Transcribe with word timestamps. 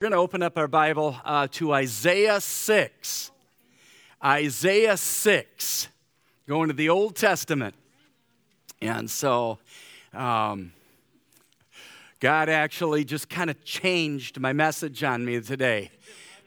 We're 0.00 0.08
going 0.08 0.18
to 0.18 0.22
open 0.22 0.42
up 0.42 0.56
our 0.56 0.66
Bible 0.66 1.14
uh, 1.26 1.46
to 1.50 1.74
Isaiah 1.74 2.40
6. 2.40 3.30
Isaiah 4.24 4.96
6, 4.96 5.88
going 6.48 6.68
to 6.68 6.72
the 6.74 6.88
Old 6.88 7.16
Testament. 7.16 7.74
And 8.80 9.10
so, 9.10 9.58
um, 10.14 10.72
God 12.18 12.48
actually 12.48 13.04
just 13.04 13.28
kind 13.28 13.50
of 13.50 13.62
changed 13.62 14.40
my 14.40 14.54
message 14.54 15.04
on 15.04 15.22
me 15.22 15.38
today 15.42 15.90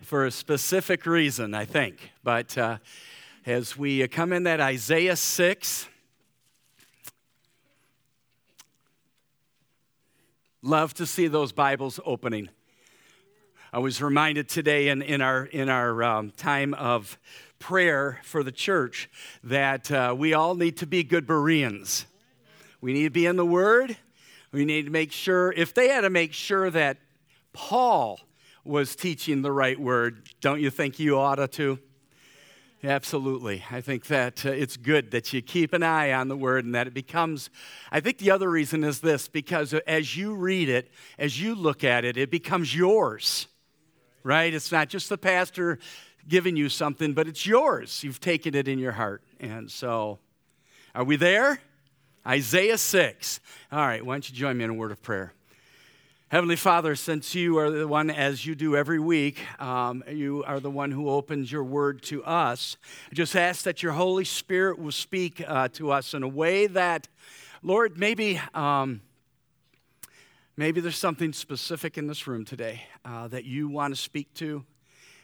for 0.02 0.26
a 0.26 0.32
specific 0.32 1.06
reason, 1.06 1.54
I 1.54 1.66
think. 1.66 2.12
But 2.24 2.58
uh, 2.58 2.80
as 3.46 3.78
we 3.78 4.08
come 4.08 4.34
in 4.34 4.42
that 4.46 4.62
Isaiah 4.62 5.16
6, 5.16 5.88
love 10.64 10.96
to 10.96 11.06
see 11.06 11.28
those 11.28 11.52
Bibles 11.52 12.00
opening. 12.04 12.50
I 13.74 13.80
was 13.80 14.04
reminded 14.04 14.50
today 14.50 14.90
in, 14.90 15.02
in 15.02 15.20
our, 15.20 15.46
in 15.46 15.68
our 15.68 16.04
um, 16.04 16.30
time 16.30 16.76
of 16.76 17.18
prayer 17.58 18.20
for 18.22 18.44
the 18.44 18.52
church 18.52 19.10
that 19.44 19.90
uh, 19.90 20.14
we 20.16 20.36
all 20.36 20.54
need 20.54 20.78
to 20.78 20.86
be 20.86 21.04
good 21.04 21.26
Bereans. 21.26 22.06
We 22.82 22.94
need 22.94 23.06
to 23.06 23.10
be 23.10 23.26
in 23.26 23.36
the 23.36 23.46
Word. 23.48 23.98
We 24.52 24.64
need 24.64 24.86
to 24.86 24.92
make 24.92 25.12
sure, 25.12 25.52
if 25.52 25.74
they 25.74 25.88
had 25.88 26.02
to 26.02 26.12
make 26.12 26.34
sure 26.34 26.70
that 26.70 27.00
Paul 27.52 28.20
was 28.64 28.96
teaching 28.96 29.42
the 29.42 29.52
right 29.52 29.80
word, 29.80 30.30
don't 30.40 30.62
you 30.62 30.70
think 30.70 31.00
you 31.00 31.18
ought 31.18 31.52
to? 31.54 31.80
Absolutely. 32.84 33.64
I 33.72 33.82
think 33.82 34.06
that 34.06 34.46
uh, 34.46 34.52
it's 34.52 34.78
good 34.78 35.10
that 35.12 35.34
you 35.34 35.42
keep 35.42 35.74
an 35.74 35.82
eye 35.82 36.14
on 36.14 36.28
the 36.28 36.38
word 36.38 36.64
and 36.64 36.76
that 36.76 36.86
it 36.86 36.94
becomes. 36.94 37.50
I 37.92 38.02
think 38.02 38.20
the 38.20 38.30
other 38.30 38.52
reason 38.52 38.84
is 38.84 39.00
this 39.00 39.28
because 39.28 39.74
as 39.88 40.16
you 40.16 40.36
read 40.36 40.70
it, 40.70 40.92
as 41.18 41.42
you 41.42 41.56
look 41.56 41.84
at 41.84 42.06
it, 42.06 42.18
it 42.18 42.30
becomes 42.30 42.76
yours 42.76 43.48
right? 44.24 44.54
It's 44.54 44.72
not 44.72 44.90
just 44.90 45.10
the 45.10 45.18
pastor 45.18 45.80
giving 46.28 46.56
you 46.56 46.70
something, 46.70 47.14
but 47.14 47.28
it's 47.28 47.46
yours. 47.46 48.04
You've 48.04 48.20
taken 48.20 48.56
it 48.56 48.68
in 48.68 48.80
your 48.80 48.94
heart. 48.94 49.22
And 49.40 49.70
so, 49.70 50.20
are 50.96 51.04
we 51.04 51.16
there? 51.16 51.60
Isaiah 52.26 52.78
6. 52.78 53.40
All 53.72 53.80
right, 53.80 54.06
why 54.06 54.14
don't 54.14 54.30
you 54.30 54.36
join 54.36 54.58
me 54.58 54.64
in 54.64 54.70
a 54.70 54.74
word 54.74 54.92
of 54.92 55.02
prayer? 55.02 55.34
Heavenly 56.30 56.56
Father, 56.56 56.96
since 56.96 57.36
you 57.36 57.60
are 57.60 57.70
the 57.70 57.88
one, 57.88 58.10
as 58.10 58.44
you 58.44 58.56
do 58.56 58.76
every 58.76 59.00
week, 59.00 59.40
um, 59.62 60.04
you 60.10 60.44
are 60.48 60.60
the 60.60 60.72
one 60.72 60.90
who 60.90 61.10
opens 61.10 61.52
your 61.52 61.64
word 61.64 62.02
to 62.04 62.24
us. 62.24 62.78
I 63.12 63.16
just 63.16 63.36
ask 63.36 63.64
that 63.66 63.84
your 63.84 63.92
Holy 63.92 64.26
Spirit 64.26 64.80
will 64.80 64.92
speak 64.92 65.44
uh, 65.46 65.68
to 65.74 65.92
us 65.92 66.16
in 66.16 66.24
a 66.24 66.28
way 66.28 66.66
that, 66.68 67.08
Lord, 67.62 68.00
maybe. 68.00 68.42
Um, 68.56 69.02
Maybe 70.56 70.82
there's 70.82 71.00
something 71.00 71.34
specific 71.34 71.98
in 71.98 72.06
this 72.06 72.28
room 72.28 72.46
today 72.46 72.84
uh, 73.04 73.28
that 73.30 73.44
you 73.44 73.68
want 73.68 73.96
to 73.96 74.00
speak 74.00 74.32
to. 74.36 74.64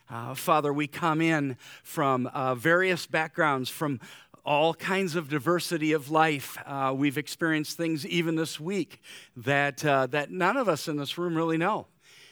Uh, 0.10 0.34
Father, 0.34 0.74
we 0.74 0.88
come 0.88 1.22
in 1.22 1.56
from 1.84 2.26
uh, 2.26 2.56
various 2.56 3.06
backgrounds, 3.06 3.70
from 3.70 4.00
all 4.44 4.74
kinds 4.74 5.16
of 5.16 5.30
diversity 5.30 5.92
of 5.92 6.10
life. 6.10 6.58
Uh, 6.66 6.96
we've 6.98 7.16
experienced 7.16 7.78
things 7.78 8.08
even 8.08 8.38
this 8.38 8.60
week 8.60 9.04
that, 9.38 9.86
uh, 9.86 10.08
that 10.08 10.32
none 10.32 10.58
of 10.58 10.68
us 10.68 10.88
in 10.88 10.98
this 10.98 11.16
room 11.16 11.38
really 11.38 11.58
know. 11.58 11.86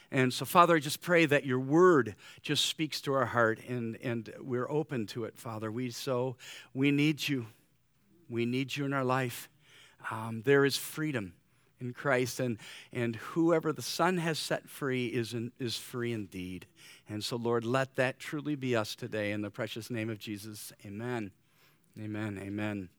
And 0.10 0.34
so, 0.34 0.44
Father, 0.44 0.78
I 0.78 0.80
just 0.80 1.00
pray 1.00 1.28
that 1.28 1.46
your 1.46 1.60
word 1.60 2.16
just 2.42 2.66
speaks 2.66 3.00
to 3.02 3.14
our 3.14 3.28
heart 3.28 3.60
and, 3.70 3.96
and 4.02 4.34
we're 4.40 4.72
open 4.72 5.06
to 5.08 5.26
it, 5.26 5.38
Father. 5.38 5.72
We 5.72 5.92
so 5.92 6.36
we 6.74 6.90
need 6.90 7.28
you. 7.28 7.46
We 8.28 8.48
need 8.48 8.76
you 8.76 8.86
in 8.86 8.94
our 8.94 9.04
life. 9.04 9.50
Um, 10.10 10.42
there 10.46 10.66
is 10.66 10.78
freedom 10.78 11.34
in 11.80 11.94
Christ, 11.94 12.40
and, 12.40 12.58
and 12.92 13.16
whoever 13.16 13.72
the 13.72 13.82
Son 13.82 14.18
has 14.18 14.40
set 14.40 14.70
free 14.70 15.08
is, 15.08 15.34
in, 15.34 15.52
is 15.60 15.78
free 15.78 16.14
indeed. 16.14 16.66
And 17.10 17.24
so, 17.24 17.36
Lord, 17.36 17.66
let 17.66 17.96
that 17.96 18.20
truly 18.20 18.56
be 18.56 18.76
us 18.76 18.96
today. 18.96 19.32
In 19.32 19.42
the 19.42 19.50
precious 19.50 19.90
name 19.90 20.10
of 20.10 20.20
Jesus, 20.20 20.74
amen. 20.86 21.32
Amen. 22.00 22.40
Amen. 22.42 22.90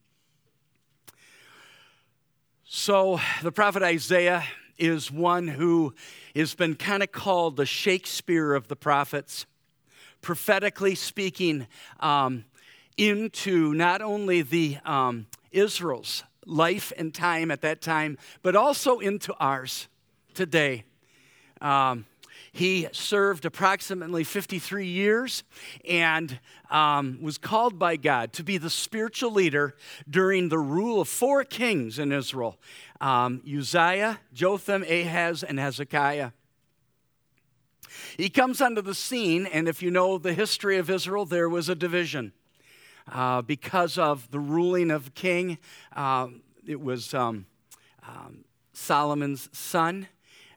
So, 2.64 3.20
the 3.42 3.52
prophet 3.52 3.82
Isaiah 3.82 4.44
is 4.76 5.10
one 5.10 5.48
who 5.48 5.94
has 6.34 6.54
been 6.54 6.74
kind 6.74 7.02
of 7.02 7.10
called 7.12 7.56
the 7.56 7.66
Shakespeare 7.66 8.54
of 8.54 8.68
the 8.68 8.76
prophets, 8.76 9.46
prophetically 10.22 10.94
speaking 10.94 11.66
um, 12.00 12.44
into 12.96 13.74
not 13.74 14.02
only 14.02 14.42
the 14.42 14.78
um, 14.84 15.26
Israel's 15.50 16.24
life 16.48 16.92
and 16.96 17.14
time 17.14 17.50
at 17.50 17.60
that 17.60 17.80
time, 17.80 18.18
but 18.42 18.56
also 18.56 18.98
into 18.98 19.34
ours 19.34 19.88
today. 20.34 20.84
Um, 21.60 22.06
he 22.52 22.88
served 22.92 23.44
approximately 23.44 24.24
53 24.24 24.86
years 24.86 25.44
and 25.88 26.40
um, 26.70 27.18
was 27.20 27.38
called 27.38 27.78
by 27.78 27.96
God 27.96 28.32
to 28.34 28.42
be 28.42 28.58
the 28.58 28.70
spiritual 28.70 29.32
leader 29.32 29.76
during 30.08 30.48
the 30.48 30.58
rule 30.58 31.00
of 31.00 31.08
four 31.08 31.44
kings 31.44 31.98
in 31.98 32.10
Israel 32.10 32.58
um, 33.00 33.42
Uzziah, 33.46 34.18
Jotham, 34.32 34.82
Ahaz, 34.82 35.44
and 35.44 35.60
Hezekiah. 35.60 36.32
He 38.16 38.28
comes 38.28 38.60
onto 38.60 38.82
the 38.82 38.94
scene, 38.94 39.46
and 39.46 39.68
if 39.68 39.82
you 39.82 39.90
know 39.92 40.18
the 40.18 40.32
history 40.32 40.78
of 40.78 40.90
Israel, 40.90 41.24
there 41.24 41.48
was 41.48 41.68
a 41.68 41.76
division 41.76 42.32
uh, 43.12 43.42
because 43.42 43.98
of 43.98 44.30
the 44.30 44.38
ruling 44.38 44.90
of 44.90 45.14
king. 45.14 45.58
Uh, 45.94 46.28
it 46.66 46.80
was 46.80 47.14
um, 47.14 47.46
um, 48.06 48.44
Solomon's 48.72 49.48
son. 49.52 50.08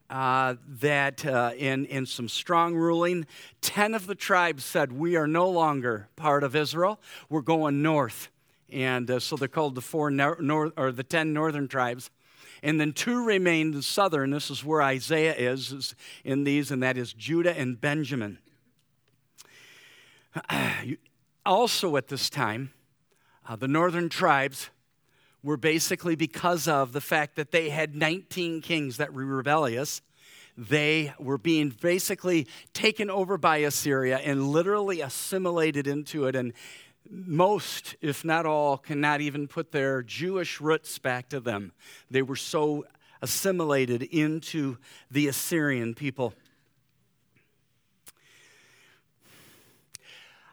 Uh, 0.10 0.56
that 0.68 1.26
uh, 1.26 1.52
in, 1.58 1.86
in 1.86 2.06
some 2.06 2.28
strong 2.28 2.76
ruling, 2.76 3.26
10 3.62 3.94
of 3.94 4.08
the 4.08 4.16
tribes 4.16 4.66
said, 4.66 4.92
We 4.92 5.16
are 5.16 5.26
no 5.26 5.50
longer 5.50 6.10
part 6.18 6.44
of 6.44 6.54
Israel. 6.54 7.00
We're 7.30 7.40
going 7.40 7.82
north. 7.82 8.28
And 8.70 9.10
uh, 9.10 9.22
so 9.22 9.38
they're 9.38 9.48
called 9.48 9.76
the 9.76 9.82
four 9.82 10.12
nor- 10.12 10.74
or 10.76 10.92
the 10.92 11.04
10 11.04 11.32
northern 11.32 11.70
tribes. 11.70 12.10
And 12.62 12.78
then 12.78 12.92
two 12.92 13.24
remained 13.24 13.74
the 13.74 13.82
southern. 13.82 14.32
This 14.32 14.52
is 14.52 14.66
where 14.66 14.82
Isaiah 14.82 15.34
is, 15.34 15.72
is 15.72 15.96
in 16.26 16.44
these, 16.44 16.72
and 16.72 16.84
that 16.84 16.98
is 16.98 17.14
Judah 17.14 17.58
and 17.58 17.80
Benjamin. 17.80 18.40
also 21.46 21.98
at 21.98 22.08
this 22.08 22.30
time, 22.30 22.72
uh, 23.48 23.56
the 23.56 23.68
northern 23.68 24.10
tribes 24.10 24.70
were 25.44 25.58
basically 25.58 26.16
because 26.16 26.68
of 26.68 26.94
the 26.94 27.02
fact 27.02 27.36
that 27.36 27.52
they 27.52 27.70
had 27.70 27.96
19 27.96 28.62
kings 28.62 28.98
that 28.98 29.14
were 29.14 29.26
rebellious. 29.26 30.02
They 30.58 31.14
were 31.18 31.38
being 31.38 31.70
basically 31.70 32.48
taken 32.74 33.10
over 33.10 33.38
by 33.38 33.58
Assyria 33.58 34.18
and 34.18 34.50
literally 34.50 35.02
assimilated 35.02 35.88
into 35.88 36.28
it. 36.28 36.36
And 36.36 36.54
most, 37.10 37.96
if 38.02 38.24
not 38.24 38.46
all, 38.46 38.78
cannot 38.78 39.22
even 39.22 39.48
put 39.48 39.72
their 39.72 40.04
Jewish 40.04 40.62
roots 40.62 41.00
back 41.00 41.30
to 41.30 41.40
them. 41.40 41.72
They 42.12 42.22
were 42.22 42.36
so 42.36 42.86
assimilated 43.22 44.04
into 44.04 44.78
the 45.10 45.28
Assyrian 45.28 45.94
people. 45.94 46.34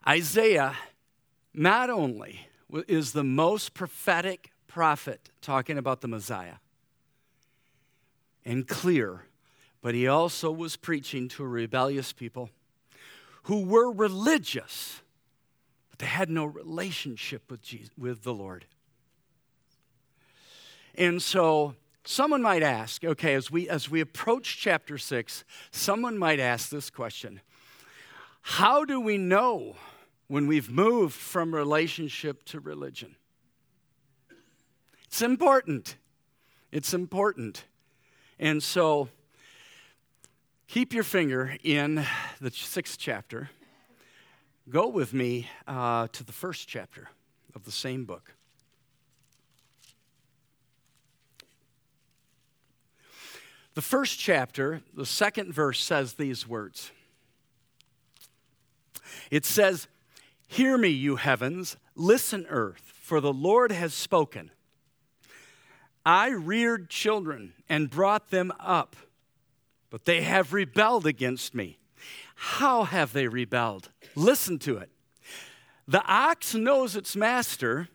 Isaiah 0.09 0.75
not 1.53 1.91
only 1.91 2.49
is 2.87 3.13
the 3.13 3.25
most 3.25 3.75
prophetic 3.75 4.53
prophet 4.67 5.29
talking 5.43 5.77
about 5.77 6.01
the 6.01 6.09
Messiah 6.09 6.55
and 8.43 8.67
clear, 8.67 9.27
but 9.83 9.95
he 9.95 10.09
also 10.09 10.51
was 10.51 10.77
preaching 10.77 11.29
to 11.29 11.45
a 11.45 11.47
rebellious 11.47 12.15
people 12.15 12.49
who 13.45 13.65
were 13.65 13.93
religious, 13.93 15.03
but 15.91 15.99
they 15.99 16.07
had 16.07 16.31
no 16.31 16.47
relationship 16.47 17.51
with, 17.51 17.61
Jesus, 17.61 17.91
with 17.99 18.23
the 18.23 18.33
Lord. 18.33 18.65
And 20.95 21.21
so 21.21 21.75
someone 22.05 22.41
might 22.41 22.63
ask, 22.63 23.05
okay, 23.05 23.35
as 23.35 23.51
we, 23.51 23.69
as 23.69 23.91
we 23.91 24.01
approach 24.01 24.57
chapter 24.59 24.97
6, 24.97 25.45
someone 25.71 26.17
might 26.17 26.41
ask 26.41 26.71
this 26.71 26.89
question 26.89 27.43
How 28.41 28.87
do 28.87 29.01
we 29.01 29.19
know 29.19 29.77
when 30.29 30.47
we've 30.47 30.71
moved 30.71 31.15
from 31.15 31.55
relationship 31.55 32.45
to 32.45 32.61
religion? 32.61 33.17
It's 35.07 35.23
important. 35.23 35.97
It's 36.71 36.95
important. 36.95 37.65
And 38.39 38.63
so 38.63 39.09
keep 40.67 40.93
your 40.93 41.03
finger 41.03 41.57
in 41.65 42.05
the 42.41 42.51
sixth 42.51 42.99
chapter. 42.99 43.51
Go 44.69 44.89
with 44.89 45.15
me 45.15 45.49
uh, 45.67 46.09
to 46.13 46.23
the 46.23 46.33
first 46.33 46.69
chapter 46.69 47.09
of 47.55 47.65
the 47.65 47.73
same 47.73 48.05
book. 48.05 48.35
The 53.73 53.83
first 53.83 54.19
chapter, 54.19 54.83
the 54.93 55.07
second 55.07 55.55
verse 55.55 55.83
says 55.83 56.15
these 56.15 56.47
words 56.47 56.91
It 59.31 59.45
says, 59.47 59.87
Hear 60.49 60.77
me, 60.79 60.89
you 60.89 61.17
heavens, 61.17 61.77
listen, 61.95 62.47
earth, 62.49 62.93
for 63.01 63.21
the 63.21 63.33
Lord 63.33 63.71
has 63.71 63.95
spoken. 63.95 64.51
I 66.05 66.31
reared 66.31 66.89
children 66.91 67.53
and 67.69 67.91
brought 67.91 68.31
them 68.31 68.53
up. 68.59 68.97
but 69.91 70.05
they 70.05 70.23
have 70.23 70.53
rebelled 70.53 71.07
against 71.07 71.55
me. 71.55 71.79
How 72.35 72.85
have 72.85 73.13
they 73.13 73.27
rebelled? 73.27 73.91
Listen 74.15 74.59
to 74.61 74.77
it. 74.79 74.91
The 75.87 76.05
ox 76.05 76.55
knows 76.55 76.95
its 76.95 77.17
master, 77.17 77.89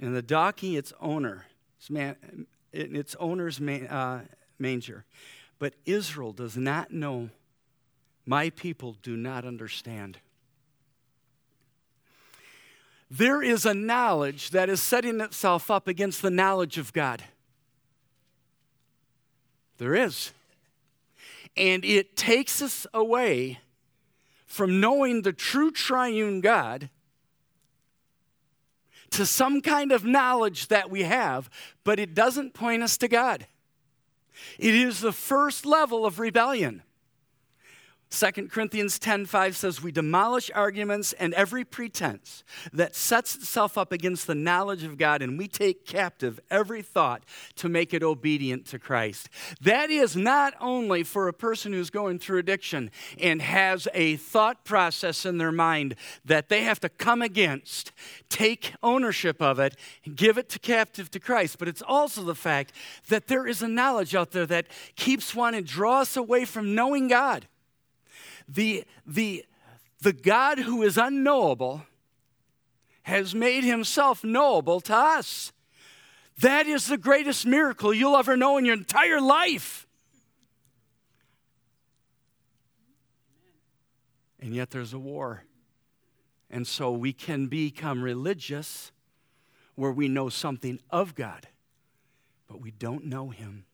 and 0.00 0.14
the 0.14 0.22
donkey 0.22 0.76
its 0.76 0.92
owner, 1.00 1.46
its, 1.78 1.90
man, 1.90 2.46
its 2.72 3.16
owner's 3.18 3.60
man, 3.60 3.86
uh, 3.88 4.24
manger. 4.58 5.04
But 5.58 5.74
Israel 5.84 6.32
does 6.32 6.56
not 6.56 6.92
know. 6.92 7.30
My 8.24 8.50
people 8.50 8.96
do 9.02 9.16
not 9.16 9.44
understand. 9.44 10.18
There 13.10 13.42
is 13.42 13.66
a 13.66 13.74
knowledge 13.74 14.50
that 14.50 14.68
is 14.68 14.80
setting 14.80 15.20
itself 15.20 15.70
up 15.70 15.88
against 15.88 16.22
the 16.22 16.30
knowledge 16.30 16.78
of 16.78 16.92
God. 16.92 17.24
There 19.78 19.94
is. 19.94 20.32
And 21.56 21.84
it 21.84 22.16
takes 22.16 22.62
us 22.62 22.86
away 22.94 23.58
from 24.46 24.80
knowing 24.80 25.22
the 25.22 25.32
true 25.32 25.70
triune 25.70 26.40
God 26.40 26.88
to 29.10 29.26
some 29.26 29.60
kind 29.60 29.90
of 29.90 30.04
knowledge 30.04 30.68
that 30.68 30.88
we 30.88 31.02
have, 31.02 31.50
but 31.82 31.98
it 31.98 32.14
doesn't 32.14 32.54
point 32.54 32.82
us 32.82 32.96
to 32.98 33.08
God. 33.08 33.46
It 34.58 34.74
is 34.74 35.00
the 35.00 35.12
first 35.12 35.66
level 35.66 36.06
of 36.06 36.20
rebellion. 36.20 36.82
2 38.10 38.48
Corinthians 38.48 38.98
10:5 38.98 39.54
says 39.54 39.82
we 39.82 39.92
demolish 39.92 40.50
arguments 40.52 41.12
and 41.12 41.32
every 41.34 41.64
pretense 41.64 42.42
that 42.72 42.96
sets 42.96 43.36
itself 43.36 43.78
up 43.78 43.92
against 43.92 44.26
the 44.26 44.34
knowledge 44.34 44.82
of 44.82 44.98
God 44.98 45.22
and 45.22 45.38
we 45.38 45.46
take 45.46 45.86
captive 45.86 46.40
every 46.50 46.82
thought 46.82 47.22
to 47.54 47.68
make 47.68 47.94
it 47.94 48.02
obedient 48.02 48.66
to 48.66 48.80
Christ. 48.80 49.28
That 49.60 49.90
is 49.90 50.16
not 50.16 50.54
only 50.60 51.04
for 51.04 51.28
a 51.28 51.32
person 51.32 51.72
who's 51.72 51.88
going 51.88 52.18
through 52.18 52.38
addiction 52.38 52.90
and 53.20 53.40
has 53.40 53.86
a 53.94 54.16
thought 54.16 54.64
process 54.64 55.24
in 55.24 55.38
their 55.38 55.52
mind 55.52 55.94
that 56.24 56.48
they 56.48 56.64
have 56.64 56.80
to 56.80 56.88
come 56.88 57.22
against, 57.22 57.92
take 58.28 58.74
ownership 58.82 59.40
of 59.40 59.60
it, 59.60 59.76
and 60.04 60.16
give 60.16 60.36
it 60.36 60.48
to 60.48 60.58
captive 60.58 61.12
to 61.12 61.20
Christ, 61.20 61.60
but 61.60 61.68
it's 61.68 61.82
also 61.82 62.24
the 62.24 62.34
fact 62.34 62.72
that 63.08 63.28
there 63.28 63.46
is 63.46 63.62
a 63.62 63.68
knowledge 63.68 64.16
out 64.16 64.32
there 64.32 64.46
that 64.46 64.66
keeps 64.96 65.32
one 65.32 65.54
and 65.54 65.64
draws 65.64 66.00
us 66.00 66.16
away 66.16 66.44
from 66.44 66.74
knowing 66.74 67.06
God 67.06 67.46
the, 68.52 68.84
the, 69.06 69.44
the 70.00 70.12
God 70.12 70.58
who 70.58 70.82
is 70.82 70.98
unknowable 70.98 71.82
has 73.02 73.34
made 73.34 73.64
himself 73.64 74.24
knowable 74.24 74.80
to 74.82 74.94
us. 74.94 75.52
That 76.40 76.66
is 76.66 76.86
the 76.86 76.98
greatest 76.98 77.46
miracle 77.46 77.92
you'll 77.92 78.16
ever 78.16 78.36
know 78.36 78.56
in 78.56 78.64
your 78.64 78.76
entire 78.76 79.20
life. 79.20 79.86
And 84.40 84.54
yet 84.54 84.70
there's 84.70 84.94
a 84.94 84.98
war. 84.98 85.44
And 86.48 86.66
so 86.66 86.90
we 86.90 87.12
can 87.12 87.46
become 87.46 88.02
religious 88.02 88.90
where 89.74 89.92
we 89.92 90.08
know 90.08 90.28
something 90.28 90.80
of 90.90 91.14
God, 91.14 91.46
but 92.48 92.60
we 92.60 92.70
don't 92.70 93.04
know 93.04 93.30
Him. 93.30 93.64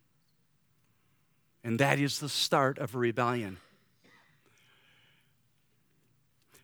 And 1.64 1.80
that 1.80 1.98
is 1.98 2.18
the 2.20 2.28
start 2.28 2.78
of 2.78 2.94
a 2.94 2.98
rebellion. 2.98 3.58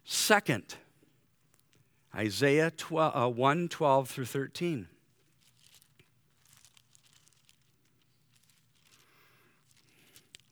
Second, 0.04 0.76
Isaiah 2.14 2.70
12, 2.70 3.16
uh, 3.16 3.28
1 3.28 3.68
12 3.68 4.10
through 4.10 4.24
13. 4.24 4.88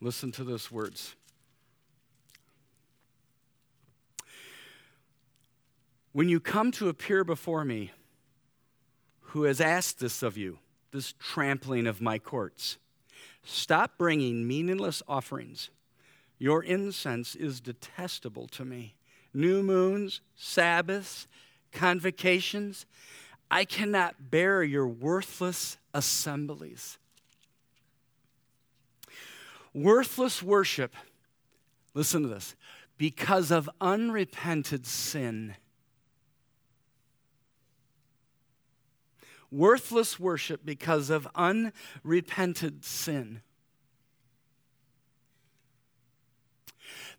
Listen 0.00 0.32
to 0.32 0.44
those 0.44 0.70
words. 0.70 1.14
When 6.12 6.28
you 6.28 6.40
come 6.40 6.72
to 6.72 6.88
appear 6.88 7.22
before 7.22 7.64
me, 7.64 7.92
who 9.20 9.44
has 9.44 9.60
asked 9.60 10.00
this 10.00 10.22
of 10.22 10.36
you, 10.36 10.58
this 10.90 11.12
trampling 11.18 11.86
of 11.86 12.00
my 12.00 12.18
courts? 12.18 12.78
Stop 13.44 13.96
bringing 13.98 14.46
meaningless 14.46 15.02
offerings. 15.06 15.70
Your 16.38 16.62
incense 16.64 17.34
is 17.36 17.60
detestable 17.60 18.48
to 18.48 18.64
me 18.64 18.94
new 19.32 19.62
moons, 19.62 20.20
Sabbaths, 20.36 21.26
convocations. 21.72 22.86
I 23.50 23.64
cannot 23.64 24.30
bear 24.30 24.62
your 24.62 24.86
worthless 24.86 25.76
assemblies. 25.92 26.98
Worthless 29.72 30.42
worship, 30.42 30.94
listen 31.94 32.22
to 32.22 32.28
this, 32.28 32.56
because 32.98 33.50
of 33.50 33.70
unrepented 33.80 34.86
sin. 34.86 35.54
Worthless 39.50 40.20
worship 40.20 40.64
because 40.64 41.10
of 41.10 41.26
unrepented 41.34 42.84
sin. 42.84 43.42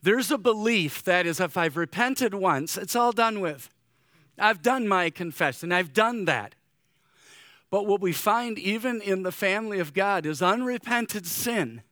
There's 0.02 0.32
a 0.32 0.38
belief 0.38 1.04
that 1.04 1.26
is 1.26 1.40
if 1.40 1.58
I've 1.58 1.78
repented 1.78 2.34
once, 2.34 2.78
it's 2.78 2.96
all 2.96 3.12
done 3.12 3.40
with. 3.40 3.70
I've 4.38 4.62
done 4.62 4.88
my 4.88 5.10
confession, 5.10 5.72
I've 5.72 5.94
done 5.94 6.26
that. 6.26 6.56
But 7.70 7.86
what 7.86 8.02
we 8.02 8.12
find 8.12 8.60
even 8.60 9.00
in 9.02 9.24
the 9.24 9.32
family 9.32 9.80
of 9.80 9.94
God 9.94 10.26
is 10.26 10.42
unrepented 10.42 11.26
sin 11.26 11.84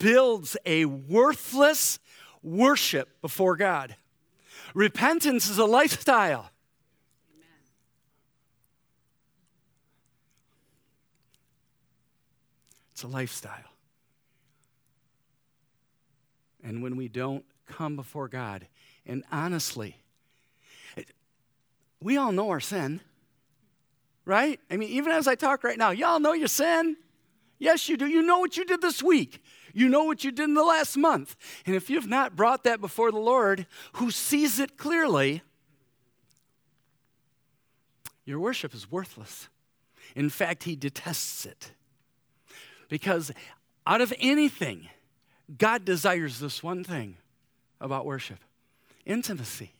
builds 0.00 0.56
a 0.66 0.84
worthless 0.86 1.98
worship 2.42 3.20
before 3.20 3.56
God. 3.56 3.96
Repentance 4.74 5.48
is 5.48 5.58
a 5.58 5.64
lifestyle. 5.64 6.50
It's 12.92 13.02
a 13.02 13.08
lifestyle. 13.08 13.75
And 16.66 16.82
when 16.82 16.96
we 16.96 17.06
don't 17.06 17.44
come 17.68 17.94
before 17.94 18.26
God, 18.26 18.66
and 19.06 19.22
honestly, 19.30 19.96
we 22.02 22.16
all 22.16 22.32
know 22.32 22.50
our 22.50 22.58
sin, 22.58 23.00
right? 24.24 24.58
I 24.68 24.76
mean, 24.76 24.88
even 24.90 25.12
as 25.12 25.28
I 25.28 25.36
talk 25.36 25.62
right 25.62 25.78
now, 25.78 25.90
y'all 25.90 26.18
know 26.18 26.32
your 26.32 26.48
sin. 26.48 26.96
Yes, 27.60 27.88
you 27.88 27.96
do. 27.96 28.06
You 28.06 28.20
know 28.20 28.40
what 28.40 28.56
you 28.56 28.64
did 28.64 28.82
this 28.82 29.00
week. 29.00 29.40
You 29.74 29.88
know 29.88 30.04
what 30.04 30.24
you 30.24 30.32
did 30.32 30.42
in 30.42 30.54
the 30.54 30.64
last 30.64 30.96
month. 30.96 31.36
And 31.66 31.76
if 31.76 31.88
you've 31.88 32.08
not 32.08 32.34
brought 32.34 32.64
that 32.64 32.80
before 32.80 33.12
the 33.12 33.20
Lord, 33.20 33.66
who 33.94 34.10
sees 34.10 34.58
it 34.58 34.76
clearly, 34.76 35.42
your 38.24 38.40
worship 38.40 38.74
is 38.74 38.90
worthless. 38.90 39.48
In 40.16 40.30
fact, 40.30 40.64
he 40.64 40.74
detests 40.74 41.46
it. 41.46 41.70
Because 42.88 43.30
out 43.86 44.00
of 44.00 44.12
anything, 44.18 44.88
God 45.58 45.84
desires 45.84 46.40
this 46.40 46.62
one 46.62 46.82
thing 46.82 47.16
about 47.80 48.04
worship 48.04 48.38
intimacy. 49.04 49.72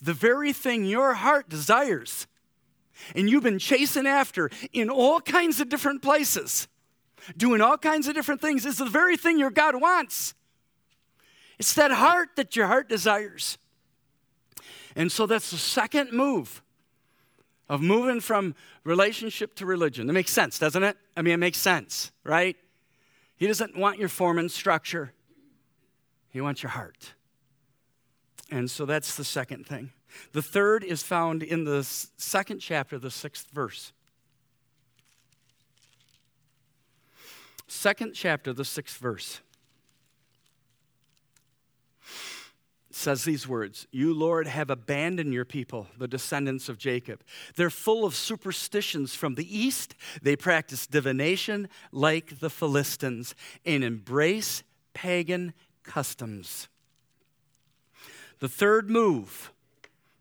The 0.00 0.14
very 0.14 0.52
thing 0.52 0.84
your 0.84 1.14
heart 1.14 1.48
desires, 1.48 2.26
and 3.14 3.28
you've 3.30 3.44
been 3.44 3.58
chasing 3.58 4.06
after 4.06 4.50
in 4.72 4.90
all 4.90 5.20
kinds 5.20 5.60
of 5.60 5.68
different 5.68 6.02
places, 6.02 6.68
doing 7.36 7.60
all 7.60 7.78
kinds 7.78 8.08
of 8.08 8.14
different 8.14 8.40
things, 8.40 8.66
is 8.66 8.78
the 8.78 8.84
very 8.84 9.16
thing 9.16 9.38
your 9.38 9.50
God 9.50 9.80
wants. 9.80 10.34
It's 11.58 11.74
that 11.74 11.92
heart 11.92 12.30
that 12.36 12.56
your 12.56 12.66
heart 12.66 12.88
desires. 12.88 13.58
And 14.96 15.10
so 15.10 15.26
that's 15.26 15.50
the 15.50 15.56
second 15.56 16.12
move 16.12 16.62
of 17.68 17.80
moving 17.80 18.20
from 18.20 18.54
relationship 18.84 19.54
to 19.54 19.66
religion. 19.66 20.06
That 20.06 20.12
makes 20.12 20.32
sense, 20.32 20.58
doesn't 20.58 20.82
it? 20.82 20.96
I 21.16 21.22
mean, 21.22 21.34
it 21.34 21.38
makes 21.38 21.58
sense, 21.58 22.12
right? 22.24 22.56
He 23.42 23.48
doesn't 23.48 23.76
want 23.76 23.98
your 23.98 24.08
form 24.08 24.38
and 24.38 24.48
structure, 24.48 25.12
He 26.28 26.40
wants 26.40 26.62
your 26.62 26.70
heart. 26.70 27.14
And 28.52 28.70
so 28.70 28.86
that's 28.86 29.16
the 29.16 29.24
second 29.24 29.66
thing. 29.66 29.90
The 30.30 30.42
third 30.42 30.84
is 30.84 31.02
found 31.02 31.42
in 31.42 31.64
the 31.64 31.82
second 31.82 32.60
chapter, 32.60 33.00
the 33.00 33.10
sixth 33.10 33.48
verse. 33.52 33.92
Second 37.66 38.12
chapter, 38.14 38.52
the 38.52 38.64
sixth 38.64 38.98
verse. 38.98 39.40
Says 42.94 43.24
these 43.24 43.48
words 43.48 43.86
You, 43.90 44.12
Lord, 44.14 44.46
have 44.46 44.70
abandoned 44.70 45.32
your 45.32 45.44
people, 45.44 45.86
the 45.98 46.08
descendants 46.08 46.68
of 46.68 46.78
Jacob. 46.78 47.22
They're 47.56 47.70
full 47.70 48.04
of 48.04 48.14
superstitions 48.14 49.14
from 49.14 49.34
the 49.34 49.58
east. 49.58 49.94
They 50.22 50.36
practice 50.36 50.86
divination 50.86 51.68
like 51.90 52.40
the 52.40 52.50
Philistines 52.50 53.34
and 53.64 53.82
embrace 53.82 54.62
pagan 54.94 55.54
customs. 55.82 56.68
The 58.40 58.48
third 58.48 58.90
move 58.90 59.52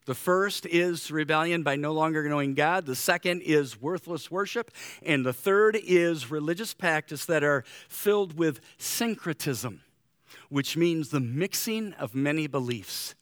The 0.06 0.16
first 0.16 0.66
is 0.66 1.12
rebellion 1.12 1.64
by 1.64 1.76
no 1.76 1.92
longer 1.92 2.28
knowing 2.28 2.56
God. 2.56 2.86
The 2.86 2.96
second 2.96 3.42
is 3.42 3.82
worthless 3.82 4.32
worship. 4.32 4.72
And 5.04 5.26
the 5.26 5.34
third 5.34 5.76
is 5.76 6.32
religious 6.32 6.74
practice 6.74 7.26
that 7.26 7.44
are 7.44 7.64
filled 7.88 8.38
with 8.38 8.60
syncretism, 8.78 9.82
which 10.52 10.76
means 10.76 11.10
the 11.10 11.20
mixing 11.22 11.94
of 11.94 12.14
many 12.14 12.46
beliefs. 12.46 13.16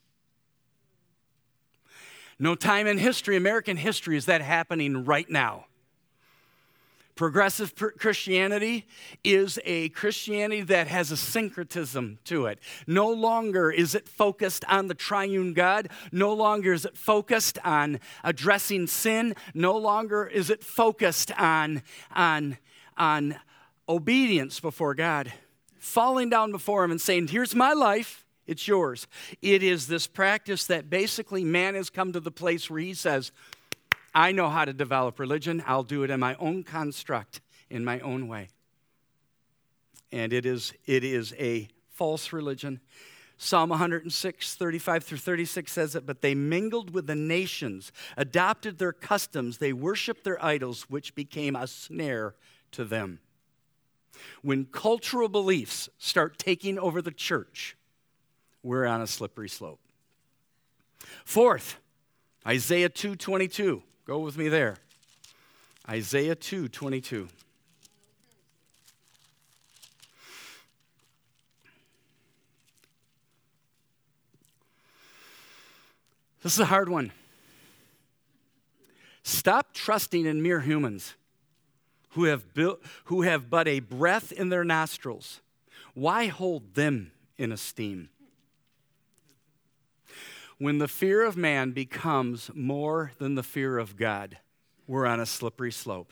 No 2.40 2.56
time 2.56 2.88
in 2.88 2.98
history, 2.98 3.38
American 3.38 3.78
history, 3.78 4.18
is 4.18 4.26
that 4.26 4.42
happening 4.42 5.06
right 5.06 5.30
now. 5.30 5.66
Progressive 7.16 7.76
Christianity 7.76 8.88
is 9.24 9.60
a 9.64 9.90
Christianity 9.90 10.62
that 10.62 10.88
has 10.88 11.12
a 11.12 11.18
syncretism 11.18 12.18
to 12.24 12.48
it. 12.48 12.60
No 12.88 13.12
longer 13.12 13.70
is 13.70 13.94
it 13.94 14.10
focused 14.10 14.66
on 14.68 14.88
the 14.88 14.96
triune 14.96 15.54
God. 15.54 15.90
No 16.12 16.34
longer 16.34 16.74
is 16.74 16.84
it 16.86 16.98
focused 16.98 17.60
on 17.64 18.00
addressing 18.24 18.88
sin. 18.88 19.36
No 19.54 19.78
longer 19.78 20.26
is 20.26 20.50
it 20.50 20.64
focused 20.64 21.32
on, 21.38 21.84
on, 22.16 22.58
on 22.98 23.36
obedience 23.88 24.60
before 24.60 24.96
God. 24.96 25.32
Falling 25.80 26.30
down 26.30 26.52
before 26.52 26.84
Him 26.84 26.92
and 26.92 27.02
saying, 27.02 27.30
Here's 27.30 27.56
my 27.56 27.74
life, 27.74 28.26
it's 28.50 28.68
yours. 28.68 29.08
It 29.42 29.62
is 29.62 29.88
this 29.88 30.08
practice 30.08 30.66
that 30.68 30.90
basically 30.90 31.44
man 31.44 31.76
has 31.76 31.90
come 31.90 32.14
to 32.14 32.20
the 32.20 32.32
place 32.32 32.70
where 32.70 32.80
he 32.80 32.96
says, 32.96 33.32
I 34.14 34.32
know 34.32 34.50
how 34.50 34.66
to 34.66 34.74
develop 34.74 35.20
religion. 35.20 35.64
I'll 35.68 35.84
do 35.84 36.04
it 36.04 36.10
in 36.10 36.20
my 36.20 36.34
own 36.36 36.64
construct, 36.64 37.42
in 37.70 37.86
my 37.86 38.00
own 38.00 38.28
way. 38.28 38.50
And 40.12 40.34
it 40.34 40.48
is, 40.48 40.74
it 40.88 41.04
is 41.04 41.36
a 41.38 41.68
false 41.92 42.34
religion. 42.34 42.80
Psalm 43.38 43.70
106, 43.70 44.56
35 44.56 45.04
through 45.04 45.18
36 45.20 45.72
says 45.72 45.96
it, 45.96 46.06
but 46.08 46.22
they 46.22 46.34
mingled 46.34 46.90
with 46.94 47.06
the 47.06 47.16
nations, 47.16 47.92
adopted 48.18 48.80
their 48.80 48.92
customs, 48.92 49.60
they 49.60 49.74
worshiped 49.74 50.24
their 50.24 50.44
idols, 50.44 50.90
which 50.90 51.14
became 51.14 51.56
a 51.56 51.68
snare 51.68 52.36
to 52.72 52.84
them. 52.84 53.20
When 54.42 54.66
cultural 54.66 55.30
beliefs 55.30 55.90
start 55.98 56.38
taking 56.38 56.80
over 56.80 57.02
the 57.02 57.12
church, 57.12 57.76
we're 58.64 58.86
on 58.86 59.02
a 59.02 59.08
slippery 59.08 59.50
slope. 59.50 59.80
Fourth, 61.26 61.78
Isaiah 62.46 62.90
2:22. 62.90 63.84
Go 64.06 64.20
with 64.20 64.38
me 64.38 64.48
there. 64.50 64.78
Isaiah 65.88 66.36
2:22. 66.36 67.30
This 76.42 76.54
is 76.54 76.60
a 76.60 76.66
hard 76.66 76.88
one. 76.88 77.12
Stop 79.24 79.74
trusting 79.74 80.26
in 80.26 80.42
mere 80.42 80.62
humans 80.62 81.16
who 82.12 82.26
have, 82.26 82.54
built, 82.54 82.82
who 83.06 83.22
have 83.22 83.50
but 83.50 83.68
a 83.68 83.80
breath 83.80 84.32
in 84.32 84.50
their 84.50 84.64
nostrils. 84.64 85.42
Why 85.94 86.28
hold 86.28 86.76
them 86.76 87.12
in 87.38 87.52
esteem? 87.52 88.10
When 90.58 90.78
the 90.78 90.88
fear 90.88 91.24
of 91.24 91.38
man 91.38 91.72
becomes 91.72 92.52
more 92.54 93.14
than 93.18 93.36
the 93.36 93.44
fear 93.44 93.78
of 93.78 93.96
God, 93.96 94.38
we're 94.88 95.06
on 95.06 95.20
a 95.20 95.26
slippery 95.26 95.72
slope. 95.72 96.12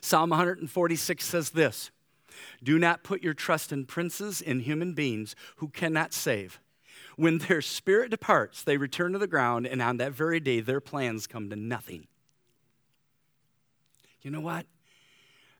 Psalm 0.00 0.30
146 0.30 1.24
says 1.24 1.50
this 1.50 1.90
Do 2.62 2.78
not 2.78 3.04
put 3.04 3.22
your 3.22 3.34
trust 3.34 3.72
in 3.72 3.84
princes, 3.84 4.40
in 4.40 4.60
human 4.60 4.92
beings 4.92 5.36
who 5.56 5.68
cannot 5.68 6.12
save. 6.12 6.60
When 7.16 7.38
their 7.38 7.62
spirit 7.62 8.10
departs, 8.10 8.62
they 8.62 8.76
return 8.76 9.12
to 9.12 9.18
the 9.18 9.26
ground, 9.26 9.66
and 9.66 9.80
on 9.80 9.98
that 9.98 10.12
very 10.12 10.40
day, 10.40 10.60
their 10.60 10.80
plans 10.80 11.26
come 11.26 11.48
to 11.50 11.56
nothing. 11.56 12.08
You 14.24 14.30
know 14.30 14.40
what? 14.40 14.66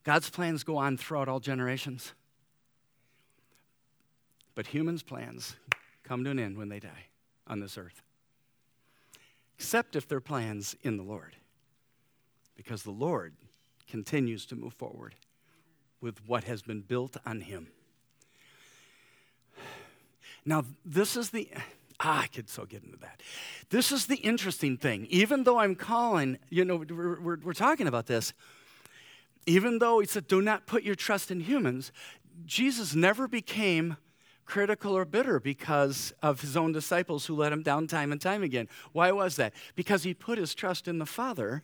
God's 0.03 0.29
plans 0.29 0.65
go 0.65 0.77
on 0.79 0.97
throughout 0.97 1.29
all 1.29 1.39
generations. 1.39 2.13
But 4.55 4.69
humans' 4.69 5.03
plans 5.03 5.57
come 6.03 6.25
to 6.25 6.31
an 6.31 6.39
end 6.39 6.57
when 6.57 6.69
they 6.69 6.81
die 6.81 7.07
on 7.47 7.61
this 7.61 7.79
earth. 7.79 8.03
Except 9.57 9.95
if 9.95 10.09
their 10.09 10.21
plans 10.21 10.75
in 10.83 10.97
the 10.97 11.03
Lord. 11.03 11.37
Because 12.57 12.83
the 12.83 12.91
Lord 12.91 13.35
continues 13.89 14.47
to 14.47 14.57
move 14.57 14.75
forward 14.75 15.15
with 16.01 16.27
what 16.27 16.45
has 16.45 16.63
been 16.63 16.81
built 16.81 17.17
on 17.25 17.43
him. 17.43 17.69
Now, 20.45 20.65
this 20.85 21.17
is 21.17 21.31
the 21.31 21.49
ah, 22.05 22.23
I 22.23 22.27
could 22.27 22.49
so 22.49 22.65
get 22.65 22.85
into 22.85 22.99
that. 22.99 23.21
This 23.71 23.91
is 23.91 24.07
the 24.07 24.17
interesting 24.17 24.77
thing. 24.77 25.07
Even 25.11 25.45
though 25.45 25.59
I'm 25.59 25.75
calling, 25.75 26.39
you 26.51 26.65
know, 26.65 26.85
we're, 26.89 27.21
we're, 27.21 27.39
we're 27.43 27.53
talking 27.53 27.87
about 27.87 28.07
this, 28.07 28.33
even 29.47 29.79
though 29.79 30.01
he 30.01 30.07
said, 30.07 30.27
do 30.27 30.41
not 30.41 30.67
put 30.67 30.83
your 30.83 30.95
trust 30.95 31.31
in 31.31 31.41
humans, 31.41 31.93
Jesus 32.45 32.95
never 32.95 33.29
became 33.29 33.97
critical 34.45 34.97
or 34.97 35.05
bitter 35.05 35.41
because 35.41 36.13
of 36.23 36.41
his 36.41 36.57
own 36.57 36.73
disciples 36.73 37.27
who 37.27 37.35
let 37.35 37.53
him 37.53 37.63
down 37.63 37.87
time 37.87 38.13
and 38.13 38.21
time 38.21 38.43
again. 38.43 38.69
Why 38.93 39.11
was 39.11 39.37
that? 39.37 39.55
Because 39.75 40.03
he 40.03 40.15
put 40.15 40.39
his 40.39 40.55
trust 40.55 40.87
in 40.87 40.99
the 40.99 41.07
Father 41.07 41.63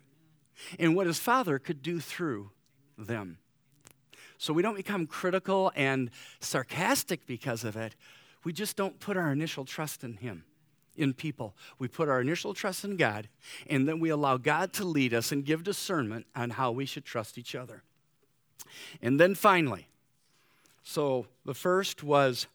and 0.78 0.94
what 0.94 1.06
his 1.06 1.18
Father 1.18 1.58
could 1.58 1.82
do 1.82 2.00
through 2.00 2.50
them. 2.96 3.38
So 4.38 4.54
we 4.54 4.62
don't 4.62 4.76
become 4.76 5.06
critical 5.06 5.70
and 5.76 6.10
sarcastic 6.40 7.26
because 7.26 7.64
of 7.64 7.76
it. 7.76 7.94
We 8.44 8.52
just 8.52 8.76
don't 8.76 8.98
put 9.00 9.16
our 9.16 9.32
initial 9.32 9.64
trust 9.64 10.04
in 10.04 10.14
him 10.14 10.44
in 10.96 11.14
people. 11.14 11.54
We 11.78 11.88
put 11.88 12.08
our 12.08 12.20
initial 12.20 12.54
trust 12.54 12.84
in 12.84 12.96
God, 12.96 13.28
and 13.68 13.88
then 13.88 14.00
we 14.00 14.10
allow 14.10 14.36
God 14.36 14.72
to 14.74 14.84
lead 14.84 15.14
us 15.14 15.32
and 15.32 15.44
give 15.44 15.62
discernment 15.62 16.26
on 16.34 16.50
how 16.50 16.70
we 16.72 16.84
should 16.84 17.04
trust 17.04 17.38
each 17.38 17.54
other. 17.54 17.82
And 19.00 19.18
then 19.18 19.34
finally, 19.34 19.88
so 20.82 21.26
the 21.44 21.54
first 21.54 22.02
was 22.02 22.46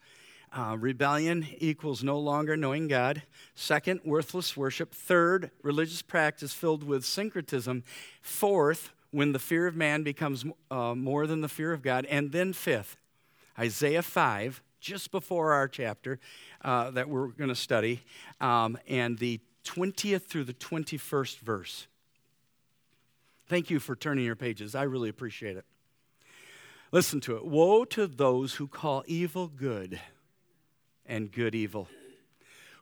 uh, 0.56 0.78
rebellion 0.80 1.48
equals 1.58 2.04
no 2.04 2.18
longer 2.18 2.56
knowing 2.56 2.88
God. 2.88 3.24
Second, 3.56 4.02
worthless 4.06 4.56
worship. 4.56 4.94
Third, 4.94 5.52
religious 5.62 6.02
practice 6.02 6.54
filled 6.54 6.84
with 6.84 7.04
syncretism. 7.04 7.84
Fourth, 8.22 8.92
when 9.12 9.32
the 9.32 9.40
fear 9.40 9.68
of 9.68 9.76
man 9.76 10.04
becomes 10.04 10.46
uh, 10.72 10.96
more 10.96 11.28
than 11.28 11.42
the 11.42 11.50
fear 11.50 11.74
of 11.74 11.82
God. 11.82 12.06
And 12.06 12.32
then 12.32 12.54
fifth, 12.54 12.98
Isaiah 13.58 14.02
5, 14.02 14.62
just 14.86 15.10
before 15.10 15.52
our 15.52 15.68
chapter 15.68 16.20
uh, 16.64 16.92
that 16.92 17.10
we're 17.10 17.30
going 17.30 17.50
to 17.50 17.56
study, 17.56 18.02
um, 18.40 18.78
and 18.88 19.18
the 19.18 19.40
20th 19.66 20.26
through 20.28 20.44
the 20.44 20.54
21st 20.54 21.40
verse. 21.40 21.88
Thank 23.48 23.72
you 23.72 23.80
for 23.80 23.96
turning 23.96 24.26
your 24.26 24.36
pages. 24.36 24.76
I 24.76 24.84
really 24.84 25.10
appreciate 25.10 25.58
it. 25.58 25.66
Listen 26.92 27.20
to 27.22 27.36
it. 27.36 27.46
Woe 27.46 27.84
to 27.86 28.06
those 28.06 28.54
who 28.56 28.68
call 28.68 29.04
evil 29.08 29.48
good 29.48 30.00
and 31.04 31.32
good 31.32 31.56
evil, 31.56 31.88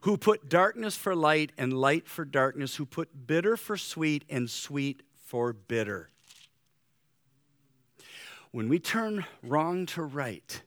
who 0.02 0.18
put 0.18 0.50
darkness 0.50 0.96
for 0.96 1.16
light 1.16 1.52
and 1.56 1.72
light 1.72 2.06
for 2.06 2.26
darkness, 2.26 2.76
who 2.76 2.84
put 2.84 3.26
bitter 3.26 3.56
for 3.56 3.78
sweet 3.78 4.24
and 4.28 4.50
sweet 4.50 5.02
for 5.24 5.54
bitter. 5.54 6.10
When 8.50 8.68
we 8.68 8.78
turn 8.78 9.24
wrong 9.42 9.86
to 9.86 10.02
right, 10.02 10.62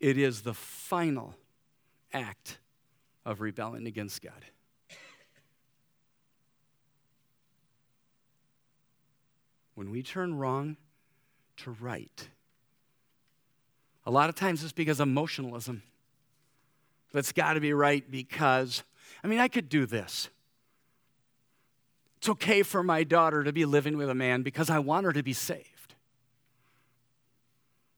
it 0.00 0.16
is 0.18 0.42
the 0.42 0.54
final 0.54 1.34
act 2.12 2.58
of 3.24 3.40
rebelling 3.40 3.86
against 3.86 4.22
God. 4.22 4.44
When 9.74 9.90
we 9.90 10.02
turn 10.02 10.34
wrong 10.34 10.76
to 11.58 11.70
right, 11.80 12.28
a 14.04 14.10
lot 14.10 14.28
of 14.28 14.34
times 14.34 14.64
it's 14.64 14.72
because 14.72 15.00
emotionalism. 15.00 15.82
That's 17.12 17.32
got 17.32 17.54
to 17.54 17.60
be 17.60 17.72
right 17.72 18.08
because, 18.10 18.82
I 19.22 19.28
mean, 19.28 19.38
I 19.38 19.48
could 19.48 19.68
do 19.68 19.86
this. 19.86 20.28
It's 22.18 22.28
okay 22.28 22.62
for 22.62 22.82
my 22.82 23.04
daughter 23.04 23.44
to 23.44 23.52
be 23.52 23.64
living 23.64 23.96
with 23.96 24.10
a 24.10 24.14
man 24.14 24.42
because 24.42 24.68
I 24.68 24.78
want 24.78 25.06
her 25.06 25.12
to 25.12 25.22
be 25.22 25.32
saved. 25.32 25.94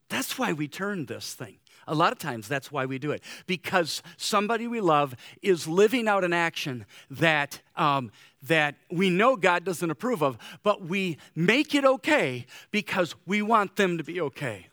That's 0.08 0.38
why 0.38 0.52
we 0.52 0.68
turn 0.68 1.06
this 1.06 1.32
thing. 1.32 1.56
A 1.90 1.94
lot 1.94 2.12
of 2.12 2.18
times 2.18 2.46
that's 2.46 2.70
why 2.70 2.86
we 2.86 3.00
do 3.00 3.10
it. 3.10 3.20
Because 3.48 4.00
somebody 4.16 4.68
we 4.68 4.80
love 4.80 5.16
is 5.42 5.66
living 5.66 6.06
out 6.06 6.22
an 6.22 6.32
action 6.32 6.86
that, 7.10 7.60
um, 7.76 8.12
that 8.44 8.76
we 8.92 9.10
know 9.10 9.34
God 9.34 9.64
doesn't 9.64 9.90
approve 9.90 10.22
of, 10.22 10.38
but 10.62 10.82
we 10.82 11.18
make 11.34 11.74
it 11.74 11.84
okay 11.84 12.46
because 12.70 13.16
we 13.26 13.42
want 13.42 13.74
them 13.74 13.98
to 13.98 14.04
be 14.04 14.20
okay. 14.20 14.68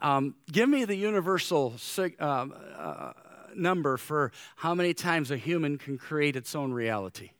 Um, 0.00 0.36
give 0.52 0.68
me 0.68 0.84
the 0.84 0.94
universal 0.94 1.74
uh, 1.98 2.22
uh, 2.22 3.12
number 3.56 3.96
for 3.96 4.30
how 4.54 4.72
many 4.72 4.94
times 4.94 5.32
a 5.32 5.36
human 5.36 5.78
can 5.78 5.98
create 5.98 6.36
its 6.36 6.54
own 6.54 6.72
reality. 6.72 7.30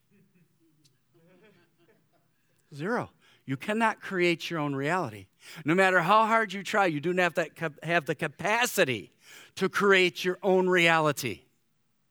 Zero. 2.75 3.09
You 3.47 3.55
cannot 3.55 4.01
create 4.01 4.49
your 4.49 4.59
own 4.59 4.75
reality. 4.75 5.27
No 5.63 5.73
matter 5.73 6.01
how 6.01 6.25
hard 6.25 6.51
you 6.51 6.63
try, 6.63 6.85
you 6.85 6.99
do 6.99 7.13
not 7.13 7.23
have, 7.23 7.33
that, 7.35 7.73
have 7.81 8.05
the 8.05 8.13
capacity 8.13 9.13
to 9.55 9.69
create 9.69 10.25
your 10.25 10.37
own 10.43 10.67
reality. 10.69 11.43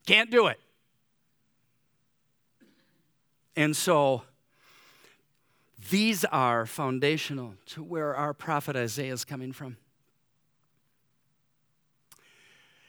Can't 0.06 0.30
do 0.30 0.46
it. 0.46 0.58
And 3.54 3.76
so, 3.76 4.22
these 5.90 6.24
are 6.24 6.64
foundational 6.64 7.54
to 7.66 7.82
where 7.82 8.14
our 8.14 8.32
prophet 8.32 8.74
Isaiah 8.74 9.12
is 9.12 9.24
coming 9.24 9.52
from. 9.52 9.76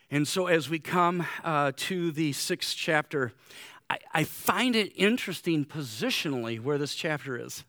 And 0.10 0.26
so, 0.26 0.48
as 0.48 0.70
we 0.70 0.80
come 0.80 1.26
uh, 1.44 1.74
to 1.76 2.12
the 2.12 2.32
sixth 2.32 2.76
chapter, 2.78 3.34
I, 3.90 4.00
I 4.14 4.24
find 4.24 4.74
it 4.76 4.94
interesting 4.96 5.66
positionally 5.66 6.62
where 6.62 6.78
this 6.78 6.96
chapter 6.96 7.38
is. 7.38 7.66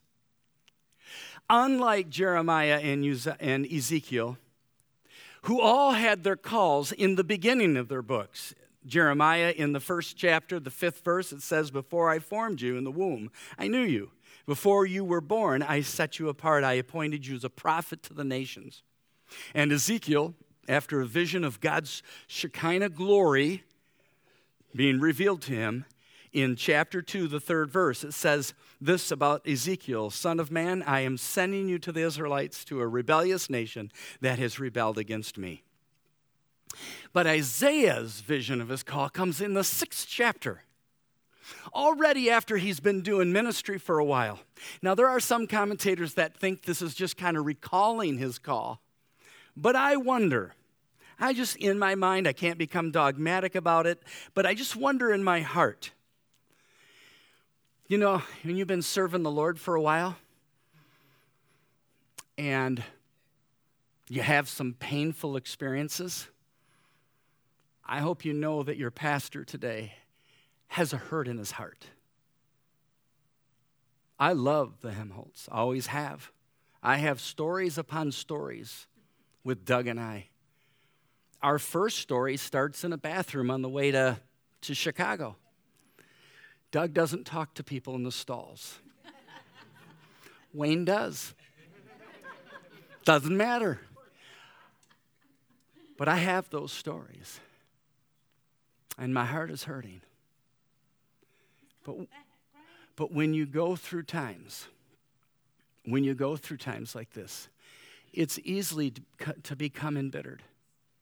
Unlike 1.49 2.09
Jeremiah 2.09 2.79
and, 2.79 3.03
and 3.39 3.65
Ezekiel, 3.65 4.37
who 5.43 5.61
all 5.61 5.93
had 5.93 6.23
their 6.23 6.35
calls 6.35 6.91
in 6.91 7.15
the 7.15 7.23
beginning 7.23 7.77
of 7.77 7.87
their 7.87 8.01
books. 8.01 8.53
Jeremiah, 8.85 9.53
in 9.55 9.73
the 9.73 9.79
first 9.79 10.17
chapter, 10.17 10.59
the 10.59 10.71
fifth 10.71 11.03
verse, 11.03 11.31
it 11.31 11.41
says, 11.41 11.71
Before 11.71 12.09
I 12.09 12.19
formed 12.19 12.61
you 12.61 12.77
in 12.77 12.83
the 12.83 12.91
womb, 12.91 13.31
I 13.57 13.67
knew 13.67 13.83
you. 13.83 14.11
Before 14.45 14.85
you 14.85 15.03
were 15.03 15.21
born, 15.21 15.61
I 15.61 15.81
set 15.81 16.17
you 16.17 16.29
apart. 16.29 16.63
I 16.63 16.73
appointed 16.73 17.25
you 17.25 17.35
as 17.35 17.43
a 17.43 17.49
prophet 17.49 18.01
to 18.03 18.13
the 18.13 18.23
nations. 18.23 18.83
And 19.53 19.71
Ezekiel, 19.71 20.33
after 20.67 21.01
a 21.01 21.05
vision 21.05 21.43
of 21.43 21.59
God's 21.59 22.01
Shekinah 22.27 22.89
glory 22.89 23.63
being 24.75 24.99
revealed 24.99 25.41
to 25.43 25.53
him, 25.53 25.85
in 26.31 26.55
chapter 26.55 27.01
2, 27.01 27.27
the 27.27 27.39
third 27.39 27.71
verse, 27.71 28.03
it 28.03 28.13
says 28.13 28.53
this 28.79 29.11
about 29.11 29.47
Ezekiel 29.47 30.09
Son 30.09 30.39
of 30.39 30.51
man, 30.51 30.83
I 30.83 31.01
am 31.01 31.17
sending 31.17 31.67
you 31.67 31.79
to 31.79 31.91
the 31.91 32.01
Israelites, 32.01 32.63
to 32.65 32.81
a 32.81 32.87
rebellious 32.87 33.49
nation 33.49 33.91
that 34.21 34.39
has 34.39 34.59
rebelled 34.59 34.97
against 34.97 35.37
me. 35.37 35.63
But 37.13 37.25
Isaiah's 37.25 38.21
vision 38.21 38.61
of 38.61 38.69
his 38.69 38.83
call 38.83 39.09
comes 39.09 39.41
in 39.41 39.53
the 39.53 39.63
sixth 39.63 40.07
chapter, 40.07 40.63
already 41.73 42.29
after 42.29 42.57
he's 42.57 42.79
been 42.79 43.01
doing 43.01 43.33
ministry 43.33 43.79
for 43.79 43.97
a 43.97 44.05
while. 44.05 44.39
Now, 44.81 44.93
there 44.93 45.07
are 45.07 45.19
some 45.19 45.47
commentators 45.47 46.13
that 46.13 46.37
think 46.37 46.63
this 46.63 46.81
is 46.81 46.93
just 46.93 47.17
kind 47.17 47.37
of 47.37 47.45
recalling 47.45 48.19
his 48.19 48.37
call, 48.37 48.81
but 49.57 49.75
I 49.75 49.95
wonder. 49.97 50.53
I 51.19 51.33
just, 51.33 51.57
in 51.57 51.77
my 51.77 51.95
mind, 51.95 52.27
I 52.27 52.33
can't 52.33 52.57
become 52.57 52.91
dogmatic 52.91 53.53
about 53.53 53.85
it, 53.85 54.01
but 54.33 54.45
I 54.45 54.53
just 54.53 54.77
wonder 54.77 55.11
in 55.11 55.21
my 55.21 55.41
heart 55.41 55.91
you 57.89 57.97
know, 57.97 58.21
when 58.43 58.55
you've 58.55 58.67
been 58.67 58.83
serving 58.83 59.23
the 59.23 59.31
Lord 59.31 59.59
for 59.59 59.73
a 59.73 59.81
while 59.81 60.15
and 62.37 62.83
you 64.07 64.21
have 64.21 64.47
some 64.47 64.75
painful 64.79 65.35
experiences, 65.35 66.27
I 67.83 68.01
hope 68.01 68.23
you 68.23 68.31
know 68.31 68.61
that 68.61 68.77
your 68.77 68.91
pastor 68.91 69.43
today 69.43 69.93
has 70.67 70.93
a 70.93 70.97
hurt 70.97 71.27
in 71.27 71.39
his 71.39 71.49
heart. 71.49 71.87
I 74.19 74.33
love 74.33 74.81
the 74.81 74.91
Hemholtz, 74.91 75.47
always 75.51 75.87
have. 75.87 76.31
I 76.83 76.97
have 76.97 77.19
stories 77.19 77.79
upon 77.79 78.11
stories 78.11 78.85
with 79.43 79.65
Doug 79.65 79.87
and 79.87 79.99
I. 79.99 80.27
Our 81.41 81.57
first 81.57 81.97
story 81.97 82.37
starts 82.37 82.83
in 82.83 82.93
a 82.93 82.97
bathroom 82.97 83.49
on 83.49 83.63
the 83.63 83.69
way 83.69 83.89
to, 83.89 84.19
to 84.61 84.75
Chicago. 84.75 85.37
Doug 86.71 86.93
doesn't 86.93 87.25
talk 87.25 87.53
to 87.55 87.63
people 87.63 87.95
in 87.95 88.03
the 88.03 88.11
stalls. 88.11 88.79
Wayne 90.53 90.85
does. 90.85 91.33
Doesn't 93.05 93.35
matter. 93.35 93.79
But 95.97 96.07
I 96.07 96.17
have 96.17 96.49
those 96.49 96.71
stories. 96.71 97.39
And 98.97 99.13
my 99.13 99.25
heart 99.25 99.49
is 99.49 99.63
hurting. 99.63 100.01
But, 101.83 101.95
but 102.95 103.11
when 103.11 103.33
you 103.33 103.45
go 103.45 103.75
through 103.75 104.03
times, 104.03 104.67
when 105.85 106.03
you 106.03 106.13
go 106.13 106.35
through 106.35 106.57
times 106.57 106.93
like 106.95 107.13
this, 107.13 107.47
it's 108.13 108.39
easily 108.43 108.93
to, 109.43 109.55
become 109.55 109.97
embittered. 109.97 110.43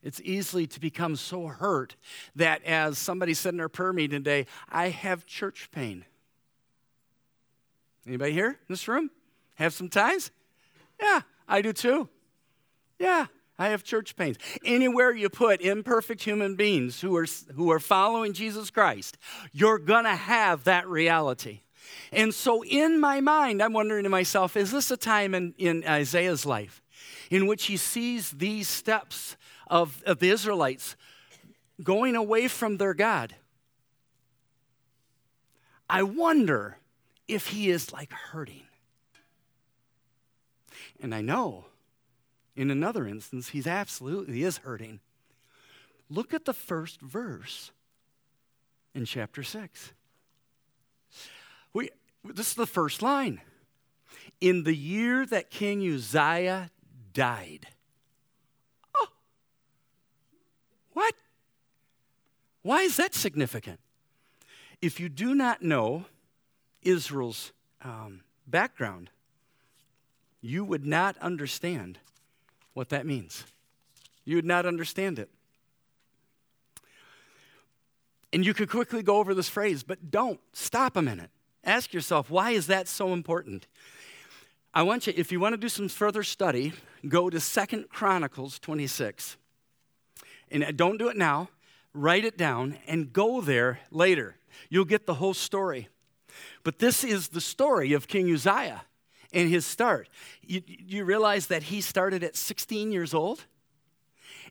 It's 0.08 0.22
easily 0.22 0.68
to 0.68 0.80
become 0.80 1.18
so 1.18 1.48
hurt 1.48 1.98
that, 2.38 2.64
as 2.64 2.98
somebody 2.98 3.34
said 3.34 3.54
in 3.54 3.60
our 3.60 3.68
prayer 3.68 3.92
meeting 3.92 4.24
today, 4.24 4.46
I 4.70 4.88
have 4.88 5.26
church 5.26 5.68
pain. 5.74 6.06
Anybody 8.08 8.32
here 8.32 8.52
in 8.52 8.56
this 8.70 8.88
room 8.88 9.12
have 9.56 9.74
some 9.74 9.90
times? 9.90 10.32
Yeah, 10.98 11.24
I 11.46 11.62
do 11.62 11.74
too. 11.74 12.08
Yeah, 12.98 13.26
I 13.60 13.68
have 13.68 13.84
church 13.84 14.16
pains. 14.16 14.38
Anywhere 14.64 15.12
you 15.12 15.28
put 15.28 15.60
imperfect 15.60 16.24
human 16.24 16.56
beings 16.56 17.02
who 17.02 17.14
are, 17.18 17.28
who 17.56 17.70
are 17.70 17.80
following 17.82 18.32
Jesus 18.32 18.70
Christ, 18.70 19.18
you're 19.52 19.78
going 19.78 20.06
to 20.06 20.16
have 20.16 20.64
that 20.64 20.88
reality. 20.88 21.64
And 22.14 22.34
so, 22.34 22.64
in 22.64 23.02
my 23.02 23.20
mind, 23.20 23.62
I'm 23.62 23.74
wondering 23.74 24.04
to 24.04 24.10
myself, 24.10 24.56
is 24.56 24.72
this 24.72 24.90
a 24.90 24.96
time 24.96 25.36
in, 25.36 25.54
in 25.58 25.84
Isaiah's 25.86 26.46
life 26.46 26.82
in 27.30 27.46
which 27.46 27.66
he 27.66 27.76
sees 27.76 28.32
these 28.32 28.70
steps 28.70 29.36
of, 29.70 30.04
of 30.06 30.20
the 30.20 30.30
Israelites 30.30 30.96
going 31.84 32.16
away 32.16 32.48
from 32.48 32.78
their 32.78 32.94
God. 32.94 33.36
I 35.90 36.04
wonder 36.04 36.78
if 37.28 37.48
he 37.48 37.70
is 37.70 37.94
like 37.94 38.12
hurting. 38.12 38.64
And 41.00 41.14
I 41.14 41.22
know 41.22 41.66
in 42.58 42.72
another 42.72 43.08
instance, 43.08 43.50
he's 43.50 43.68
absolutely 43.68 44.44
is 44.44 44.58
hurting. 44.58 45.00
Look 46.10 46.34
at 46.34 46.46
the 46.46 46.54
first 46.54 47.00
verse 47.02 47.72
in 48.96 49.06
chapter 49.06 49.44
6. 49.44 49.94
We, 51.72 51.92
this 52.24 52.48
is 52.50 52.54
the 52.56 52.66
first 52.66 53.04
line. 53.04 53.42
In 54.42 54.64
the 54.64 54.76
year 54.76 55.26
that 55.28 55.52
King 55.52 55.82
Uzziah 55.88 56.72
died. 57.14 57.68
What? 60.98 61.14
Why 62.64 62.82
is 62.82 62.98
that 62.98 63.14
significant? 63.14 63.80
If 64.82 65.00
you 65.00 65.10
do 65.10 65.36
not 65.36 65.62
know 65.62 66.06
Israel's 66.82 67.52
um, 67.84 68.22
background, 68.48 69.12
you 70.42 70.66
would 70.66 70.88
not 70.88 71.16
understand 71.20 72.00
what 72.74 72.90
that 72.90 73.06
means. 73.06 73.44
You 74.26 74.38
would 74.38 74.46
not 74.46 74.66
understand 74.66 75.20
it. 75.20 75.30
And 78.34 78.44
you 78.44 78.56
could 78.56 78.68
quickly 78.72 79.04
go 79.04 79.18
over 79.18 79.36
this 79.36 79.50
phrase, 79.50 79.84
but 79.84 80.10
don't. 80.10 80.40
Stop 80.52 80.98
a 80.98 81.02
minute. 81.04 81.30
Ask 81.64 81.94
yourself, 81.94 82.32
why 82.32 82.52
is 82.52 82.66
that 82.66 82.88
so 82.88 83.14
important? 83.14 83.68
I 84.74 84.82
want 84.82 85.06
you, 85.06 85.14
if 85.16 85.32
you 85.32 85.40
want 85.40 85.54
to 85.54 85.58
do 85.58 85.70
some 85.70 85.90
further 85.90 86.24
study, 86.24 86.74
go 87.08 87.30
to 87.30 87.40
Second 87.40 87.90
Chronicles 87.90 88.58
26 88.58 89.38
and 90.52 90.78
don't 90.78 90.98
do 90.98 91.10
it 91.10 91.18
now, 91.18 91.50
write 91.94 92.26
it 92.26 92.38
down 92.38 92.78
and 92.88 93.12
go 93.12 93.42
there 93.42 93.80
later. 93.92 94.36
You'll 94.70 94.86
get 94.86 95.06
the 95.06 95.16
whole 95.16 95.34
story. 95.34 95.90
But 96.64 96.80
this 96.80 97.04
is 97.04 97.30
the 97.30 97.42
story 97.42 97.94
of 97.94 98.08
King 98.08 98.32
Uzziah 98.32 98.84
and 99.34 99.50
his 99.50 99.66
start. 99.66 100.10
You, 100.42 100.62
you 100.66 101.06
realize 101.06 101.48
that 101.48 101.64
he 101.64 101.82
started 101.82 102.24
at 102.24 102.36
16 102.36 102.92
years 102.92 103.14
old? 103.14 103.46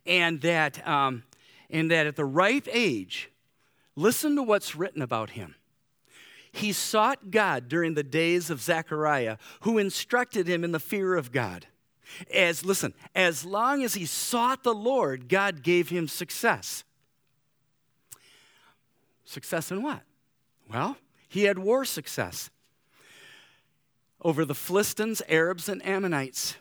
And 0.05 0.41
that, 0.43 0.87
um, 0.87 1.25
and 1.71 1.91
that 1.91 2.07
at 2.07 2.17
the 2.17 2.25
ripe 2.25 2.69
age, 2.71 3.31
listen 3.97 4.37
to 4.37 4.43
what's 4.43 4.77
written 4.77 5.03
about 5.03 5.31
him. 5.31 5.57
He 6.53 6.73
sought 6.73 7.31
God 7.31 7.69
during 7.69 7.95
the 7.95 8.03
days 8.03 8.49
of 8.49 8.63
Zechariah, 8.63 9.37
who 9.61 9.79
instructed 9.79 10.49
him 10.49 10.65
in 10.65 10.73
the 10.73 10.81
fear 10.81 11.15
of 11.15 11.33
God. 11.33 11.67
As, 12.33 12.65
listen, 12.65 12.95
as 13.15 13.45
long 13.45 13.83
as 13.83 13.95
he 13.95 14.07
sought 14.07 14.63
the 14.63 14.75
Lord, 14.75 15.29
God 15.29 15.63
gave 15.63 15.89
him 15.89 16.09
success. 16.09 16.85
Success 19.25 19.71
in 19.71 19.83
what? 19.83 20.03
Well, 20.71 20.97
he 21.29 21.45
had 21.45 21.59
war 21.59 21.85
success 21.85 22.51
over 24.23 24.45
the 24.45 24.55
Philistines, 24.55 25.23
Arabs, 25.29 25.69
and 25.69 25.85
Ammonites. 25.85 26.57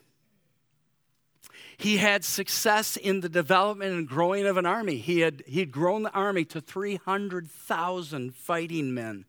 He 1.78 1.98
had 1.98 2.24
success 2.24 2.96
in 2.96 3.20
the 3.20 3.30
development 3.30 3.94
and 3.94 4.08
growing 4.08 4.46
of 4.46 4.58
an 4.58 4.66
army. 4.66 4.98
He 4.98 5.20
had 5.20 5.44
he'd 5.46 5.72
grown 5.72 6.04
the 6.04 6.12
army 6.12 6.46
to 6.46 6.62
300,000 6.62 8.34
fighting 8.34 8.94
men. 8.94 9.26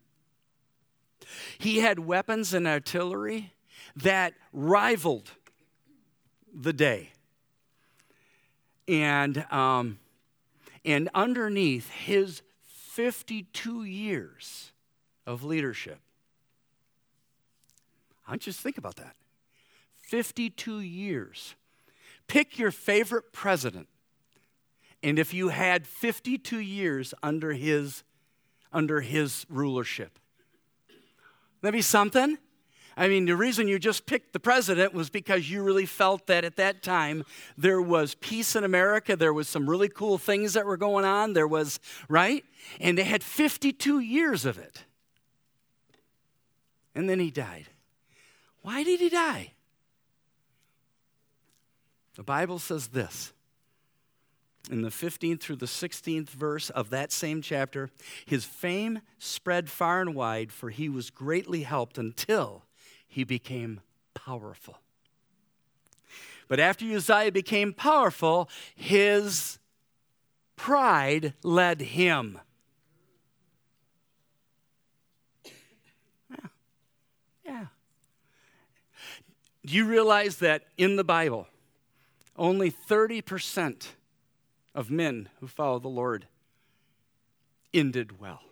He 1.57 1.79
had 1.79 1.99
weapons 1.99 2.53
and 2.53 2.65
artillery 2.65 3.53
that 3.95 4.33
rivaled 4.53 5.31
the 6.59 6.73
day. 6.73 7.11
And, 8.87 9.45
um, 9.51 9.99
and 10.83 11.09
underneath 11.13 11.89
his 11.89 12.41
52 12.65 13.83
years 13.83 14.71
of 15.25 15.43
leadership, 15.43 15.99
I 18.27 18.37
just 18.37 18.59
think 18.59 18.77
about 18.77 18.95
that. 18.95 19.15
52 20.01 20.79
years. 20.79 21.55
Pick 22.27 22.57
your 22.57 22.71
favorite 22.71 23.31
president. 23.31 23.87
And 25.03 25.19
if 25.19 25.33
you 25.33 25.49
had 25.49 25.85
52 25.85 26.59
years 26.59 27.13
under 27.21 27.53
his, 27.53 28.03
under 28.73 29.01
his 29.01 29.45
rulership, 29.49 30.17
that 31.61 31.71
be 31.71 31.81
something? 31.81 32.37
I 32.99 33.07
mean, 33.07 33.25
the 33.25 33.35
reason 33.35 33.67
you 33.67 33.77
just 33.77 34.07
picked 34.07 34.33
the 34.33 34.39
president 34.39 34.91
was 34.91 35.11
because 35.11 35.51
you 35.51 35.61
really 35.61 35.85
felt 35.85 36.25
that 36.25 36.43
at 36.43 36.55
that 36.55 36.81
time 36.81 37.23
there 37.55 37.79
was 37.79 38.15
peace 38.15 38.55
in 38.55 38.63
America. 38.63 39.15
There 39.15 39.33
was 39.33 39.47
some 39.47 39.69
really 39.69 39.87
cool 39.87 40.17
things 40.17 40.53
that 40.53 40.65
were 40.65 40.77
going 40.77 41.05
on. 41.05 41.33
There 41.33 41.47
was, 41.47 41.79
right? 42.09 42.43
And 42.79 42.97
they 42.97 43.03
had 43.03 43.23
52 43.23 43.99
years 43.99 44.45
of 44.45 44.57
it. 44.57 44.83
And 46.95 47.07
then 47.07 47.19
he 47.19 47.29
died. 47.29 47.67
Why 48.63 48.83
did 48.83 48.99
he 48.99 49.09
die? 49.09 49.53
The 52.15 52.23
Bible 52.23 52.57
says 52.57 52.87
this 52.87 53.31
in 54.71 54.81
the 54.81 54.89
15th 54.89 55.39
through 55.39 55.57
the 55.57 55.67
16th 55.67 56.29
verse 56.29 56.71
of 56.71 56.89
that 56.89 57.11
same 57.11 57.43
chapter 57.43 57.91
his 58.25 58.43
fame 58.43 59.01
spread 59.19 59.69
far 59.69 60.01
and 60.01 60.15
wide, 60.15 60.51
for 60.51 60.71
he 60.71 60.89
was 60.89 61.11
greatly 61.11 61.61
helped 61.61 61.99
until 61.99 62.63
he 63.07 63.23
became 63.23 63.81
powerful. 64.13 64.77
But 66.47 66.59
after 66.59 66.85
Uzziah 66.85 67.31
became 67.31 67.73
powerful, 67.73 68.49
his 68.75 69.59
pride 70.55 71.33
led 71.43 71.81
him. 71.81 72.39
Yeah. 76.29 76.47
yeah. 77.45 77.65
Do 79.65 79.73
you 79.73 79.85
realize 79.85 80.37
that 80.37 80.63
in 80.77 80.95
the 80.95 81.03
Bible, 81.03 81.47
only 82.37 82.71
30% 82.71 83.87
of 84.73 84.89
men 84.89 85.29
who 85.39 85.47
follow 85.47 85.79
the 85.79 85.87
Lord 85.87 86.27
ended 87.73 88.19
well? 88.19 88.46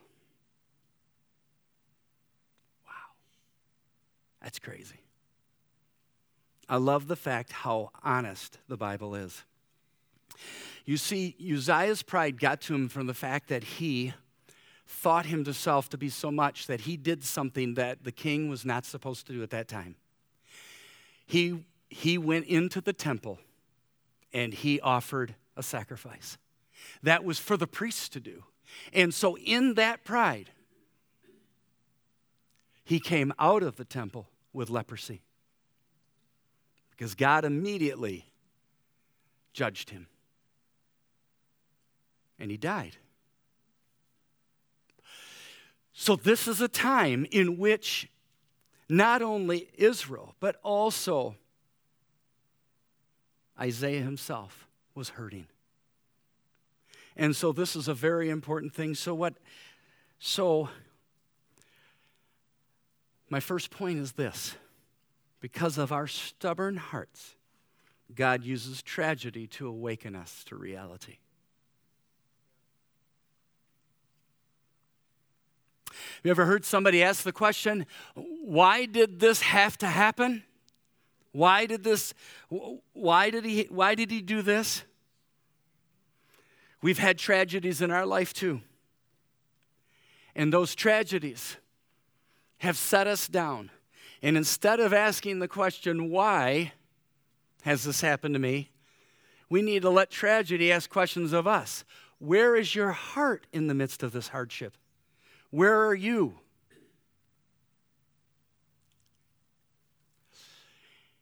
That's 4.46 4.60
crazy. 4.60 5.00
I 6.70 6.78
love 6.78 7.08
the 7.08 7.16
fact 7.16 7.52
how 7.52 7.90
honest 8.04 8.60
the 8.68 8.78
Bible 8.78 9.16
is. 9.16 9.44
You 10.86 10.98
see, 10.98 11.36
Uzziah's 11.42 12.04
pride 12.04 12.40
got 12.40 12.62
to 12.62 12.76
him 12.76 12.88
from 12.88 13.08
the 13.08 13.16
fact 13.16 13.50
that 13.50 13.64
he 13.64 14.14
thought 14.86 15.26
himself 15.26 15.90
to 15.90 15.98
be 15.98 16.10
so 16.10 16.30
much 16.30 16.68
that 16.68 16.82
he 16.82 16.96
did 16.96 17.24
something 17.24 17.74
that 17.74 18.04
the 18.04 18.12
king 18.12 18.48
was 18.48 18.64
not 18.64 18.86
supposed 18.86 19.26
to 19.26 19.34
do 19.34 19.42
at 19.42 19.50
that 19.50 19.68
time. 19.68 19.96
He, 21.26 21.66
he 21.90 22.20
went 22.20 22.46
into 22.46 22.82
the 22.82 22.94
temple 22.94 23.40
and 24.32 24.54
he 24.54 24.80
offered 24.80 25.34
a 25.58 25.64
sacrifice. 25.64 26.38
That 27.02 27.24
was 27.24 27.40
for 27.40 27.58
the 27.58 27.66
priests 27.66 28.10
to 28.10 28.20
do. 28.20 28.44
And 28.94 29.12
so, 29.12 29.38
in 29.40 29.74
that 29.74 30.04
pride, 30.04 30.52
he 32.84 33.00
came 33.00 33.34
out 33.40 33.64
of 33.64 33.78
the 33.78 33.86
temple 33.86 34.28
with 34.56 34.70
leprosy 34.70 35.22
because 36.92 37.14
God 37.14 37.44
immediately 37.44 38.26
judged 39.54 39.90
him. 39.90 40.08
And 42.40 42.50
he 42.50 42.58
died. 42.58 42.98
So, 45.94 46.16
this 46.16 46.48
is 46.48 46.60
a 46.60 46.68
time 46.68 47.26
in 47.32 47.58
which 47.58 48.10
not 48.90 49.22
only 49.22 49.70
Israel, 49.76 50.36
but 50.42 50.58
also 50.62 51.36
Isaiah 53.60 54.02
himself 54.02 54.68
was 54.94 55.10
hurting. 55.10 55.48
And 57.16 57.34
so, 57.34 57.54
this 57.54 57.78
is 57.78 57.88
a 57.88 57.94
very 57.94 58.30
important 58.30 58.74
thing. 58.74 58.94
So, 58.94 59.16
what? 59.16 59.36
So, 60.20 60.70
my 63.30 63.40
first 63.40 63.72
point 63.72 64.00
is 64.00 64.14
this 64.14 64.56
because 65.40 65.78
of 65.78 65.92
our 65.92 66.08
stubborn 66.08 66.78
hearts, 66.78 67.36
God 68.14 68.44
uses 68.44 68.82
tragedy 68.82 69.48
to 69.48 69.68
awaken 69.68 70.16
us 70.16 70.44
to 70.46 70.56
reality. 70.56 71.18
Have 75.90 76.22
You 76.24 76.32
ever 76.32 76.46
heard 76.46 76.66
somebody 76.66 77.04
ask 77.04 77.24
the 77.24 77.32
question, 77.32 77.86
why 78.16 78.86
did 78.86 79.20
this 79.20 79.42
have 79.42 79.78
to 79.80 79.88
happen? 79.88 80.44
Why 81.32 81.66
did 81.66 81.84
this 81.84 82.14
why 82.94 83.30
did 83.30 83.44
he 83.44 83.68
why 83.70 83.94
did 83.96 84.10
he 84.10 84.22
do 84.22 84.42
this? 84.42 84.84
We've 86.82 86.98
had 86.98 87.18
tragedies 87.18 87.82
in 87.82 87.92
our 87.92 88.06
life 88.06 88.34
too. 88.34 88.62
And 90.34 90.54
those 90.54 90.76
tragedies 90.76 91.58
have 92.66 92.78
set 92.78 93.08
us 93.08 93.28
down. 93.28 93.72
And 94.22 94.36
instead 94.36 94.80
of 94.80 94.94
asking 94.94 95.40
the 95.40 95.48
question, 95.48 96.10
why 96.10 96.74
has 97.62 97.84
this 97.84 98.02
happened 98.02 98.36
to 98.36 98.40
me? 98.40 98.72
We 99.50 99.62
need 99.62 99.84
to 99.84 99.90
let 99.90 100.10
tragedy 100.10 100.72
ask 100.72 100.90
questions 100.90 101.32
of 101.32 101.48
us. 101.48 101.86
Where 102.20 102.56
is 102.56 102.76
your 102.76 102.92
heart 102.92 103.48
in 103.54 103.68
the 103.68 103.74
midst 103.74 104.04
of 104.04 104.12
this 104.12 104.30
hardship? 104.30 104.76
Where 105.52 105.86
are 105.86 105.96
you? 105.96 106.40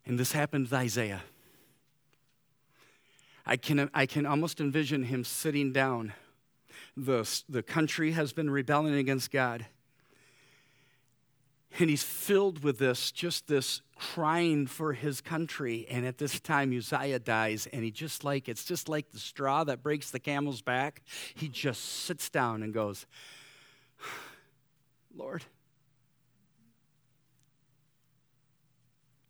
And 0.05 0.17
this 0.17 0.31
happened 0.31 0.69
to 0.69 0.75
Isaiah. 0.75 1.23
I 3.45 3.57
can, 3.57 3.89
I 3.93 4.05
can 4.05 4.25
almost 4.25 4.61
envision 4.61 5.03
him 5.03 5.23
sitting 5.23 5.73
down. 5.73 6.13
The, 6.95 7.29
the 7.49 7.63
country 7.63 8.11
has 8.11 8.31
been 8.31 8.49
rebelling 8.49 8.95
against 8.95 9.31
God. 9.31 9.65
And 11.79 11.89
he's 11.89 12.03
filled 12.03 12.63
with 12.63 12.77
this, 12.77 13.11
just 13.11 13.47
this 13.47 13.81
crying 13.95 14.67
for 14.67 14.93
his 14.93 15.21
country. 15.21 15.87
And 15.89 16.05
at 16.05 16.19
this 16.19 16.39
time, 16.39 16.75
Uzziah 16.75 17.19
dies, 17.19 17.67
and 17.71 17.83
he 17.83 17.89
just 17.89 18.23
like, 18.23 18.47
it's 18.47 18.63
just 18.63 18.89
like 18.89 19.11
the 19.11 19.19
straw 19.19 19.63
that 19.63 19.81
breaks 19.81 20.11
the 20.11 20.19
camel's 20.19 20.61
back. 20.61 21.01
He 21.33 21.47
just 21.47 21.83
sits 21.83 22.29
down 22.29 22.61
and 22.61 22.73
goes, 22.73 23.07
Lord, 25.15 25.43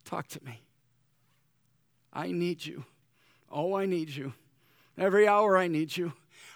talk 0.04 0.28
to 0.30 0.44
me. 0.44 0.62
I 2.12 2.32
need 2.32 2.66
you. 2.66 2.84
Oh, 3.50 3.76
I 3.76 3.86
need 3.86 4.10
you. 4.10 4.34
Every 4.98 5.28
hour 5.28 5.58
I 5.58 5.68
need 5.68 5.96
you. 5.96 6.14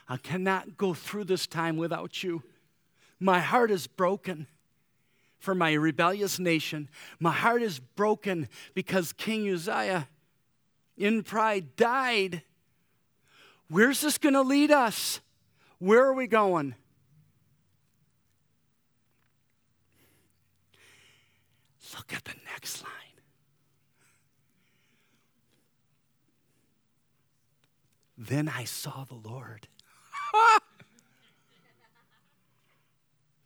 I 0.10 0.18
cannot 0.18 0.78
go 0.78 0.94
through 0.94 1.26
this 1.26 1.48
time 1.48 1.78
without 1.78 2.24
you. 2.24 2.44
My 3.20 3.40
heart 3.40 3.72
is 3.72 3.88
broken 3.88 4.48
for 5.40 5.56
my 5.56 5.74
rebellious 5.74 6.40
nation. 6.40 6.90
My 7.20 7.32
heart 7.32 7.62
is 7.62 7.80
broken 7.80 8.50
because 8.74 9.14
King 9.14 9.48
Uzziah, 9.50 10.08
in 10.98 11.24
pride, 11.24 11.76
died. 11.76 12.42
Where's 13.70 14.02
this 14.02 14.18
going 14.18 14.34
to 14.34 14.42
lead 14.42 14.72
us? 14.72 15.22
Where 15.80 16.06
are 16.06 16.14
we 16.14 16.28
going? 16.28 16.76
Look 21.96 22.14
at 22.14 22.26
the 22.26 22.36
next 22.54 22.84
line. 22.84 22.92
Then 28.18 28.48
I 28.48 28.64
saw 28.64 29.04
the 29.04 29.16
Lord. 29.16 29.68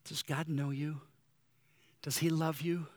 Does 0.05 0.23
God 0.23 0.47
know 0.47 0.69
you? 0.69 1.01
Does 2.01 2.19
He 2.19 2.29
love 2.29 2.61
you? 2.61 2.87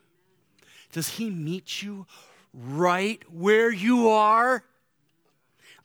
Does 0.92 1.08
He 1.08 1.30
meet 1.30 1.82
you 1.82 2.06
right 2.52 3.22
where 3.30 3.70
you 3.70 4.08
are? 4.08 4.64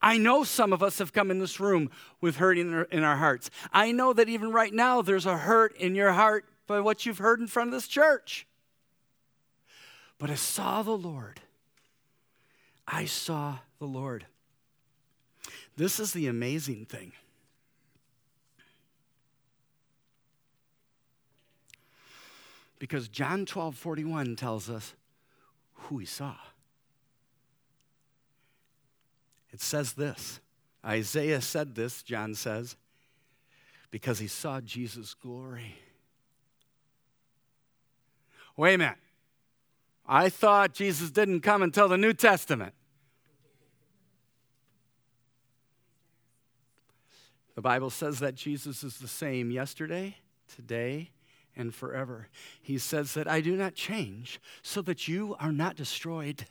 I 0.01 0.17
know 0.17 0.43
some 0.43 0.71
of 0.71 0.81
us 0.81 0.99
have 0.99 1.11
come 1.11 1.29
in 1.29 1.39
this 1.39 1.59
room 1.59 1.89
with 2.21 2.37
hurt 2.37 2.57
in 2.57 2.73
our, 2.73 2.83
in 2.83 3.03
our 3.03 3.17
hearts. 3.17 3.49
I 3.73 3.91
know 3.91 4.13
that 4.13 4.29
even 4.29 4.51
right 4.51 4.73
now 4.73 5.01
there's 5.01 5.25
a 5.25 5.37
hurt 5.37 5.75
in 5.75 5.93
your 5.93 6.13
heart 6.13 6.45
by 6.67 6.79
what 6.79 7.05
you've 7.05 7.17
heard 7.17 7.39
in 7.39 7.47
front 7.47 7.69
of 7.69 7.73
this 7.73 7.87
church. 7.87 8.47
But 10.17 10.29
I 10.29 10.35
saw 10.35 10.83
the 10.83 10.97
Lord. 10.97 11.41
I 12.87 13.05
saw 13.05 13.57
the 13.79 13.85
Lord. 13.85 14.25
This 15.75 15.99
is 15.99 16.13
the 16.13 16.27
amazing 16.27 16.85
thing. 16.85 17.11
Because 22.79 23.09
John 23.09 23.45
12 23.45 23.75
41 23.75 24.35
tells 24.37 24.69
us 24.69 24.95
who 25.73 25.97
he 25.97 26.05
saw. 26.05 26.35
It 29.51 29.61
says 29.61 29.93
this 29.93 30.39
Isaiah 30.85 31.41
said 31.41 31.75
this, 31.75 32.03
John 32.03 32.33
says, 32.33 32.75
because 33.91 34.19
he 34.19 34.27
saw 34.27 34.61
Jesus' 34.61 35.13
glory. 35.13 35.75
Wait 38.55 38.75
a 38.75 38.77
minute. 38.77 38.97
I 40.07 40.29
thought 40.29 40.73
Jesus 40.73 41.11
didn't 41.11 41.41
come 41.41 41.61
until 41.61 41.87
the 41.87 41.97
New 41.97 42.13
Testament. 42.13 42.73
The 47.55 47.61
Bible 47.61 47.89
says 47.89 48.19
that 48.19 48.35
Jesus 48.35 48.83
is 48.83 48.97
the 48.99 49.07
same 49.07 49.51
yesterday, 49.51 50.15
today, 50.55 51.11
and 51.55 51.73
forever. 51.73 52.27
He 52.61 52.77
says 52.77 53.13
that 53.13 53.27
I 53.27 53.41
do 53.41 53.55
not 53.55 53.75
change 53.75 54.39
so 54.61 54.81
that 54.83 55.07
you 55.07 55.35
are 55.39 55.51
not 55.51 55.75
destroyed. 55.75 56.45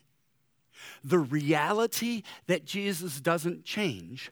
The 1.03 1.19
reality 1.19 2.23
that 2.47 2.65
Jesus 2.65 3.21
doesn't 3.21 3.65
change 3.65 4.31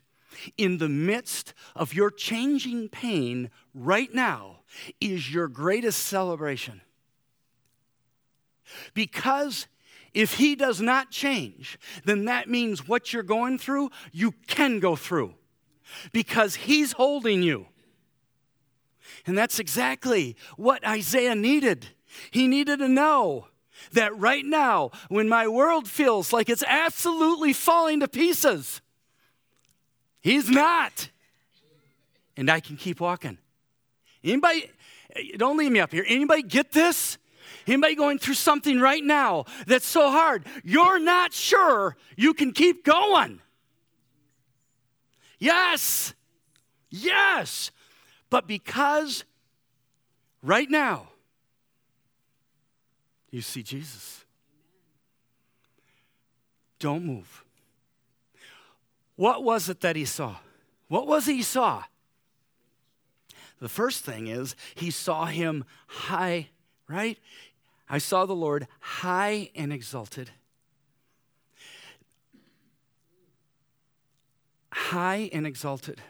in 0.56 0.78
the 0.78 0.88
midst 0.88 1.54
of 1.74 1.94
your 1.94 2.10
changing 2.10 2.88
pain 2.88 3.50
right 3.74 4.12
now 4.12 4.60
is 5.00 5.32
your 5.32 5.48
greatest 5.48 6.04
celebration. 6.04 6.80
Because 8.94 9.66
if 10.12 10.34
he 10.34 10.56
does 10.56 10.80
not 10.80 11.10
change, 11.10 11.78
then 12.04 12.24
that 12.24 12.48
means 12.48 12.88
what 12.88 13.12
you're 13.12 13.22
going 13.22 13.58
through, 13.58 13.90
you 14.12 14.32
can 14.46 14.80
go 14.80 14.96
through 14.96 15.34
because 16.12 16.54
he's 16.54 16.92
holding 16.92 17.42
you. 17.42 17.66
And 19.26 19.36
that's 19.36 19.58
exactly 19.58 20.36
what 20.56 20.86
Isaiah 20.86 21.34
needed. 21.34 21.88
He 22.30 22.46
needed 22.46 22.78
to 22.78 22.88
know 22.88 23.48
that 23.92 24.16
right 24.16 24.44
now, 24.44 24.92
when 25.08 25.28
my 25.28 25.48
world 25.48 25.88
feels 25.88 26.32
like 26.32 26.48
it's 26.48 26.64
absolutely 26.66 27.52
falling 27.52 28.00
to 28.00 28.08
pieces, 28.08 28.80
he's 30.20 30.48
not. 30.48 31.10
And 32.36 32.50
I 32.50 32.60
can 32.60 32.76
keep 32.76 33.00
walking. 33.00 33.38
Anybody, 34.22 34.70
don't 35.36 35.56
leave 35.56 35.72
me 35.72 35.80
up 35.80 35.92
here. 35.92 36.04
Anybody 36.06 36.42
get 36.42 36.72
this? 36.72 37.18
Anybody 37.66 37.96
going 37.96 38.18
through 38.18 38.34
something 38.34 38.80
right 38.80 39.02
now 39.02 39.44
that's 39.66 39.86
so 39.86 40.10
hard, 40.10 40.46
you're 40.62 41.00
not 41.00 41.32
sure 41.32 41.96
you 42.16 42.32
can 42.32 42.52
keep 42.52 42.84
going. 42.84 43.40
Yes, 45.38 46.14
yes. 46.90 47.70
But 48.28 48.46
because 48.46 49.24
right 50.42 50.70
now 50.70 51.08
you 53.30 53.40
see 53.40 53.62
Jesus, 53.62 54.24
don't 56.78 57.04
move. 57.04 57.44
What 59.16 59.42
was 59.42 59.68
it 59.68 59.80
that 59.80 59.96
he 59.96 60.04
saw? 60.04 60.36
What 60.88 61.06
was 61.06 61.26
it 61.28 61.34
he 61.34 61.42
saw? 61.42 61.84
The 63.58 63.68
first 63.68 64.04
thing 64.04 64.26
is 64.26 64.54
he 64.74 64.90
saw 64.90 65.24
him 65.24 65.64
high, 65.86 66.48
right? 66.88 67.18
I 67.88 67.98
saw 67.98 68.26
the 68.26 68.34
Lord 68.34 68.66
high 68.80 69.50
and 69.54 69.72
exalted. 69.72 70.30
High 74.72 75.30
and 75.32 75.46
exalted. 75.46 76.02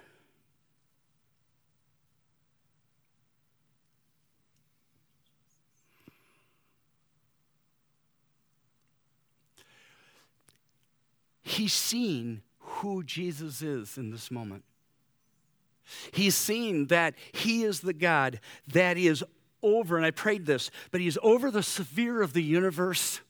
He's 11.57 11.73
seen 11.73 12.42
who 12.59 13.03
Jesus 13.03 13.62
is 13.62 13.97
in 13.97 14.11
this 14.11 14.31
moment. 14.31 14.62
He's 16.12 16.35
seen 16.35 16.88
that 16.88 17.14
He 17.33 17.64
is 17.64 17.81
the 17.81 17.95
God 17.95 18.40
that 18.69 18.99
is 18.99 19.25
over, 19.62 19.97
and 19.97 20.05
I 20.05 20.11
prayed 20.11 20.45
this, 20.45 20.71
but 20.90 21.01
He's 21.01 21.16
over 21.23 21.51
the 21.51 21.62
sphere 21.62 22.21
of 22.21 22.35
the 22.35 22.42
universe. 22.42 23.21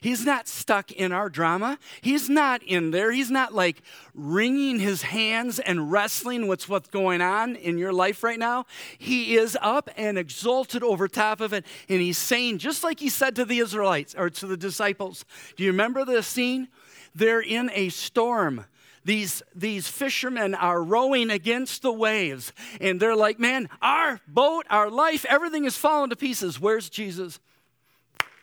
He's 0.00 0.24
not 0.24 0.48
stuck 0.48 0.90
in 0.90 1.12
our 1.12 1.28
drama. 1.28 1.78
He's 2.00 2.30
not 2.30 2.62
in 2.62 2.92
there. 2.92 3.12
He's 3.12 3.30
not 3.30 3.54
like 3.54 3.82
wringing 4.14 4.78
his 4.78 5.02
hands 5.02 5.58
and 5.58 5.90
wrestling 5.90 6.48
with 6.48 6.68
what's 6.68 6.88
going 6.88 7.20
on 7.20 7.56
in 7.56 7.78
your 7.78 7.92
life 7.92 8.22
right 8.22 8.38
now. 8.38 8.66
He 8.98 9.36
is 9.36 9.56
up 9.60 9.90
and 9.96 10.18
exalted 10.18 10.82
over 10.82 11.08
top 11.08 11.40
of 11.40 11.52
it. 11.52 11.64
And 11.88 12.00
he's 12.00 12.18
saying, 12.18 12.58
just 12.58 12.84
like 12.84 13.00
he 13.00 13.08
said 13.08 13.34
to 13.36 13.44
the 13.44 13.58
Israelites 13.58 14.14
or 14.14 14.28
to 14.30 14.46
the 14.46 14.56
disciples, 14.56 15.24
do 15.56 15.64
you 15.64 15.70
remember 15.70 16.04
this 16.04 16.26
scene? 16.26 16.68
They're 17.14 17.40
in 17.40 17.70
a 17.74 17.88
storm 17.88 18.64
these, 19.04 19.42
these 19.54 19.88
fishermen 19.88 20.54
are 20.54 20.82
rowing 20.82 21.30
against 21.30 21.82
the 21.82 21.92
waves, 21.92 22.52
and 22.80 23.00
they're 23.00 23.16
like, 23.16 23.38
Man, 23.38 23.68
our 23.80 24.20
boat, 24.28 24.66
our 24.68 24.90
life, 24.90 25.24
everything 25.28 25.64
is 25.64 25.76
falling 25.76 26.10
to 26.10 26.16
pieces. 26.16 26.60
Where's 26.60 26.90
Jesus? 26.90 27.40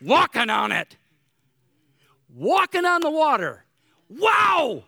Walking 0.02 0.50
on 0.50 0.72
it, 0.72 0.98
walking 2.34 2.86
on 2.86 3.02
the 3.02 3.12
water. 3.12 3.64
Wow! 4.10 4.84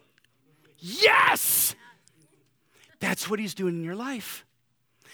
Yes! 0.79 1.75
That's 2.99 3.29
what 3.29 3.39
he's 3.39 3.53
doing 3.53 3.75
in 3.75 3.83
your 3.83 3.95
life. 3.95 4.45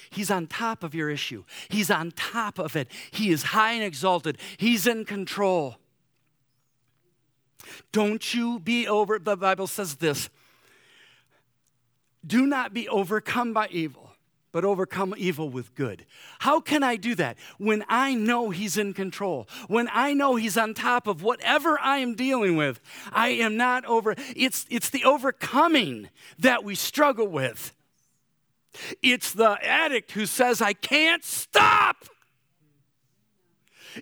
He's 0.10 0.32
on 0.32 0.47
top 0.47 0.84
of 0.84 0.93
your 0.93 1.10
issue. 1.10 1.43
He's 1.69 1.89
on 1.89 2.12
top 2.12 2.60
of 2.60 2.75
it. 2.75 2.88
He 3.12 3.32
is 3.32 3.43
high 3.43 3.73
and 3.73 3.84
exalted. 3.84 4.38
He's 4.58 4.88
in 4.88 5.06
control. 5.06 5.78
Don't 7.91 8.34
you 8.34 8.60
be 8.60 8.88
over, 8.88 9.19
the 9.19 9.38
Bible 9.38 9.67
says 9.67 9.95
this 9.95 10.30
do 12.25 12.45
not 12.45 12.73
be 12.73 12.89
overcome 12.89 13.54
by 13.54 13.67
evil, 13.67 14.12
but 14.51 14.65
overcome 14.65 15.13
evil 15.17 15.49
with 15.49 15.75
good. 15.75 16.06
How 16.39 16.60
can 16.60 16.82
I 16.82 16.95
do 16.95 17.13
that? 17.15 17.38
When 17.58 17.86
I 17.88 18.15
know 18.15 18.49
He's 18.49 18.78
in 18.78 18.93
control, 18.93 19.47
when 19.67 19.88
I 19.91 20.13
know 20.13 20.36
He's 20.36 20.58
on 20.58 20.73
top 20.73 21.08
of 21.08 21.21
whatever 21.21 21.78
I 21.80 21.97
am 21.97 22.15
dealing 22.15 22.56
with, 22.56 22.80
I 23.12 23.30
am 23.30 23.58
not 23.58 23.86
over. 23.86 24.15
It's, 24.36 24.65
it's 24.69 24.89
the 24.89 25.04
overcoming 25.04 26.10
that 26.39 26.63
we 26.63 26.75
struggle 26.75 27.28
with. 27.28 27.75
It's 29.01 29.32
the 29.32 29.58
addict 29.63 30.12
who 30.13 30.25
says, 30.25 30.62
I 30.62 30.73
can't 30.73 31.23
stop. 31.23 32.06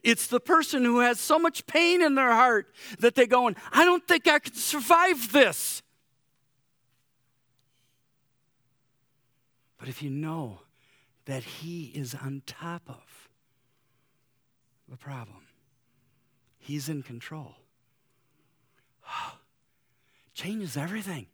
It's 0.02 0.28
the 0.28 0.40
person 0.40 0.84
who 0.84 1.00
has 1.00 1.20
so 1.20 1.38
much 1.38 1.66
pain 1.68 2.02
in 2.02 2.16
their 2.16 2.32
heart 2.32 2.74
that 3.00 3.16
they're 3.16 3.28
going, 3.28 3.56
I 3.72 3.86
don't 3.86 4.08
think 4.08 4.28
I 4.28 4.40
can 4.40 4.54
survive 4.54 5.32
this. 5.32 5.82
But 9.78 9.90
if 9.90 10.02
you 10.02 10.10
know 10.10 10.60
that 11.26 11.44
He 11.44 11.92
is 11.94 12.16
on 12.16 12.42
top 12.46 12.84
of 12.88 13.30
the 14.90 14.98
problem, 14.98 15.42
He's 16.58 16.88
in 16.88 17.04
control, 17.04 17.56
changes 20.34 20.78
everything. 20.78 21.28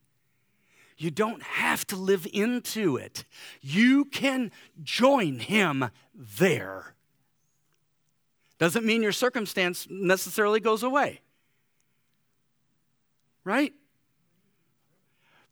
You 0.98 1.12
don't 1.12 1.42
have 1.42 1.88
to 1.88 1.96
live 1.96 2.28
into 2.34 2.98
it. 2.98 3.24
You 3.62 4.04
can 4.04 4.52
join 4.84 5.40
him 5.40 5.92
there. 6.14 6.94
Doesn't 8.60 8.86
mean 8.86 9.02
your 9.02 9.12
circumstance 9.12 9.88
necessarily 9.90 10.60
goes 10.60 10.84
away. 10.84 11.22
Right? 13.44 13.74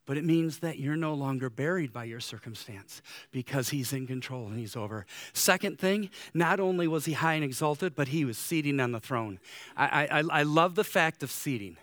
but 0.08 0.16
it 0.16 0.24
means 0.24 0.60
that 0.60 0.78
you're 0.78 0.96
no 0.96 1.12
longer 1.12 1.50
buried 1.50 1.92
by 1.92 2.04
your 2.04 2.18
circumstance 2.18 3.02
because 3.30 3.68
he's 3.68 3.92
in 3.92 4.06
control 4.06 4.46
and 4.46 4.58
he's 4.58 4.74
over. 4.74 5.04
Second 5.34 5.78
thing, 5.78 6.08
not 6.32 6.60
only 6.60 6.88
was 6.88 7.04
he 7.04 7.12
high 7.12 7.34
and 7.34 7.44
exalted, 7.44 7.94
but 7.94 8.08
he 8.08 8.24
was 8.24 8.38
seating 8.38 8.80
on 8.80 8.92
the 8.92 9.00
throne. 9.00 9.38
I, 9.76 10.08
I, 10.10 10.22
I 10.30 10.42
love 10.44 10.76
the 10.76 10.82
fact 10.82 11.22
of 11.22 11.30
seating. 11.30 11.76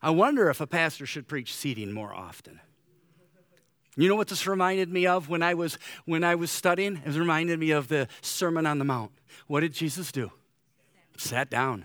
I 0.00 0.08
wonder 0.08 0.48
if 0.48 0.62
a 0.62 0.66
pastor 0.66 1.04
should 1.04 1.28
preach 1.28 1.54
seating 1.54 1.92
more 1.92 2.14
often. 2.14 2.58
You 3.96 4.08
know 4.08 4.16
what 4.16 4.28
this 4.28 4.46
reminded 4.46 4.90
me 4.90 5.06
of 5.06 5.28
when 5.28 5.42
I 5.42 5.52
was 5.52 5.76
when 6.06 6.24
I 6.24 6.36
was 6.36 6.50
studying? 6.50 7.02
It 7.04 7.14
reminded 7.16 7.58
me 7.58 7.72
of 7.72 7.88
the 7.88 8.08
Sermon 8.22 8.64
on 8.64 8.78
the 8.78 8.86
Mount. 8.86 9.10
What 9.46 9.60
did 9.60 9.74
Jesus 9.74 10.10
do? 10.10 10.32
Sat 11.18 11.50
down. 11.50 11.84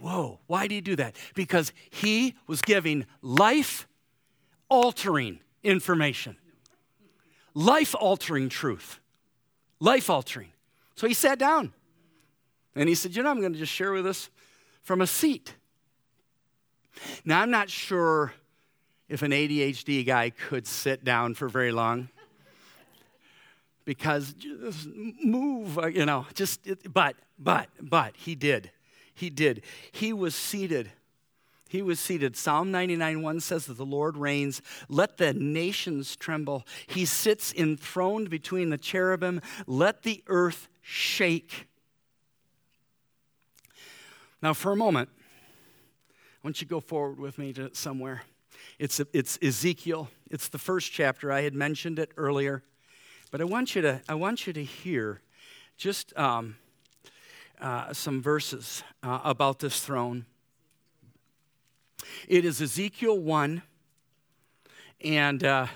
Whoa, 0.00 0.40
why 0.46 0.62
did 0.66 0.74
he 0.74 0.80
do 0.80 0.96
that? 0.96 1.16
Because 1.34 1.72
he 1.90 2.34
was 2.46 2.62
giving 2.62 3.06
life 3.20 3.86
altering 4.68 5.40
information, 5.62 6.36
life 7.54 7.94
altering 7.94 8.48
truth, 8.48 9.00
life 9.80 10.08
altering. 10.08 10.50
So 10.94 11.06
he 11.06 11.14
sat 11.14 11.38
down 11.38 11.72
and 12.74 12.88
he 12.88 12.94
said, 12.94 13.14
You 13.14 13.22
know, 13.22 13.30
I'm 13.30 13.40
going 13.40 13.52
to 13.52 13.58
just 13.58 13.72
share 13.72 13.92
with 13.92 14.06
us 14.06 14.30
from 14.82 15.00
a 15.00 15.06
seat. 15.06 15.54
Now, 17.24 17.42
I'm 17.42 17.50
not 17.50 17.68
sure 17.68 18.32
if 19.08 19.22
an 19.22 19.30
ADHD 19.30 20.06
guy 20.06 20.30
could 20.30 20.66
sit 20.66 21.04
down 21.04 21.34
for 21.34 21.48
very 21.48 21.70
long 21.70 22.08
because 23.88 24.34
just 24.34 24.86
move, 25.24 25.78
uh, 25.78 25.86
you 25.86 26.04
know, 26.04 26.26
just, 26.34 26.60
but, 26.92 27.16
but, 27.38 27.70
but 27.80 28.14
he 28.16 28.34
did. 28.34 28.70
He 29.14 29.30
did. 29.30 29.62
He 29.92 30.12
was 30.12 30.34
seated 30.34 30.92
he 31.68 31.82
was 31.82 32.00
seated. 32.00 32.34
Psalm 32.34 32.70
99 32.70 33.20
1 33.22 33.40
says 33.40 33.66
that 33.66 33.76
the 33.76 33.84
Lord 33.84 34.16
reigns. 34.16 34.62
Let 34.88 35.18
the 35.18 35.34
nations 35.34 36.16
tremble. 36.16 36.66
He 36.86 37.04
sits 37.04 37.52
enthroned 37.52 38.30
between 38.30 38.70
the 38.70 38.78
cherubim. 38.78 39.42
Let 39.66 40.02
the 40.02 40.24
earth 40.28 40.68
shake. 40.80 41.68
Now, 44.40 44.54
for 44.54 44.72
a 44.72 44.76
moment, 44.76 45.10
I 46.10 46.46
want 46.46 46.60
you 46.62 46.66
to 46.66 46.70
go 46.70 46.80
forward 46.80 47.20
with 47.20 47.36
me 47.36 47.52
to 47.52 47.74
somewhere. 47.74 48.22
It's, 48.78 49.00
it's 49.12 49.38
Ezekiel. 49.42 50.08
It's 50.30 50.48
the 50.48 50.58
first 50.58 50.90
chapter. 50.90 51.30
I 51.30 51.42
had 51.42 51.54
mentioned 51.54 51.98
it 51.98 52.12
earlier. 52.16 52.62
But 53.30 53.42
I 53.42 53.44
want 53.44 53.74
you 53.74 53.82
to, 53.82 54.00
I 54.08 54.14
want 54.14 54.46
you 54.46 54.54
to 54.54 54.64
hear 54.64 55.20
just 55.76 56.16
um, 56.16 56.56
uh, 57.60 57.92
some 57.92 58.22
verses 58.22 58.82
uh, 59.02 59.20
about 59.22 59.58
this 59.58 59.80
throne. 59.80 60.24
It 62.26 62.46
is 62.46 62.62
Ezekiel 62.62 63.18
1, 63.18 63.60
and 65.04 65.44
uh, 65.44 65.66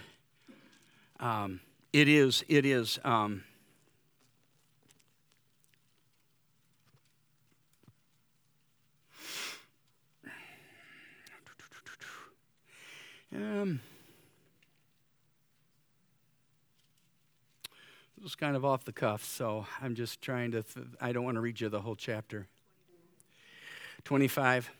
um, 1.20 1.60
it 1.92 2.08
is, 2.08 2.42
it 2.48 2.64
is, 2.64 2.98
um, 3.04 3.44
um 13.34 13.80
was 18.22 18.35
kind 18.37 18.54
of 18.54 18.64
off 18.64 18.85
the 18.85 18.92
cuff, 18.92 19.24
so 19.24 19.66
I'm 19.80 19.96
just 19.96 20.22
trying 20.22 20.52
to, 20.52 20.62
th- 20.62 20.87
I 21.00 21.12
don't 21.12 21.24
want 21.24 21.35
to 21.35 21.40
read 21.40 21.61
you 21.61 21.68
the 21.68 21.80
whole 21.80 21.96
chapter. 21.96 22.46
25. 24.04 24.70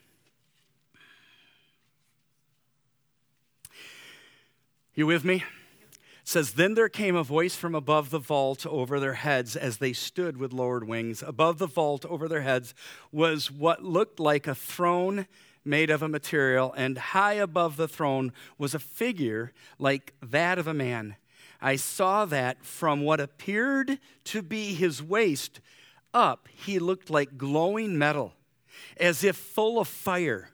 You 4.94 5.09
with 5.09 5.24
me? 5.24 5.37
It 5.37 5.42
says, 6.22 6.52
Then 6.52 6.74
there 6.74 6.88
came 6.88 7.16
a 7.16 7.24
voice 7.24 7.57
from 7.57 7.74
above 7.74 8.11
the 8.11 8.20
vault 8.20 8.64
over 8.64 9.00
their 9.00 9.14
heads 9.14 9.57
as 9.57 9.78
they 9.78 9.92
stood 9.92 10.37
with 10.37 10.52
lowered 10.52 10.87
wings. 10.87 11.22
Above 11.26 11.59
the 11.59 11.66
vault 11.66 12.05
over 12.07 12.28
their 12.28 12.42
heads 12.42 12.74
was 13.11 13.50
what 13.50 13.83
looked 13.83 14.20
like 14.20 14.46
a 14.46 14.55
throne 14.55 15.26
made 15.64 15.90
of 15.90 16.02
a 16.02 16.09
material, 16.09 16.72
and 16.76 16.96
high 16.96 17.35
above 17.35 17.76
the 17.76 17.88
throne 17.88 18.33
was 18.57 18.72
a 18.72 18.78
figure 18.78 19.52
like 19.81 20.12
that 20.22 20.59
of 20.59 20.68
a 20.68 20.74
man. 20.74 21.16
I 21.62 21.77
saw 21.77 22.25
that 22.25 22.64
from 22.64 23.03
what 23.03 23.20
appeared 23.20 24.01
to 24.25 24.42
be 24.42 24.75
his 24.75 25.01
waist 25.01 25.61
up, 26.12 26.48
he 26.53 26.81
looked 26.81 27.09
like 27.09 27.38
glowing 27.38 27.96
metal, 27.96 28.35
as 28.96 29.22
if 29.22 29.37
full 29.37 29.79
of 29.79 29.87
fire. 29.87 30.51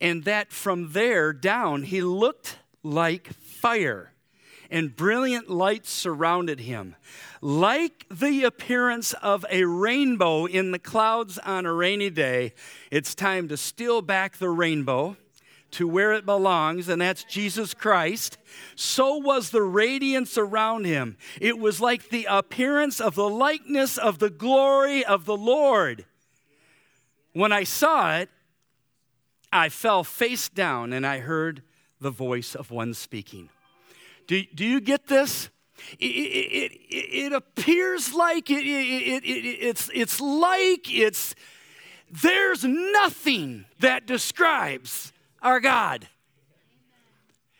And 0.00 0.24
that 0.24 0.52
from 0.52 0.92
there 0.92 1.32
down, 1.32 1.84
he 1.84 2.02
looked 2.02 2.58
like 2.82 3.32
fire, 3.34 4.12
and 4.68 4.96
brilliant 4.96 5.48
lights 5.48 5.90
surrounded 5.90 6.58
him. 6.58 6.96
Like 7.40 8.04
the 8.10 8.42
appearance 8.42 9.12
of 9.14 9.46
a 9.48 9.64
rainbow 9.64 10.46
in 10.46 10.72
the 10.72 10.80
clouds 10.80 11.38
on 11.38 11.64
a 11.64 11.72
rainy 11.72 12.10
day, 12.10 12.54
it's 12.90 13.14
time 13.14 13.46
to 13.46 13.56
steal 13.56 14.02
back 14.02 14.38
the 14.38 14.50
rainbow 14.50 15.16
to 15.72 15.88
where 15.88 16.12
it 16.12 16.24
belongs, 16.24 16.88
and 16.88 17.00
that's 17.00 17.24
Jesus 17.24 17.74
Christ, 17.74 18.38
so 18.76 19.16
was 19.16 19.50
the 19.50 19.62
radiance 19.62 20.38
around 20.38 20.84
him. 20.84 21.16
It 21.40 21.58
was 21.58 21.80
like 21.80 22.10
the 22.10 22.26
appearance 22.28 23.00
of 23.00 23.14
the 23.14 23.28
likeness 23.28 23.98
of 23.98 24.18
the 24.18 24.30
glory 24.30 25.04
of 25.04 25.24
the 25.24 25.36
Lord. 25.36 26.04
When 27.32 27.52
I 27.52 27.64
saw 27.64 28.18
it, 28.18 28.28
I 29.52 29.68
fell 29.70 30.04
face 30.04 30.48
down 30.48 30.92
and 30.92 31.06
I 31.06 31.18
heard 31.18 31.62
the 32.00 32.10
voice 32.10 32.54
of 32.54 32.70
one 32.70 32.94
speaking. 32.94 33.48
Do, 34.26 34.42
do 34.54 34.64
you 34.64 34.80
get 34.80 35.06
this? 35.06 35.48
It, 35.98 36.04
it, 36.04 36.72
it, 36.72 36.94
it 36.94 37.32
appears 37.32 38.14
like 38.14 38.50
it, 38.50 38.64
it, 38.64 39.24
it, 39.24 39.26
it's, 39.26 39.90
it's 39.94 40.20
like 40.20 40.92
it's, 40.92 41.34
there's 42.10 42.62
nothing 42.64 43.64
that 43.80 44.06
describes 44.06 45.11
our 45.42 45.60
God. 45.60 46.08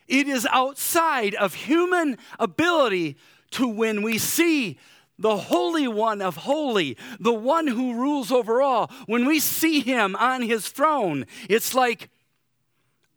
It 0.09 0.29
is 0.29 0.47
outside 0.51 1.35
of 1.35 1.55
human 1.55 2.19
ability 2.39 3.17
to 3.53 3.67
when 3.67 4.03
we 4.03 4.19
see 4.19 4.79
the 5.19 5.37
Holy 5.37 5.87
One 5.87 6.21
of 6.21 6.37
Holy, 6.37 6.97
the 7.21 7.33
one 7.33 7.67
who 7.67 7.95
rules 7.95 8.33
over 8.33 8.61
all, 8.61 8.91
when 9.07 9.27
we 9.27 9.39
see 9.39 9.81
him 9.81 10.17
on 10.17 10.43
his 10.43 10.69
throne, 10.69 11.27
it's 11.49 11.75
like, 11.75 12.11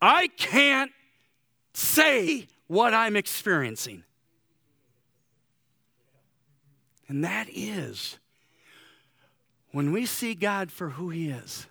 I 0.00 0.28
can't 0.28 0.92
say 1.74 2.46
what 2.66 2.94
I'm 2.94 3.16
experiencing. 3.16 4.04
And 7.08 7.24
that 7.24 7.48
is 7.52 8.18
when 9.72 9.92
we 9.92 10.06
see 10.06 10.34
God 10.34 10.70
for 10.70 10.90
who 10.90 11.10
he 11.10 11.28
is, 11.28 11.66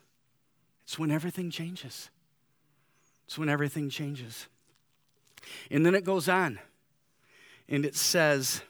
it's 0.84 1.00
when 1.00 1.12
everything 1.12 1.50
changes. 1.50 2.10
It's 3.26 3.38
when 3.38 3.50
everything 3.50 3.90
changes. 3.90 4.48
And 5.72 5.86
then 5.86 5.96
it 5.96 6.04
goes 6.04 6.30
on 6.30 6.60
and 7.68 7.86
it 7.86 7.96
says, 7.96 8.62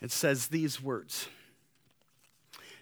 it 0.00 0.10
says 0.10 0.48
these 0.48 0.82
words. 0.82 1.28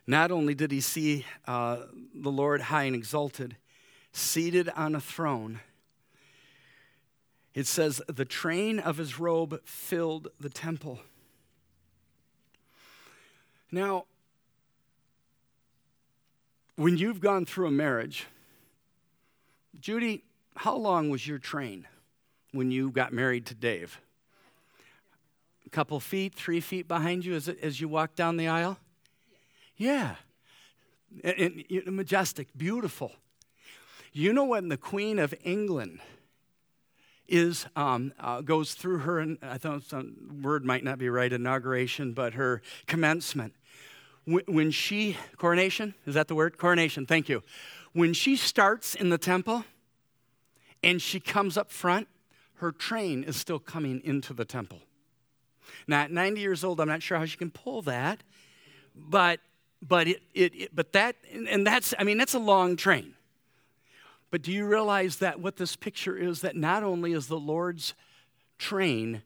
Not 0.07 0.31
only 0.31 0.55
did 0.55 0.73
he 0.73 0.81
see 0.81 1.25
uh, 1.47 1.83
the 2.15 2.31
Lord 2.31 2.63
high 2.63 2.85
and 2.85 2.97
exalted, 2.97 3.57
seated 4.13 4.69
on 4.71 4.95
a 4.95 5.01
throne, 5.01 5.61
it 7.55 7.67
says, 7.67 8.01
the 8.09 8.25
train 8.25 8.79
of 8.79 8.97
his 8.97 9.21
robe 9.21 9.61
filled 9.65 10.29
the 10.41 10.49
temple. 10.49 11.01
Now, 13.71 14.07
when 16.77 16.97
you've 16.97 17.21
gone 17.21 17.45
through 17.45 17.67
a 17.67 17.71
marriage, 17.71 18.27
Judy, 19.83 20.23
how 20.55 20.77
long 20.77 21.11
was 21.11 21.27
your 21.27 21.39
train 21.39 21.89
when 22.53 22.71
you 22.71 22.93
got 22.93 23.13
married 23.13 23.47
to 23.47 23.55
Dave? 23.55 24.01
A 25.67 25.71
couple 25.71 25.99
feet, 25.99 26.37
three 26.37 26.61
feet 26.61 26.87
behind 26.87 27.25
you 27.25 27.35
as, 27.35 27.49
as 27.49 27.81
you 27.81 27.89
walked 27.89 28.15
down 28.15 28.37
the 28.37 28.47
aisle? 28.47 28.79
Yeah. 29.77 30.15
And, 31.25 31.65
and, 31.69 31.97
majestic, 31.97 32.57
beautiful. 32.57 33.11
You 34.13 34.33
know 34.33 34.45
when 34.45 34.69
the 34.69 34.77
Queen 34.77 35.19
of 35.19 35.35
England 35.43 35.99
is 37.27 37.67
um, 37.75 38.13
uh, 38.21 38.41
goes 38.41 38.75
through 38.75 38.99
her, 38.99 39.37
I 39.43 39.59
thought 39.59 39.83
some 39.83 40.43
word 40.45 40.65
might 40.65 40.85
not 40.85 40.99
be 40.99 41.09
right, 41.09 41.33
inauguration, 41.33 42.13
but 42.13 42.35
her 42.35 42.63
commencement. 42.87 43.55
When 44.25 44.71
she 44.71 45.17
coronation 45.37 45.95
is 46.07 46.15
that 46.15 46.29
the 46.29 46.37
word 46.37 46.57
coronation? 46.57 47.07
Thank 47.07 47.29
you 47.29 47.43
when 47.93 48.13
she 48.13 48.37
starts 48.37 48.95
in 48.95 49.11
the 49.11 49.19
temple 49.19 49.65
and 50.83 51.01
she 51.01 51.21
comes 51.21 51.57
up 51.57 51.71
front, 51.71 52.09
her 52.55 52.73
train 52.73 53.25
is 53.25 53.37
still 53.37 53.59
coming 53.59 54.01
into 54.05 54.33
the 54.33 54.45
temple. 54.45 54.81
Now, 55.87 56.03
at 56.03 56.11
90 56.11 56.41
years 56.41 56.65
old, 56.65 56.81
I'm 56.81 56.89
not 56.89 57.03
sure 57.03 57.19
how 57.19 57.25
she 57.25 57.37
can 57.37 57.51
pull 57.51 57.83
that, 57.83 58.23
but 58.95 59.41
but 59.85 60.07
it, 60.07 60.23
it, 60.33 60.55
it 60.55 60.77
but 60.77 60.93
that 60.93 61.17
and 61.51 61.67
that's 61.67 61.93
I 61.99 62.05
mean 62.05 62.19
that's 62.19 62.35
a 62.35 62.39
long 62.39 62.77
train. 62.77 63.15
But 64.31 64.43
do 64.43 64.53
you 64.53 64.65
realize 64.65 65.17
that 65.17 65.41
what 65.41 65.57
this 65.57 65.77
picture 65.77 66.17
is 66.17 66.41
that 66.41 66.57
not 66.57 66.83
only 66.83 67.13
is 67.13 67.27
the 67.27 67.39
Lord's 67.39 67.95
train 68.59 69.23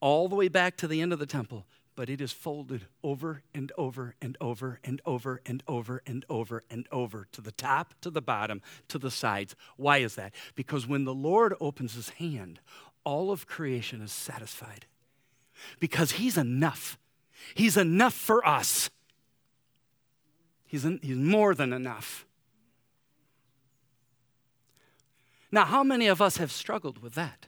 all 0.00 0.28
the 0.28 0.34
way 0.34 0.48
back 0.48 0.76
to 0.78 0.88
the 0.88 1.00
end 1.00 1.12
of 1.12 1.18
the 1.18 1.26
temple, 1.26 1.66
but 1.96 2.10
it 2.10 2.20
is 2.20 2.30
folded 2.30 2.82
over 3.02 3.42
and 3.54 3.72
over 3.76 4.14
and 4.20 4.36
over 4.40 4.78
and 4.84 5.00
over 5.06 5.40
and 5.46 5.62
over 5.66 6.02
and 6.06 6.24
over 6.28 6.62
and 6.70 6.86
over 6.92 7.26
to 7.32 7.40
the 7.40 7.50
top, 7.50 7.94
to 8.02 8.10
the 8.10 8.22
bottom, 8.22 8.60
to 8.88 8.98
the 8.98 9.10
sides. 9.10 9.56
Why 9.76 9.98
is 9.98 10.14
that? 10.14 10.34
Because 10.54 10.86
when 10.86 11.04
the 11.04 11.14
Lord 11.14 11.54
opens 11.58 11.94
his 11.94 12.10
hand, 12.10 12.60
all 13.02 13.32
of 13.32 13.46
creation 13.46 14.02
is 14.02 14.12
satisfied. 14.12 14.86
Because 15.80 16.12
he's 16.12 16.36
enough. 16.36 16.98
He's 17.54 17.76
enough 17.78 18.14
for 18.14 18.46
us. 18.46 18.90
He's, 20.66 20.82
he's 21.02 21.16
more 21.16 21.54
than 21.54 21.72
enough. 21.72 22.26
Now, 25.50 25.64
how 25.64 25.82
many 25.82 26.08
of 26.08 26.20
us 26.20 26.36
have 26.36 26.52
struggled 26.52 27.00
with 27.00 27.14
that? 27.14 27.46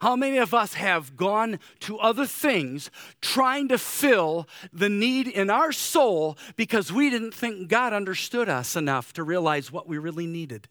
How 0.00 0.16
many 0.16 0.38
of 0.38 0.54
us 0.54 0.74
have 0.74 1.16
gone 1.16 1.58
to 1.80 1.98
other 1.98 2.26
things 2.26 2.90
trying 3.20 3.68
to 3.68 3.78
fill 3.78 4.48
the 4.72 4.88
need 4.88 5.28
in 5.28 5.50
our 5.50 5.72
soul 5.72 6.36
because 6.56 6.92
we 6.92 7.10
didn't 7.10 7.34
think 7.34 7.68
God 7.68 7.92
understood 7.92 8.48
us 8.48 8.76
enough 8.76 9.12
to 9.14 9.22
realize 9.22 9.72
what 9.72 9.88
we 9.88 9.98
really 9.98 10.26
needed? 10.26 10.68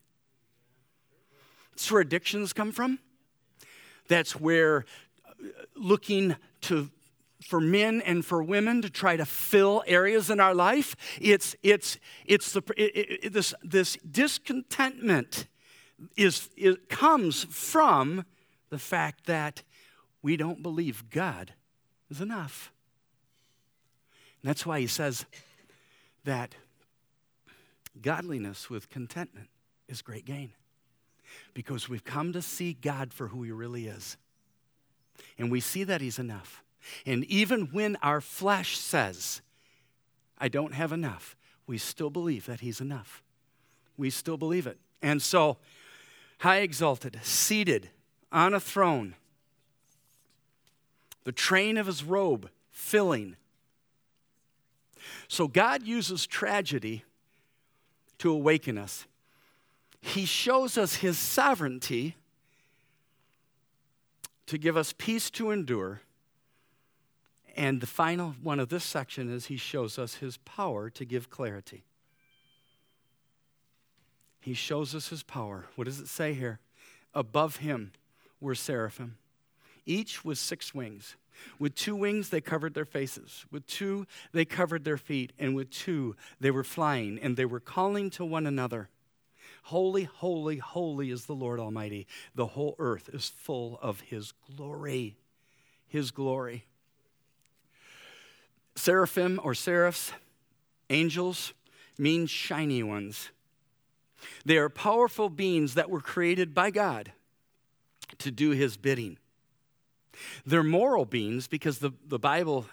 That's 1.71 1.91
where 1.91 2.01
addictions 2.01 2.53
come 2.53 2.71
from. 2.71 2.99
That's 4.07 4.39
where 4.39 4.85
uh, 5.27 5.33
looking 5.75 6.35
to 6.61 6.89
for 7.45 7.61
men 7.61 8.01
and 8.01 8.25
for 8.25 8.41
women 8.41 8.81
to 8.81 8.89
try 8.89 9.15
to 9.15 9.25
fill 9.25 9.83
areas 9.85 10.29
in 10.29 10.39
our 10.39 10.55
life. 10.55 10.95
It's, 11.21 11.55
it's, 11.61 11.99
it's 12.25 12.53
the, 12.53 12.63
it, 12.75 13.19
it, 13.23 13.33
this, 13.33 13.53
this 13.63 13.97
discontentment 13.97 15.45
is, 16.17 16.49
it 16.57 16.89
comes 16.89 17.43
from 17.43 18.25
the 18.75 18.79
fact 18.79 19.25
that 19.25 19.63
we 20.21 20.35
don't 20.35 20.61
believe 20.61 21.09
God 21.09 21.53
is 22.09 22.19
enough. 22.19 22.73
And 24.41 24.49
that's 24.49 24.65
why 24.65 24.81
he 24.81 24.87
says 24.87 25.25
that 26.25 26.55
Godliness 28.01 28.69
with 28.69 28.89
contentment 28.89 29.47
is 29.87 30.01
great 30.01 30.25
gain 30.25 30.51
because 31.53 31.87
we've 31.87 32.03
come 32.03 32.33
to 32.33 32.41
see 32.41 32.73
God 32.73 33.13
for 33.13 33.29
who 33.29 33.43
He 33.43 33.51
really 33.53 33.87
is. 33.87 34.17
And 35.37 35.49
we 35.49 35.61
see 35.61 35.85
that 35.85 36.01
He's 36.01 36.19
enough. 36.19 36.61
And 37.05 37.23
even 37.23 37.67
when 37.67 37.95
our 38.03 38.19
flesh 38.19 38.77
says, 38.77 39.41
I 40.37 40.49
don't 40.49 40.73
have 40.73 40.91
enough, 40.91 41.37
we 41.65 41.77
still 41.77 42.09
believe 42.09 42.45
that 42.47 42.59
He's 42.59 42.81
enough. 42.81 43.23
We 43.95 44.09
still 44.09 44.35
believe 44.35 44.67
it. 44.67 44.79
And 45.01 45.21
so, 45.21 45.59
high 46.39 46.57
exalted, 46.57 47.21
seated 47.23 47.89
on 48.31 48.53
a 48.53 48.59
throne, 48.59 49.15
the 51.23 51.31
train 51.31 51.77
of 51.77 51.87
His 51.87 52.03
robe 52.03 52.49
filling. 52.71 53.35
So, 55.27 55.47
God 55.47 55.83
uses 55.83 56.25
tragedy 56.25 57.03
to 58.19 58.31
awaken 58.31 58.77
us. 58.77 59.05
He 60.01 60.25
shows 60.25 60.77
us 60.77 60.95
His 60.95 61.17
sovereignty 61.17 62.15
to 64.45 64.57
give 64.57 64.77
us 64.77 64.93
peace 64.97 65.29
to 65.31 65.51
endure. 65.51 66.01
And 67.55 67.81
the 67.81 67.87
final 67.87 68.35
one 68.43 68.59
of 68.59 68.69
this 68.69 68.83
section 68.83 69.33
is 69.33 69.45
He 69.45 69.57
shows 69.57 69.97
us 69.97 70.15
His 70.15 70.37
power 70.37 70.89
to 70.91 71.05
give 71.05 71.29
clarity. 71.29 71.83
He 74.41 74.53
shows 74.53 74.93
us 74.93 75.07
His 75.09 75.23
power. 75.23 75.65
What 75.75 75.85
does 75.85 75.99
it 75.99 76.07
say 76.07 76.33
here? 76.33 76.59
Above 77.13 77.57
Him 77.57 77.91
were 78.45 78.55
seraphim, 78.55 79.17
each 79.85 80.23
with 80.23 80.37
six 80.37 80.73
wings. 80.73 81.15
With 81.59 81.75
two 81.75 81.95
wings, 81.95 82.29
they 82.29 82.39
covered 82.39 82.73
their 82.73 82.85
faces. 82.85 83.45
With 83.51 83.67
two, 83.67 84.07
they 84.31 84.45
covered 84.45 84.85
their 84.85 84.97
feet. 84.97 85.33
And 85.37 85.53
with 85.53 85.69
two, 85.69 86.15
they 86.39 86.51
were 86.51 86.63
flying, 86.63 87.19
and 87.19 87.35
they 87.35 87.43
were 87.43 87.59
calling 87.59 88.09
to 88.11 88.23
one 88.23 88.47
another 88.47 88.89
Holy, 89.63 90.03
holy, 90.03 90.57
holy 90.57 91.09
is 91.09 91.25
the 91.25 91.33
Lord 91.33 91.59
Almighty. 91.59 92.05
The 92.35 92.45
whole 92.45 92.75
earth 92.77 93.09
is 93.11 93.29
full 93.29 93.79
of 93.81 93.99
His 94.01 94.31
glory. 94.55 95.17
His 95.87 96.11
glory. 96.11 96.65
Seraphim 98.75 99.39
or 99.43 99.55
seraphs, 99.55 100.11
angels, 100.91 101.53
mean 101.97 102.27
shiny 102.27 102.83
ones. 102.83 103.31
They 104.45 104.57
are 104.57 104.69
powerful 104.69 105.29
beings 105.29 105.73
that 105.73 105.89
were 105.89 106.01
created 106.01 106.53
by 106.53 106.69
God 106.69 107.11
to 108.19 108.31
do 108.31 108.51
His 108.51 108.77
bidding. 108.77 109.17
They're 110.45 110.63
moral 110.63 111.05
beings 111.05 111.47
because 111.47 111.79
the, 111.79 111.91
the 112.07 112.19
Bible 112.19 112.65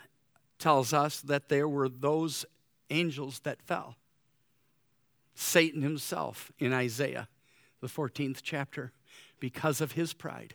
tells 0.58 0.92
us 0.92 1.20
that 1.22 1.48
there 1.48 1.68
were 1.68 1.88
those 1.88 2.44
angels 2.90 3.40
that 3.40 3.62
fell. 3.62 3.96
Satan 5.34 5.82
himself 5.82 6.52
in 6.58 6.72
Isaiah, 6.72 7.28
the 7.80 7.88
14th 7.88 8.40
chapter, 8.42 8.92
because 9.40 9.80
of 9.80 9.92
his 9.92 10.12
pride, 10.12 10.54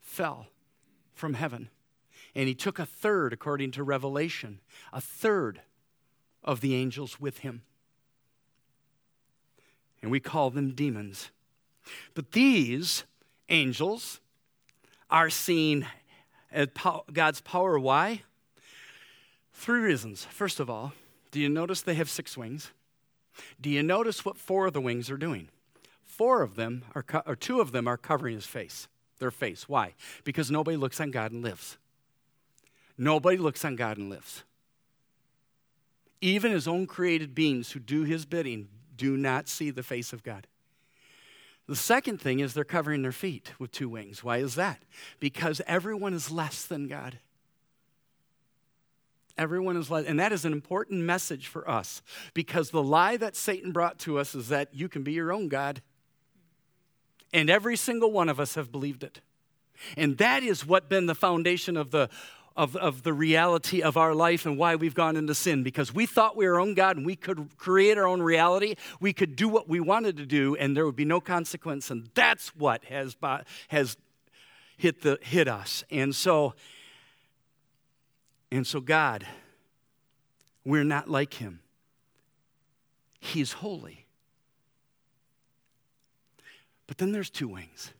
fell 0.00 0.48
from 1.14 1.34
heaven. 1.34 1.68
And 2.34 2.48
he 2.48 2.54
took 2.54 2.78
a 2.78 2.86
third, 2.86 3.32
according 3.32 3.70
to 3.72 3.82
Revelation, 3.82 4.60
a 4.92 5.00
third 5.00 5.60
of 6.42 6.60
the 6.60 6.74
angels 6.74 7.20
with 7.20 7.38
him. 7.38 7.62
And 10.02 10.10
we 10.10 10.20
call 10.20 10.50
them 10.50 10.72
demons. 10.72 11.30
But 12.14 12.32
these 12.32 13.04
angels 13.48 14.20
are 15.10 15.30
seen 15.30 15.86
God's 17.12 17.40
power. 17.40 17.78
Why? 17.78 18.22
Three 19.52 19.80
reasons. 19.80 20.24
First 20.24 20.60
of 20.60 20.68
all, 20.68 20.92
do 21.30 21.40
you 21.40 21.48
notice 21.48 21.82
they 21.82 21.94
have 21.94 22.10
six 22.10 22.36
wings? 22.36 22.70
Do 23.60 23.70
you 23.70 23.82
notice 23.82 24.24
what 24.24 24.36
four 24.36 24.66
of 24.66 24.72
the 24.72 24.80
wings 24.80 25.10
are 25.10 25.16
doing? 25.16 25.48
Four 26.04 26.42
of 26.42 26.56
them 26.56 26.84
are, 26.94 27.02
co- 27.02 27.22
or 27.26 27.36
two 27.36 27.60
of 27.60 27.72
them 27.72 27.86
are 27.86 27.98
covering 27.98 28.34
his 28.34 28.46
face, 28.46 28.88
their 29.18 29.30
face. 29.30 29.68
Why? 29.68 29.94
Because 30.24 30.50
nobody 30.50 30.76
looks 30.76 31.00
on 31.00 31.10
God 31.10 31.32
and 31.32 31.42
lives. 31.42 31.76
Nobody 32.96 33.36
looks 33.36 33.64
on 33.64 33.76
God 33.76 33.98
and 33.98 34.08
lives. 34.08 34.42
Even 36.22 36.52
his 36.52 36.66
own 36.66 36.86
created 36.86 37.34
beings 37.34 37.72
who 37.72 37.80
do 37.80 38.04
his 38.04 38.24
bidding 38.24 38.68
do 38.96 39.16
not 39.16 39.48
see 39.48 39.70
the 39.70 39.82
face 39.82 40.14
of 40.14 40.22
God. 40.22 40.46
The 41.66 41.76
second 41.76 42.20
thing 42.20 42.40
is 42.40 42.54
they're 42.54 42.64
covering 42.64 43.02
their 43.02 43.12
feet 43.12 43.52
with 43.58 43.72
two 43.72 43.88
wings. 43.88 44.22
Why 44.22 44.38
is 44.38 44.54
that? 44.54 44.82
Because 45.18 45.60
everyone 45.66 46.14
is 46.14 46.30
less 46.30 46.62
than 46.64 46.86
God. 46.86 47.18
Everyone 49.36 49.76
is 49.76 49.90
less, 49.90 50.06
and 50.06 50.18
that 50.18 50.32
is 50.32 50.44
an 50.44 50.52
important 50.52 51.02
message 51.02 51.46
for 51.48 51.68
us 51.68 52.00
because 52.32 52.70
the 52.70 52.82
lie 52.82 53.16
that 53.16 53.36
Satan 53.36 53.72
brought 53.72 53.98
to 54.00 54.18
us 54.18 54.34
is 54.34 54.48
that 54.48 54.74
you 54.74 54.88
can 54.88 55.02
be 55.02 55.12
your 55.12 55.32
own 55.32 55.48
God. 55.48 55.82
And 57.34 57.50
every 57.50 57.76
single 57.76 58.12
one 58.12 58.28
of 58.28 58.40
us 58.40 58.54
have 58.54 58.72
believed 58.72 59.02
it. 59.02 59.20
And 59.96 60.16
that 60.18 60.42
is 60.42 60.64
what 60.64 60.88
been 60.88 61.04
the 61.04 61.14
foundation 61.14 61.76
of 61.76 61.90
the 61.90 62.08
of, 62.56 62.74
of 62.76 63.02
the 63.02 63.12
reality 63.12 63.82
of 63.82 63.96
our 63.96 64.14
life 64.14 64.46
and 64.46 64.56
why 64.56 64.76
we've 64.76 64.94
gone 64.94 65.16
into 65.16 65.34
sin 65.34 65.62
because 65.62 65.94
we 65.94 66.06
thought 66.06 66.36
we 66.36 66.46
were 66.46 66.54
our 66.54 66.60
own 66.60 66.74
God 66.74 66.96
and 66.96 67.04
we 67.04 67.16
could 67.16 67.56
create 67.58 67.98
our 67.98 68.06
own 68.06 68.22
reality. 68.22 68.76
We 69.00 69.12
could 69.12 69.36
do 69.36 69.48
what 69.48 69.68
we 69.68 69.80
wanted 69.80 70.16
to 70.16 70.26
do 70.26 70.56
and 70.56 70.76
there 70.76 70.86
would 70.86 70.96
be 70.96 71.04
no 71.04 71.20
consequence. 71.20 71.90
And 71.90 72.08
that's 72.14 72.56
what 72.56 72.84
has, 72.86 73.16
has 73.68 73.96
hit, 74.76 75.02
the, 75.02 75.18
hit 75.22 75.48
us. 75.48 75.84
And 75.90 76.14
so, 76.14 76.54
and 78.50 78.66
so, 78.66 78.80
God, 78.80 79.26
we're 80.64 80.84
not 80.84 81.10
like 81.10 81.34
Him. 81.34 81.60
He's 83.20 83.52
holy. 83.52 84.06
But 86.86 86.98
then 86.98 87.12
there's 87.12 87.30
two 87.30 87.48
wings. 87.48 87.92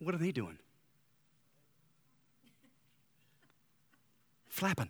What 0.00 0.14
are 0.14 0.18
they 0.18 0.32
doing? 0.32 0.58
Flapping 4.56 4.88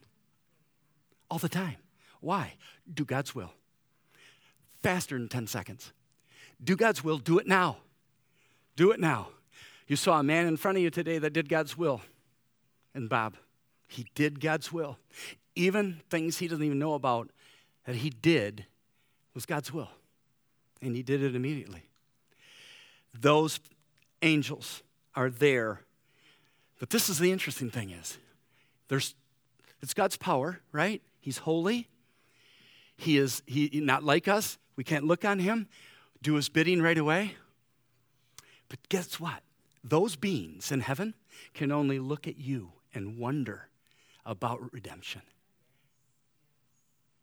all 1.31 1.39
the 1.39 1.49
time. 1.49 1.77
Why? 2.21 2.55
Do 2.93 3.05
God's 3.05 3.35
will. 3.35 3.53
Faster 4.83 5.19
than 5.19 5.29
10 5.29 5.47
seconds. 5.47 5.93
Do 6.63 6.77
God's 6.77 7.03
will, 7.03 7.19
do 7.19 7.39
it 7.39 7.47
now. 7.47 7.79
Do 8.77 8.93
it 8.93 9.01
now. 9.01 9.29
You 9.89 9.97
saw 9.97 10.19
a 10.19 10.23
man 10.23 10.47
in 10.47 10.57
front 10.57 10.79
of 10.79 10.83
you 10.83 10.91
today 10.91 11.19
that 11.19 11.33
did 11.33 11.49
God's 11.49 11.77
will. 11.77 12.01
And 12.95 13.09
Bob, 13.09 13.37
he 13.89 14.07
did 14.15 14.41
God's 14.41 14.73
will. 14.73 14.99
Even 15.55 16.01
things 16.11 16.39
he 16.39 16.49
doesn't 16.49 16.65
even 16.65 16.79
know 16.79 16.95
about 16.95 17.31
that 17.85 17.97
he 17.97 18.11
did 18.11 18.67
was 19.35 19.47
God's 19.47 19.73
will. 19.73 19.91
And 20.81 20.95
he 20.95 21.03
did 21.03 21.23
it 21.23 21.35
immediately. 21.35 21.83
Those 23.19 23.61
angels 24.23 24.83
are 25.15 25.31
there. 25.31 25.81
But 26.79 26.91
this 26.91 27.09
is 27.09 27.19
the 27.19 27.33
interesting 27.33 27.71
thing 27.71 27.91
is 27.91 28.19
there's 28.89 29.15
it's 29.83 29.95
God's 29.95 30.17
power, 30.17 30.61
right? 30.73 31.03
He's 31.21 31.39
holy. 31.39 31.89
He 32.97 33.19
is 33.19 33.43
he 33.47 33.71
not 33.75 34.03
like 34.03 34.29
us. 34.29 34.59
We 34.77 34.85
can't 34.85 35.05
look 35.05 35.25
on 35.25 35.39
him, 35.39 35.69
do 36.23 36.35
his 36.35 36.49
bidding 36.49 36.83
right 36.83 36.99
away. 36.99 37.35
But 38.69 38.79
guess 38.89 39.21
what? 39.21 39.43
Those 39.85 40.17
beings 40.17 40.73
in 40.73 40.81
heaven 40.81 41.15
can 41.55 41.71
only 41.71 41.99
look 41.99 42.27
at 42.27 42.39
you 42.39 42.73
and 42.95 43.19
wonder 43.19 43.69
about 44.25 44.73
redemption. 44.73 45.23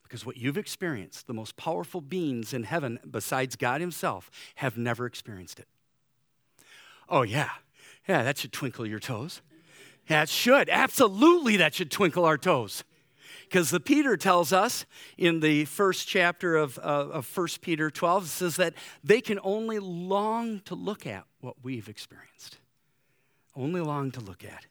Because 0.04 0.26
what 0.26 0.38
you've 0.38 0.58
experienced, 0.58 1.28
the 1.28 1.34
most 1.34 1.58
powerful 1.58 2.00
beings 2.00 2.54
in 2.54 2.64
heaven 2.64 3.00
besides 3.10 3.56
God 3.56 3.82
Himself 3.82 4.30
have 4.56 4.78
never 4.78 5.06
experienced 5.06 5.60
it. 5.60 5.68
Oh, 7.10 7.24
yeah. 7.24 7.50
Yeah, 8.08 8.24
that 8.24 8.38
should 8.38 8.54
twinkle 8.54 8.86
your 8.86 9.00
toes. 9.00 9.42
That 10.08 10.30
should. 10.30 10.70
Absolutely, 10.70 11.58
that 11.58 11.74
should 11.74 11.92
twinkle 11.92 12.26
our 12.26 12.38
toes. 12.38 12.84
Because 13.44 13.70
the 13.70 13.80
Peter 13.80 14.18
tells 14.18 14.52
us 14.52 14.86
in 15.18 15.40
the 15.40 15.66
first 15.66 16.08
chapter 16.08 16.56
of, 16.56 16.80
uh, 16.80 16.82
of 16.82 17.38
1 17.38 17.48
Peter 17.62 17.92
12, 17.92 18.28
says 18.28 18.56
that 18.56 18.74
they 19.04 19.22
can 19.22 19.40
only 19.44 19.80
long 19.80 20.60
to 20.62 20.76
look 20.76 21.06
at 21.06 21.26
what 21.40 21.58
we've 21.64 21.88
experienced. 21.88 22.58
Only 23.56 23.82
long 23.82 24.12
to 24.12 24.20
look 24.20 24.44
at. 24.44 24.66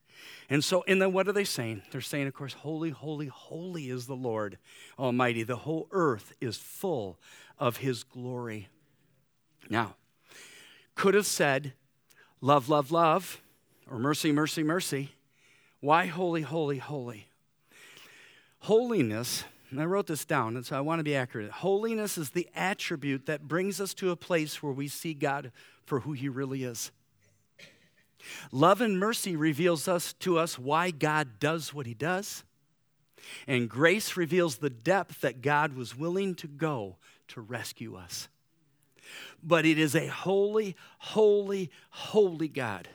And 0.50 0.62
so, 0.62 0.84
and 0.86 1.00
then 1.00 1.12
what 1.12 1.28
are 1.28 1.32
they 1.32 1.44
saying? 1.44 1.82
They're 1.90 2.00
saying, 2.00 2.26
of 2.26 2.34
course, 2.34 2.52
holy, 2.52 2.90
holy, 2.90 3.28
holy 3.28 3.88
is 3.88 4.06
the 4.06 4.16
Lord 4.16 4.58
Almighty. 4.98 5.44
The 5.44 5.56
whole 5.56 5.88
earth 5.92 6.32
is 6.40 6.56
full 6.56 7.18
of 7.58 7.78
his 7.78 8.02
glory. 8.02 8.68
Now, 9.70 9.94
could 10.94 11.14
have 11.14 11.26
said, 11.26 11.72
love, 12.40 12.68
love, 12.68 12.90
love, 12.90 13.40
or 13.88 13.98
mercy, 13.98 14.32
mercy, 14.32 14.62
mercy. 14.62 15.12
Why 15.82 16.06
holy, 16.06 16.42
holy, 16.42 16.78
holy? 16.78 17.26
Holiness, 18.60 19.42
and 19.68 19.80
I 19.80 19.84
wrote 19.84 20.06
this 20.06 20.24
down, 20.24 20.54
and 20.54 20.64
so 20.64 20.76
I 20.76 20.80
want 20.80 21.00
to 21.00 21.04
be 21.04 21.16
accurate. 21.16 21.50
Holiness 21.50 22.16
is 22.16 22.30
the 22.30 22.48
attribute 22.54 23.26
that 23.26 23.48
brings 23.48 23.80
us 23.80 23.92
to 23.94 24.12
a 24.12 24.16
place 24.16 24.62
where 24.62 24.72
we 24.72 24.86
see 24.86 25.12
God 25.12 25.50
for 25.84 26.00
who 26.00 26.12
He 26.12 26.28
really 26.28 26.62
is. 26.62 26.92
Love 28.52 28.80
and 28.80 29.00
mercy 29.00 29.34
reveals 29.34 29.88
us 29.88 30.12
to 30.20 30.38
us 30.38 30.56
why 30.56 30.92
God 30.92 31.40
does 31.40 31.74
what 31.74 31.86
He 31.86 31.94
does. 31.94 32.44
And 33.48 33.68
grace 33.68 34.16
reveals 34.16 34.58
the 34.58 34.70
depth 34.70 35.20
that 35.22 35.42
God 35.42 35.74
was 35.74 35.98
willing 35.98 36.36
to 36.36 36.46
go 36.46 36.94
to 37.28 37.40
rescue 37.40 37.96
us. 37.96 38.28
but 39.42 39.66
it 39.66 39.78
is 39.78 39.96
a 39.96 40.06
holy, 40.06 40.76
holy, 40.98 41.70
holy 41.90 42.48
God. 42.48 42.88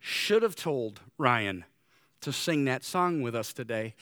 Should 0.00 0.42
have 0.42 0.56
told 0.56 1.00
Ryan 1.16 1.64
to 2.20 2.32
sing 2.32 2.64
that 2.64 2.84
song 2.84 3.22
with 3.22 3.34
us 3.34 3.52
today, 3.52 3.94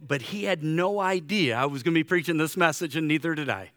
but 0.00 0.22
he 0.22 0.44
had 0.44 0.62
no 0.62 1.00
idea 1.00 1.56
I 1.56 1.66
was 1.66 1.82
going 1.82 1.94
to 1.94 1.98
be 1.98 2.04
preaching 2.04 2.36
this 2.36 2.56
message, 2.56 2.96
and 2.96 3.08
neither 3.08 3.34
did 3.34 3.48
I. 3.48 3.70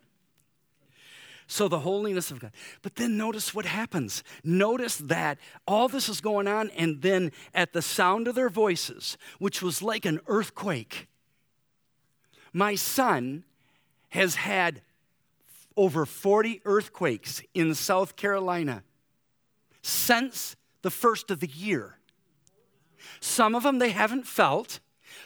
So, 1.47 1.67
the 1.67 1.79
holiness 1.79 2.31
of 2.31 2.39
God. 2.39 2.51
But 2.81 2.95
then 2.95 3.17
notice 3.17 3.53
what 3.53 3.65
happens. 3.65 4.23
Notice 4.43 4.97
that 4.97 5.37
all 5.67 5.87
this 5.87 6.09
is 6.09 6.19
going 6.19 6.47
on, 6.47 6.71
and 6.71 7.03
then 7.03 7.31
at 7.53 7.71
the 7.71 7.83
sound 7.83 8.27
of 8.27 8.33
their 8.33 8.49
voices, 8.49 9.17
which 9.37 9.61
was 9.61 9.83
like 9.83 10.05
an 10.05 10.19
earthquake, 10.25 11.07
my 12.51 12.73
son 12.73 13.43
has 14.09 14.35
had 14.35 14.81
over 15.77 16.05
40 16.05 16.61
earthquakes 16.65 17.43
in 17.53 17.75
South 17.75 18.15
Carolina 18.15 18.83
since 19.81 20.55
the 20.85 20.91
first 20.91 21.31
of 21.31 21.39
the 21.39 21.47
year. 21.47 21.97
Some 23.19 23.55
of 23.55 23.63
them 23.63 23.79
they 23.79 23.89
haven't 23.89 24.27
felt, 24.27 24.79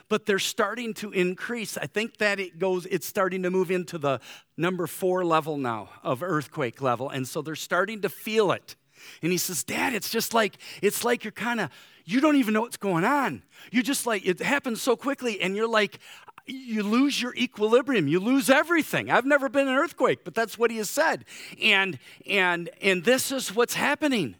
but 0.07 0.25
they're 0.25 0.39
starting 0.39 0.93
to 0.95 1.11
increase. 1.11 1.77
I 1.77 1.85
think 1.85 2.17
that 2.19 2.39
it 2.39 2.59
goes, 2.59 2.85
it's 2.85 3.05
starting 3.05 3.43
to 3.43 3.51
move 3.51 3.69
into 3.69 3.97
the 3.97 4.21
number 4.55 4.87
four 4.87 5.25
level 5.25 5.57
now 5.57 5.89
of 6.01 6.23
earthquake 6.23 6.81
level. 6.81 7.09
And 7.09 7.27
so 7.27 7.41
they're 7.41 7.55
starting 7.55 7.99
to 8.03 8.09
feel 8.09 8.53
it. 8.53 8.77
And 9.21 9.33
he 9.33 9.37
says, 9.37 9.65
Dad, 9.65 9.93
it's 9.93 10.09
just 10.09 10.33
like, 10.33 10.55
it's 10.81 11.03
like 11.03 11.25
you're 11.25 11.33
kind 11.33 11.59
of, 11.59 11.69
you 12.05 12.21
don't 12.21 12.37
even 12.37 12.53
know 12.53 12.61
what's 12.61 12.77
going 12.77 13.03
on. 13.03 13.43
You 13.69 13.83
just 13.83 14.07
like, 14.07 14.25
it 14.25 14.39
happens 14.39 14.81
so 14.81 14.95
quickly, 14.95 15.41
and 15.41 15.57
you're 15.57 15.67
like, 15.67 15.99
you 16.45 16.83
lose 16.83 17.21
your 17.21 17.35
equilibrium 17.35 18.07
you 18.07 18.19
lose 18.19 18.49
everything 18.49 19.11
i've 19.11 19.25
never 19.25 19.49
been 19.49 19.67
in 19.67 19.73
an 19.73 19.79
earthquake 19.79 20.23
but 20.23 20.33
that's 20.33 20.57
what 20.57 20.71
he 20.71 20.77
has 20.77 20.89
said 20.89 21.25
and 21.61 21.99
and 22.27 22.69
and 22.81 23.03
this 23.03 23.31
is 23.31 23.53
what's 23.53 23.75
happening 23.75 24.35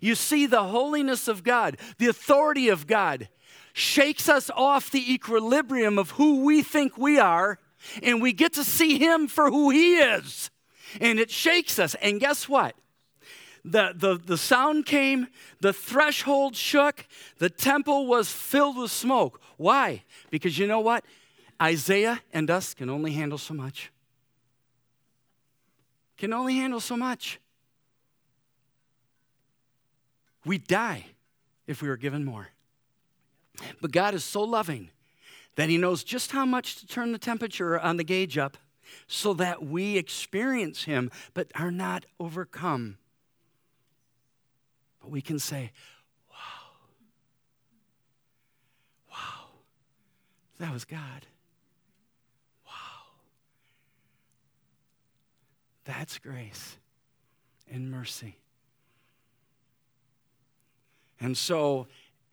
you 0.00 0.14
see 0.14 0.46
the 0.46 0.64
holiness 0.64 1.28
of 1.28 1.42
god 1.42 1.76
the 1.98 2.06
authority 2.06 2.68
of 2.68 2.86
god 2.86 3.28
shakes 3.72 4.28
us 4.28 4.50
off 4.54 4.90
the 4.90 5.12
equilibrium 5.12 5.98
of 5.98 6.12
who 6.12 6.44
we 6.44 6.62
think 6.62 6.96
we 6.96 7.18
are 7.18 7.58
and 8.02 8.22
we 8.22 8.32
get 8.32 8.52
to 8.52 8.64
see 8.64 8.98
him 8.98 9.28
for 9.28 9.50
who 9.50 9.70
he 9.70 9.96
is 9.96 10.50
and 11.00 11.18
it 11.18 11.30
shakes 11.30 11.78
us 11.78 11.94
and 11.96 12.20
guess 12.20 12.48
what 12.48 12.74
the, 13.66 13.92
the, 13.94 14.16
the 14.24 14.38
sound 14.38 14.86
came, 14.86 15.26
the 15.60 15.72
threshold 15.72 16.54
shook, 16.54 17.06
the 17.38 17.50
temple 17.50 18.06
was 18.06 18.30
filled 18.30 18.78
with 18.78 18.92
smoke. 18.92 19.40
Why? 19.56 20.04
Because 20.30 20.56
you 20.56 20.66
know 20.68 20.80
what? 20.80 21.04
Isaiah 21.60 22.20
and 22.32 22.48
us 22.48 22.74
can 22.74 22.88
only 22.88 23.12
handle 23.12 23.38
so 23.38 23.54
much. 23.54 23.90
Can 26.16 26.32
only 26.32 26.54
handle 26.54 26.80
so 26.80 26.96
much. 26.96 27.40
We'd 30.46 30.68
die 30.68 31.06
if 31.66 31.82
we 31.82 31.88
were 31.88 31.96
given 31.96 32.24
more. 32.24 32.50
But 33.80 33.90
God 33.90 34.14
is 34.14 34.22
so 34.22 34.42
loving 34.42 34.90
that 35.56 35.68
He 35.68 35.76
knows 35.76 36.04
just 36.04 36.30
how 36.30 36.46
much 36.46 36.76
to 36.76 36.86
turn 36.86 37.10
the 37.10 37.18
temperature 37.18 37.78
on 37.78 37.96
the 37.96 38.04
gauge 38.04 38.38
up 38.38 38.56
so 39.08 39.34
that 39.34 39.64
we 39.66 39.98
experience 39.98 40.84
Him 40.84 41.10
but 41.34 41.50
are 41.56 41.72
not 41.72 42.06
overcome. 42.20 42.96
But 45.00 45.10
we 45.10 45.20
can 45.20 45.40
say, 45.40 45.72
Wow, 46.30 46.36
wow, 49.10 49.46
that 50.60 50.72
was 50.72 50.84
God. 50.84 51.26
Wow, 52.64 52.72
that's 55.84 56.18
grace 56.18 56.76
and 57.68 57.90
mercy. 57.90 58.36
And 61.20 61.36
so 61.36 61.86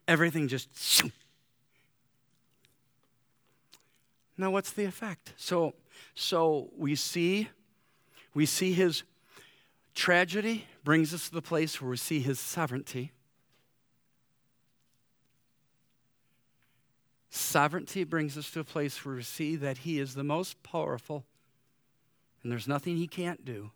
everything 0.07 0.47
just. 0.47 1.03
Now, 4.37 4.49
what's 4.49 4.71
the 4.71 4.85
effect? 4.85 5.33
So, 5.37 5.75
so 6.15 6.71
we 6.75 6.95
see, 6.95 7.49
we 8.33 8.47
see 8.47 8.73
his 8.73 9.03
tragedy 9.93 10.65
brings 10.83 11.13
us 11.13 11.29
to 11.29 11.35
the 11.35 11.41
place 11.41 11.79
where 11.79 11.91
we 11.91 11.97
see 11.97 12.19
his 12.19 12.39
sovereignty. 12.39 13.11
Sovereignty 17.29 18.03
brings 18.03 18.37
us 18.37 18.49
to 18.51 18.59
a 18.59 18.63
place 18.63 19.05
where 19.05 19.15
we 19.15 19.23
see 19.23 19.55
that 19.55 19.79
he 19.79 19.99
is 19.99 20.15
the 20.15 20.23
most 20.23 20.61
powerful 20.63 21.25
and 22.43 22.51
there's 22.51 22.67
nothing 22.67 22.97
he 22.97 23.07
can't 23.07 23.45
do, 23.45 23.71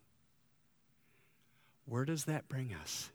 where 1.86 2.04
does 2.04 2.26
that 2.26 2.48
bring 2.48 2.74
us? 2.74 3.10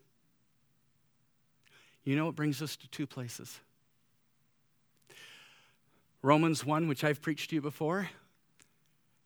You 2.04 2.16
know, 2.16 2.28
it 2.28 2.36
brings 2.36 2.60
us 2.60 2.76
to 2.76 2.88
two 2.88 3.06
places. 3.06 3.60
Romans 6.22 6.64
1, 6.64 6.88
which 6.88 7.04
I've 7.04 7.20
preached 7.20 7.50
to 7.50 7.56
you 7.56 7.62
before, 7.62 8.08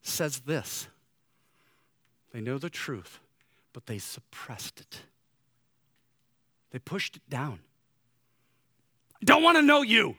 says 0.02 0.40
this 0.40 0.88
They 2.32 2.40
know 2.40 2.58
the 2.58 2.70
truth, 2.70 3.20
but 3.72 3.86
they 3.86 3.98
suppressed 3.98 4.80
it. 4.80 5.00
They 6.70 6.78
pushed 6.78 7.16
it 7.16 7.28
down. 7.28 7.60
I 9.20 9.24
don't 9.24 9.42
want 9.42 9.56
to 9.56 9.62
know 9.62 9.82
you. 9.82 10.16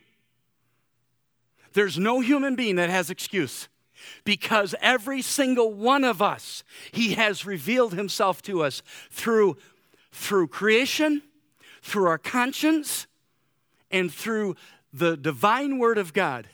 There's 1.74 1.98
no 1.98 2.20
human 2.20 2.56
being 2.56 2.76
that 2.78 2.90
has 2.90 3.10
excuse 3.10 3.68
because 4.24 4.74
every 4.82 5.22
single 5.22 5.74
one 5.74 6.04
of 6.04 6.22
us, 6.22 6.64
He 6.92 7.14
has 7.14 7.46
revealed 7.46 7.94
Himself 7.94 8.42
to 8.44 8.64
us 8.64 8.82
through, 9.12 9.58
through 10.12 10.48
creation, 10.48 11.22
through 11.82 12.08
our 12.08 12.18
conscience, 12.18 13.08
and 13.92 14.14
through 14.14 14.56
the 14.94 15.18
divine 15.18 15.78
Word 15.78 15.98
of 15.98 16.14
God. 16.14 16.48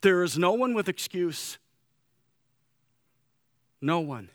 There 0.00 0.22
is 0.22 0.36
no 0.36 0.52
one 0.52 0.74
with 0.74 0.88
excuse. 0.88 1.58
No 3.80 4.00
one. 4.00 4.30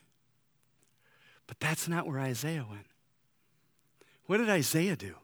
But 1.45 1.59
that's 1.59 1.87
not 1.87 2.07
where 2.07 2.19
Isaiah 2.19 2.65
went. 2.69 2.85
What 4.25 4.37
did 4.37 4.49
Isaiah 4.49 4.95
do? 4.95 5.15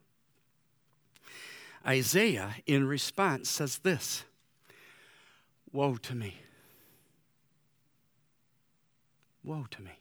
Isaiah, 1.85 2.55
in 2.65 2.87
response, 2.87 3.49
says 3.49 3.79
this 3.79 4.23
Woe 5.71 5.95
to 5.97 6.15
me. 6.15 6.35
Woe 9.43 9.65
to 9.71 9.81
me. 9.81 9.91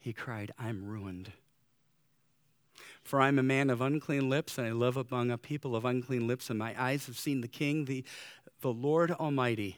He 0.00 0.14
cried, 0.14 0.50
I'm 0.58 0.86
ruined. 0.86 1.32
For 3.02 3.20
I'm 3.20 3.38
a 3.38 3.42
man 3.42 3.68
of 3.68 3.82
unclean 3.82 4.30
lips, 4.30 4.56
and 4.56 4.66
I 4.66 4.72
live 4.72 4.96
among 4.96 5.30
a 5.30 5.36
people 5.38 5.76
of 5.76 5.84
unclean 5.84 6.26
lips, 6.26 6.48
and 6.48 6.58
my 6.58 6.74
eyes 6.80 7.06
have 7.06 7.18
seen 7.18 7.42
the 7.42 7.48
King, 7.48 7.84
the, 7.84 8.02
the 8.62 8.72
Lord 8.72 9.10
Almighty. 9.10 9.76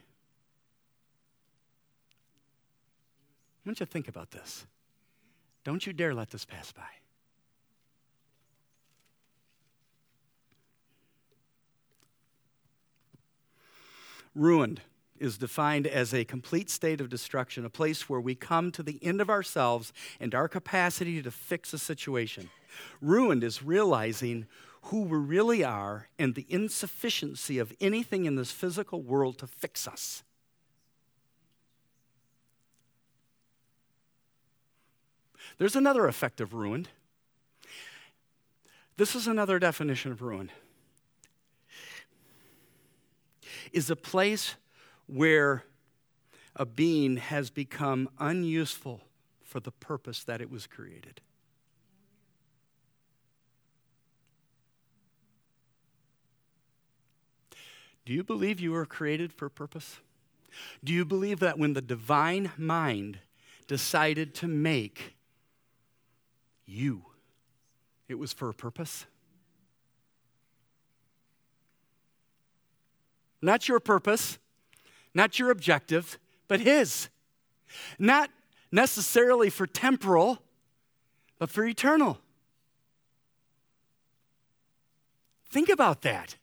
I 3.65 3.69
want 3.69 3.81
you 3.81 3.87
to 3.87 3.93
think 3.93 4.07
about 4.09 4.31
this. 4.31 4.65
Don't 5.65 5.87
you 5.87 5.93
dare 5.93 6.15
let 6.15 6.31
this 6.31 6.45
pass 6.45 6.73
by. 6.73 6.83
Ruined 14.35 14.81
is 15.23 15.39
defined 15.39 15.87
as 15.87 16.13
a 16.13 16.25
complete 16.25 16.69
state 16.69 17.01
of 17.01 17.09
destruction, 17.09 17.65
a 17.65 17.71
place 17.71 18.09
where 18.09 18.21
we 18.21 18.35
come 18.35 18.71
to 18.73 18.83
the 18.83 18.99
end 19.03 19.21
of 19.21 19.31
ourselves 19.31 19.93
and 20.21 20.35
our 20.35 20.49
capacity 20.49 21.23
to 21.23 21.31
fix 21.31 21.73
a 21.73 21.79
situation. 21.79 22.51
Ruined 23.01 23.45
is 23.45 23.63
realizing 23.63 24.47
who 24.87 25.03
we 25.03 25.19
really 25.19 25.63
are 25.63 26.09
and 26.19 26.35
the 26.35 26.47
insufficiency 26.49 27.59
of 27.59 27.73
anything 27.81 28.25
in 28.25 28.37
this 28.37 28.51
physical 28.51 29.01
world 29.01 29.39
to 29.39 29.47
fix 29.47 29.87
us. 29.87 30.25
There's 35.59 35.77
another 35.77 36.09
effect 36.09 36.41
of 36.41 36.55
ruined. 36.55 36.89
This 38.97 39.15
is 39.15 39.27
another 39.27 39.59
definition 39.59 40.11
of 40.11 40.21
ruined 40.21 40.51
is 43.73 43.91
a 43.91 43.97
place 43.97 44.55
where 45.07 45.65
a 46.57 46.67
being 46.67 47.17
has 47.17 47.51
become 47.51 48.09
unuseful 48.19 49.01
for 49.43 49.61
the 49.61 49.71
purpose 49.71 50.25
that 50.25 50.41
it 50.41 50.51
was 50.51 50.67
created. 50.67 51.21
Do 58.05 58.13
you 58.13 58.25
believe 58.25 58.61
you 58.61 58.73
were 58.73 58.87
created 58.87 59.33
for 59.33 59.47
a 59.47 59.51
purpose? 59.51 60.01
Do 60.83 60.93
you 60.93 61.05
believe 61.05 61.41
that 61.41 61.59
when 61.59 61.73
the 61.73 61.81
divine 61.81 62.51
mind 62.59 63.19
decided 63.67 64.35
to 64.37 64.49
make 64.49 65.15
you, 66.67 67.05
it 68.09 68.17
was 68.17 68.33
for 68.33 68.49
a 68.49 68.55
purpose? 68.55 69.07
Not 73.41 73.69
your 73.69 73.81
purpose, 73.81 74.39
not 75.15 75.39
your 75.39 75.51
objective, 75.51 76.19
but 76.49 76.61
His. 76.61 77.09
not 77.99 78.31
necessarily 78.71 79.51
for 79.51 79.67
temporal, 79.67 80.43
but 81.39 81.51
for 81.51 81.65
eternal. 81.65 82.19
Think 85.51 85.69
about 85.69 86.03
that. 86.03 86.37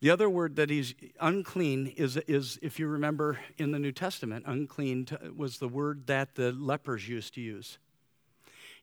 The 0.00 0.10
other 0.10 0.28
word 0.28 0.56
that 0.56 0.68
he's 0.68 0.94
unclean 1.18 1.86
is, 1.96 2.18
is, 2.18 2.58
if 2.60 2.78
you 2.78 2.86
remember 2.88 3.38
in 3.56 3.70
the 3.70 3.78
New 3.78 3.92
Testament, 3.92 4.44
unclean 4.46 5.06
was 5.34 5.56
the 5.56 5.68
word 5.68 6.06
that 6.08 6.34
the 6.34 6.52
lepers 6.52 7.08
used 7.08 7.32
to 7.34 7.40
use. 7.40 7.78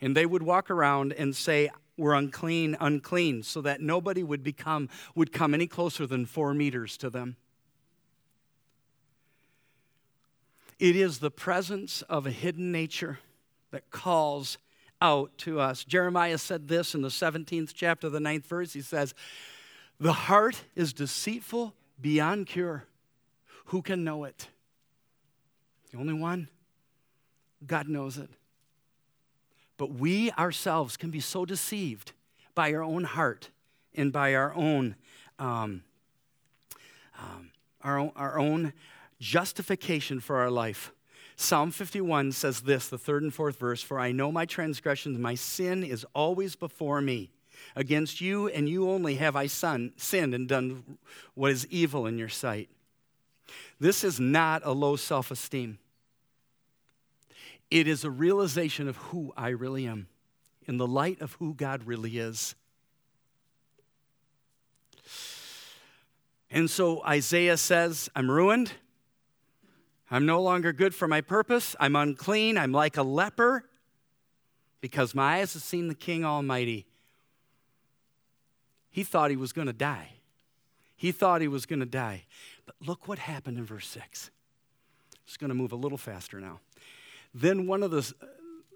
And 0.01 0.15
they 0.15 0.25
would 0.25 0.43
walk 0.43 0.71
around 0.71 1.13
and 1.13 1.35
say, 1.35 1.69
We're 1.97 2.13
unclean, 2.13 2.75
unclean, 2.79 3.43
so 3.43 3.61
that 3.61 3.81
nobody 3.81 4.23
would 4.23 4.43
become 4.43 4.89
would 5.15 5.31
come 5.31 5.53
any 5.53 5.67
closer 5.67 6.07
than 6.07 6.25
four 6.25 6.53
meters 6.53 6.97
to 6.97 7.09
them. 7.09 7.35
It 10.79 10.95
is 10.95 11.19
the 11.19 11.29
presence 11.29 12.01
of 12.03 12.25
a 12.25 12.31
hidden 12.31 12.71
nature 12.71 13.19
that 13.69 13.91
calls 13.91 14.57
out 14.99 15.37
to 15.39 15.59
us. 15.59 15.83
Jeremiah 15.83 16.39
said 16.39 16.67
this 16.67 16.95
in 16.95 17.01
the 17.01 17.09
17th 17.09 17.71
chapter, 17.75 18.09
the 18.09 18.19
ninth 18.19 18.47
verse. 18.47 18.73
He 18.73 18.81
says, 18.81 19.13
the 20.01 20.13
heart 20.13 20.63
is 20.75 20.93
deceitful 20.93 21.75
beyond 22.01 22.47
cure. 22.47 22.85
Who 23.65 23.83
can 23.83 24.03
know 24.03 24.23
it? 24.23 24.47
The 25.91 25.99
only 25.99 26.15
one? 26.15 26.49
God 27.67 27.87
knows 27.87 28.17
it. 28.17 28.31
But 29.81 29.93
we 29.93 30.29
ourselves 30.33 30.95
can 30.95 31.09
be 31.09 31.19
so 31.19 31.43
deceived 31.43 32.11
by 32.53 32.71
our 32.71 32.83
own 32.83 33.03
heart 33.03 33.49
and 33.95 34.13
by 34.13 34.35
our 34.35 34.53
own, 34.53 34.93
um, 35.39 35.81
um, 37.17 37.49
our, 37.81 37.97
own 37.97 38.11
our 38.15 38.37
own 38.37 38.73
justification 39.19 40.19
for 40.19 40.35
our 40.37 40.51
life. 40.51 40.91
Psalm 41.35 41.71
51 41.71 42.31
says 42.31 42.61
this, 42.61 42.89
the 42.89 42.99
third 42.99 43.23
and 43.23 43.33
fourth 43.33 43.57
verse 43.57 43.81
For 43.81 43.99
I 43.99 44.11
know 44.11 44.31
my 44.31 44.45
transgressions, 44.45 45.17
my 45.17 45.33
sin 45.33 45.83
is 45.83 46.05
always 46.13 46.55
before 46.55 47.01
me. 47.01 47.31
Against 47.75 48.21
you 48.21 48.49
and 48.49 48.69
you 48.69 48.87
only 48.87 49.15
have 49.15 49.35
I 49.35 49.47
son, 49.47 49.93
sinned 49.97 50.35
and 50.35 50.47
done 50.47 50.99
what 51.33 51.49
is 51.49 51.65
evil 51.71 52.05
in 52.05 52.19
your 52.19 52.29
sight. 52.29 52.69
This 53.79 54.03
is 54.03 54.19
not 54.19 54.61
a 54.63 54.73
low 54.73 54.95
self 54.95 55.31
esteem. 55.31 55.79
It 57.71 57.87
is 57.87 58.03
a 58.03 58.11
realization 58.11 58.87
of 58.87 58.97
who 58.97 59.33
I 59.35 59.49
really 59.49 59.87
am 59.87 60.07
in 60.67 60.77
the 60.77 60.87
light 60.87 61.21
of 61.21 61.33
who 61.33 61.53
God 61.53 61.85
really 61.85 62.17
is. 62.17 62.53
And 66.51 66.69
so 66.69 67.03
Isaiah 67.05 67.57
says, 67.57 68.09
I'm 68.15 68.29
ruined. 68.29 68.73
I'm 70.11 70.25
no 70.25 70.41
longer 70.41 70.73
good 70.73 70.93
for 70.93 71.07
my 71.07 71.21
purpose. 71.21 71.75
I'm 71.79 71.95
unclean. 71.95 72.57
I'm 72.57 72.73
like 72.73 72.97
a 72.97 73.03
leper 73.03 73.63
because 74.81 75.15
my 75.15 75.37
eyes 75.37 75.53
have 75.53 75.63
seen 75.63 75.87
the 75.87 75.95
King 75.95 76.25
Almighty 76.25 76.85
he 78.91 79.03
thought 79.03 79.31
he 79.31 79.37
was 79.37 79.53
going 79.53 79.67
to 79.67 79.73
die. 79.73 80.09
He 80.95 81.11
thought 81.11 81.41
he 81.41 81.47
was 81.47 81.65
going 81.65 81.79
to 81.79 81.85
die. 81.85 82.25
But 82.65 82.75
look 82.85 83.07
what 83.07 83.17
happened 83.17 83.57
in 83.57 83.65
verse 83.65 83.87
6. 83.87 84.29
It's 85.25 85.37
going 85.37 85.47
to 85.47 85.55
move 85.55 85.71
a 85.71 85.77
little 85.77 85.97
faster 85.97 86.39
now. 86.39 86.59
Then 87.33 87.67
one 87.67 87.83
of 87.83 87.91
the, 87.91 88.13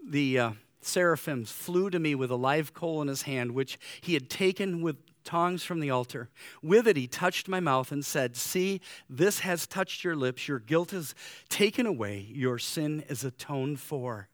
the 0.07 0.39
uh, 0.39 0.51
seraphims 0.81 1.51
flew 1.51 1.89
to 1.89 1.99
me 1.99 2.15
with 2.15 2.31
a 2.31 2.35
live 2.35 2.73
coal 2.73 3.01
in 3.01 3.07
his 3.07 3.23
hand, 3.23 3.51
which 3.51 3.77
he 4.01 4.13
had 4.13 4.29
taken 4.29 4.81
with 4.81 4.97
tongs 5.23 5.63
from 5.63 5.79
the 5.79 5.89
altar. 5.89 6.29
With 6.61 6.87
it, 6.87 6.95
he 6.95 7.07
touched 7.07 7.47
my 7.47 7.59
mouth 7.59 7.91
and 7.91 8.05
said, 8.05 8.37
See, 8.37 8.79
this 9.09 9.39
has 9.39 9.67
touched 9.67 10.03
your 10.03 10.15
lips. 10.15 10.47
Your 10.47 10.59
guilt 10.59 10.93
is 10.93 11.15
taken 11.49 11.85
away, 11.85 12.27
your 12.31 12.59
sin 12.59 13.03
is 13.09 13.23
atoned 13.23 13.79
for. 13.79 14.29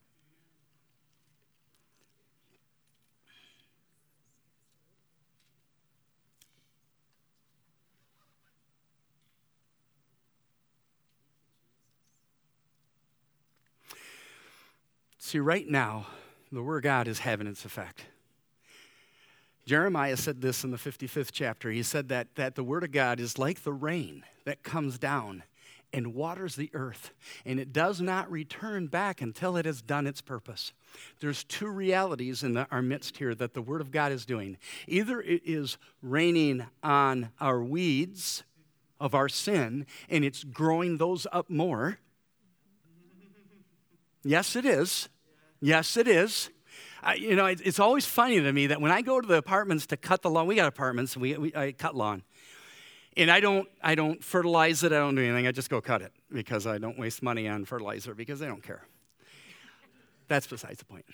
See, 15.24 15.38
right 15.38 15.70
now, 15.70 16.08
the 16.52 16.64
Word 16.64 16.78
of 16.78 16.84
God 16.84 17.08
is 17.08 17.20
having 17.20 17.46
its 17.46 17.64
effect. 17.64 18.06
Jeremiah 19.68 20.18
said 20.18 20.42
this 20.42 20.64
in 20.64 20.72
the 20.72 20.78
55th 20.78 21.30
chapter. 21.32 21.70
He 21.70 21.84
said 21.84 22.10
that, 22.10 22.34
that 22.36 22.56
the 22.56 22.64
Word 22.64 22.84
of 22.84 22.92
God 22.92 23.20
is 23.20 23.38
like 23.38 23.62
the 23.62 23.72
rain 23.72 24.24
that 24.46 24.64
comes 24.64 24.98
down 24.98 25.44
and 25.94 26.16
waters 26.16 26.56
the 26.56 26.72
earth, 26.74 27.12
and 27.46 27.60
it 27.60 27.72
does 27.72 28.02
not 28.02 28.32
return 28.32 28.88
back 28.88 29.22
until 29.22 29.58
it 29.58 29.66
has 29.66 29.84
done 29.84 30.08
its 30.08 30.22
purpose. 30.22 30.74
There's 31.20 31.44
two 31.44 31.68
realities 31.68 32.42
in 32.42 32.56
the, 32.56 32.68
our 32.72 32.82
midst 32.82 33.18
here 33.18 33.36
that 33.36 33.54
the 33.54 33.62
Word 33.62 33.82
of 33.82 33.92
God 33.92 34.12
is 34.12 34.26
doing. 34.26 34.58
Either 34.88 35.22
it 35.22 35.44
is 35.46 35.78
raining 36.02 36.66
on 36.82 37.30
our 37.40 37.62
weeds 37.62 38.44
of 39.00 39.14
our 39.14 39.30
sin, 39.30 39.86
and 40.10 40.26
it's 40.26 40.44
growing 40.44 40.98
those 40.98 41.28
up 41.32 41.48
more. 41.48 42.00
Yes, 44.24 44.56
it 44.56 44.66
is. 44.66 45.10
Yes, 45.62 45.96
it 45.96 46.08
is. 46.08 46.50
I, 47.04 47.16
you 47.16 47.36
know, 47.36 47.46
it, 47.46 47.62
it's 47.64 47.80
always 47.80 48.06
funny 48.06 48.40
to 48.42 48.52
me 48.52 48.68
that 48.68 48.82
when 48.82 48.92
I 48.92 49.02
go 49.02 49.22
to 49.22 49.28
the 49.28 49.38
apartments 49.38 49.86
to 49.88 49.98
cut 49.98 50.22
the 50.22 50.30
lawn, 50.30 50.48
we 50.48 50.56
got 50.56 50.68
apartments, 50.68 51.16
we, 51.16 51.38
we 51.38 51.56
I 51.56 51.72
cut 51.72 51.96
lawn, 51.96 52.24
and 53.16 53.30
I 53.32 53.40
don't, 53.40 53.68
I 53.82 53.96
don't 53.96 54.24
fertilize 54.24 54.84
it. 54.84 54.92
I 54.92 54.98
don't 54.98 55.16
do 55.16 55.24
anything. 55.24 55.48
I 55.48 55.52
just 55.52 55.70
go 55.70 55.82
cut 55.82 56.02
it 56.02 56.12
because 56.32 56.66
I 56.66 56.78
don't 56.78 56.98
waste 56.98 57.22
money 57.22 57.48
on 57.48 57.66
fertilizer 57.66 58.14
because 58.14 58.40
they 58.40 58.48
don't 58.48 58.64
care. 58.64 58.84
That's 60.28 60.48
besides 60.48 60.80
the 60.80 60.86
point. 60.86 61.06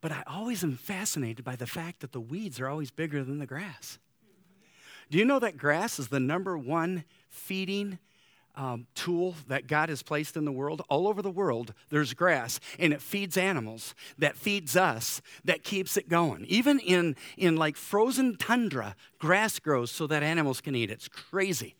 But 0.00 0.12
I 0.12 0.22
always 0.26 0.62
am 0.62 0.76
fascinated 0.76 1.44
by 1.44 1.56
the 1.56 1.66
fact 1.66 2.00
that 2.00 2.12
the 2.12 2.20
weeds 2.20 2.60
are 2.60 2.68
always 2.68 2.90
bigger 2.90 3.24
than 3.24 3.38
the 3.38 3.46
grass. 3.46 3.98
Do 5.10 5.18
you 5.18 5.24
know 5.24 5.38
that 5.38 5.56
grass 5.56 5.98
is 5.98 6.08
the 6.08 6.20
number 6.20 6.56
one 6.56 7.04
feeding 7.28 7.98
um, 8.56 8.86
tool 8.94 9.34
that 9.48 9.66
God 9.66 9.88
has 9.88 10.02
placed 10.02 10.36
in 10.36 10.44
the 10.44 10.52
world. 10.52 10.82
All 10.88 11.08
over 11.08 11.22
the 11.22 11.30
world, 11.30 11.74
there's 11.90 12.14
grass, 12.14 12.60
and 12.78 12.92
it 12.92 13.02
feeds 13.02 13.36
animals, 13.36 13.94
that 14.18 14.36
feeds 14.36 14.76
us, 14.76 15.20
that 15.44 15.64
keeps 15.64 15.96
it 15.96 16.08
going. 16.08 16.44
Even 16.46 16.78
in, 16.78 17.16
in 17.36 17.56
like 17.56 17.76
frozen 17.76 18.36
tundra, 18.36 18.94
grass 19.18 19.58
grows 19.58 19.90
so 19.90 20.06
that 20.06 20.22
animals 20.22 20.60
can 20.60 20.74
eat. 20.74 20.90
It's 20.90 21.08
crazy. 21.08 21.74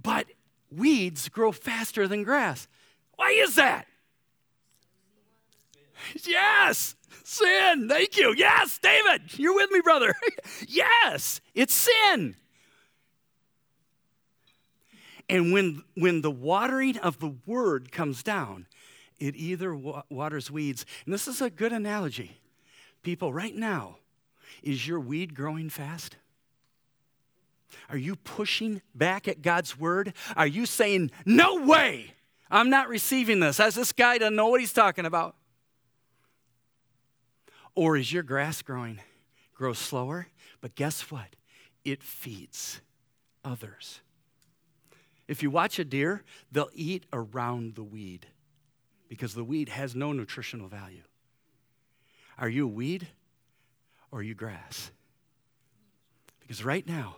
But 0.00 0.26
weeds 0.70 1.28
grow 1.28 1.52
faster 1.52 2.08
than 2.08 2.22
grass. 2.22 2.68
Why 3.16 3.30
is 3.30 3.54
that? 3.56 3.86
Yes, 6.26 6.96
sin. 7.22 7.88
Thank 7.88 8.16
you. 8.16 8.34
Yes, 8.36 8.78
David, 8.78 9.38
you're 9.38 9.54
with 9.54 9.70
me, 9.70 9.80
brother. 9.80 10.14
yes, 10.68 11.40
it's 11.54 11.74
sin. 11.74 12.36
And 15.28 15.52
when, 15.52 15.82
when 15.94 16.20
the 16.20 16.30
watering 16.30 16.98
of 16.98 17.18
the 17.18 17.34
word 17.46 17.90
comes 17.90 18.22
down, 18.22 18.66
it 19.18 19.36
either 19.36 19.74
wa- 19.74 20.02
waters 20.10 20.50
weeds. 20.50 20.84
And 21.04 21.14
this 21.14 21.26
is 21.26 21.40
a 21.40 21.50
good 21.50 21.72
analogy. 21.72 22.40
People, 23.02 23.32
right 23.32 23.54
now, 23.54 23.96
is 24.62 24.86
your 24.86 25.00
weed 25.00 25.34
growing 25.34 25.70
fast? 25.70 26.16
Are 27.88 27.96
you 27.96 28.16
pushing 28.16 28.82
back 28.94 29.28
at 29.28 29.42
God's 29.42 29.78
word? 29.78 30.14
Are 30.36 30.46
you 30.46 30.66
saying, 30.66 31.10
No 31.24 31.56
way, 31.56 32.14
I'm 32.50 32.70
not 32.70 32.88
receiving 32.88 33.40
this, 33.40 33.60
as 33.60 33.74
this 33.74 33.92
guy 33.92 34.18
doesn't 34.18 34.36
know 34.36 34.48
what 34.48 34.60
he's 34.60 34.72
talking 34.72 35.06
about? 35.06 35.36
Or 37.74 37.96
is 37.96 38.12
your 38.12 38.22
grass 38.22 38.62
growing? 38.62 39.00
Grows 39.54 39.78
slower, 39.78 40.28
but 40.60 40.74
guess 40.74 41.10
what? 41.10 41.36
It 41.84 42.02
feeds 42.02 42.80
others. 43.44 44.00
If 45.26 45.42
you 45.42 45.50
watch 45.50 45.78
a 45.78 45.84
deer, 45.84 46.22
they'll 46.52 46.70
eat 46.74 47.04
around 47.12 47.74
the 47.74 47.82
weed 47.82 48.26
because 49.08 49.34
the 49.34 49.44
weed 49.44 49.68
has 49.70 49.94
no 49.94 50.12
nutritional 50.12 50.68
value. 50.68 51.02
Are 52.38 52.48
you 52.48 52.64
a 52.64 52.70
weed 52.70 53.08
or 54.10 54.20
are 54.20 54.22
you 54.22 54.34
grass? 54.34 54.90
Because 56.40 56.64
right 56.64 56.86
now, 56.86 57.16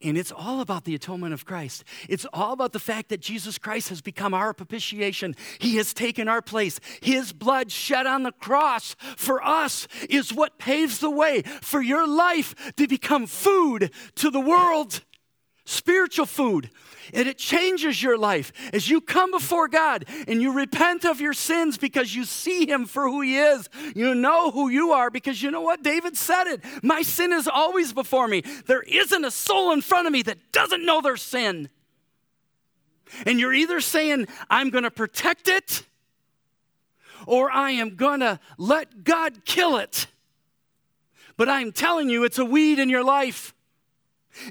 and 0.00 0.16
it's 0.16 0.32
all 0.32 0.60
about 0.60 0.84
the 0.84 0.94
atonement 0.94 1.34
of 1.34 1.44
Christ. 1.44 1.84
It's 2.08 2.26
all 2.32 2.52
about 2.52 2.72
the 2.72 2.78
fact 2.78 3.08
that 3.08 3.20
Jesus 3.20 3.58
Christ 3.58 3.88
has 3.88 4.00
become 4.00 4.34
our 4.34 4.52
propitiation. 4.52 5.34
He 5.58 5.76
has 5.76 5.92
taken 5.92 6.28
our 6.28 6.42
place. 6.42 6.78
His 7.00 7.32
blood 7.32 7.72
shed 7.72 8.06
on 8.06 8.22
the 8.22 8.32
cross 8.32 8.94
for 9.16 9.42
us 9.42 9.88
is 10.08 10.32
what 10.32 10.58
paves 10.58 10.98
the 10.98 11.10
way 11.10 11.42
for 11.60 11.82
your 11.82 12.06
life 12.06 12.74
to 12.76 12.86
become 12.86 13.26
food 13.26 13.90
to 14.16 14.30
the 14.30 14.40
world 14.40 15.02
spiritual 15.64 16.26
food. 16.26 16.70
And 17.12 17.28
it 17.28 17.36
changes 17.36 18.02
your 18.02 18.16
life 18.16 18.52
as 18.72 18.88
you 18.88 19.00
come 19.00 19.32
before 19.32 19.68
God 19.68 20.06
and 20.26 20.40
you 20.40 20.52
repent 20.52 21.04
of 21.04 21.20
your 21.20 21.32
sins 21.32 21.76
because 21.76 22.14
you 22.14 22.24
see 22.24 22.66
Him 22.66 22.86
for 22.86 23.08
who 23.08 23.20
He 23.20 23.36
is. 23.36 23.68
You 23.94 24.14
know 24.14 24.50
who 24.50 24.68
you 24.68 24.92
are 24.92 25.10
because 25.10 25.42
you 25.42 25.50
know 25.50 25.60
what? 25.60 25.82
David 25.82 26.16
said 26.16 26.44
it. 26.46 26.62
My 26.82 27.02
sin 27.02 27.32
is 27.32 27.48
always 27.48 27.92
before 27.92 28.28
me. 28.28 28.42
There 28.66 28.82
isn't 28.82 29.24
a 29.24 29.30
soul 29.30 29.72
in 29.72 29.82
front 29.82 30.06
of 30.06 30.12
me 30.12 30.22
that 30.22 30.52
doesn't 30.52 30.84
know 30.84 31.00
their 31.00 31.16
sin. 31.16 31.68
And 33.26 33.38
you're 33.38 33.52
either 33.52 33.80
saying, 33.80 34.28
I'm 34.48 34.70
going 34.70 34.84
to 34.84 34.90
protect 34.90 35.48
it 35.48 35.84
or 37.26 37.50
I 37.50 37.72
am 37.72 37.96
going 37.96 38.20
to 38.20 38.40
let 38.58 39.04
God 39.04 39.44
kill 39.44 39.76
it. 39.76 40.06
But 41.36 41.48
I'm 41.48 41.72
telling 41.72 42.08
you, 42.08 42.24
it's 42.24 42.38
a 42.38 42.44
weed 42.44 42.78
in 42.78 42.88
your 42.88 43.04
life 43.04 43.54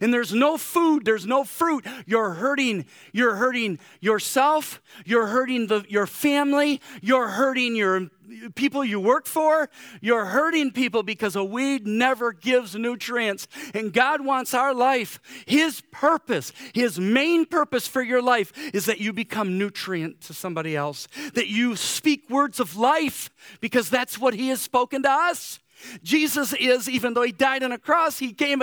and 0.01 0.13
there's 0.13 0.34
no 0.34 0.57
food 0.57 1.05
there's 1.05 1.25
no 1.25 1.43
fruit. 1.43 1.86
You're 2.05 2.32
hurting 2.32 2.86
you're 3.13 3.36
hurting 3.36 3.79
yourself 3.99 4.82
you're 5.05 5.27
hurting 5.27 5.67
the, 5.67 5.86
your 5.88 6.07
family 6.07 6.82
you're 7.01 7.29
hurting 7.29 7.75
your 7.75 8.09
people 8.55 8.84
you 8.84 8.99
work 8.99 9.25
for 9.25 9.69
you're 10.01 10.25
hurting 10.25 10.71
people 10.71 11.03
because 11.03 11.36
a 11.36 11.43
weed 11.43 11.86
never 11.86 12.32
gives 12.32 12.75
nutrients. 12.75 13.47
And 13.73 13.93
god 13.93 14.25
wants 14.25 14.53
our 14.53 14.73
life 14.73 15.19
his 15.45 15.82
purpose 15.91 16.51
his 16.73 16.99
main 16.99 17.45
purpose 17.45 17.88
for 17.88 18.01
your 18.01 18.21
life 18.21 18.51
is 18.73 18.86
that 18.86 18.99
you 18.99 19.13
become 19.13 19.57
nutrient 19.57 20.21
to 20.21 20.34
somebody 20.34 20.75
else 20.75 21.07
that 21.34 21.47
you 21.47 21.75
speak 21.75 22.29
words 22.29 22.59
of 22.59 22.75
life 22.75 23.29
because 23.59 23.89
that's 23.89 24.19
what 24.19 24.34
he 24.34 24.49
has 24.49 24.61
spoken 24.61 25.03
to 25.03 25.09
us 25.09 25.61
Jesus 26.03 26.53
is, 26.53 26.89
even 26.89 27.13
though 27.13 27.23
he 27.23 27.32
died 27.32 27.63
on 27.63 27.71
a 27.71 27.77
cross, 27.77 28.19
he 28.19 28.34
came 28.34 28.61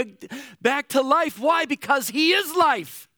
back 0.61 0.89
to 0.89 1.03
life. 1.03 1.39
Why? 1.39 1.65
Because 1.65 2.09
he 2.09 2.33
is 2.33 2.55
life. 2.55 3.09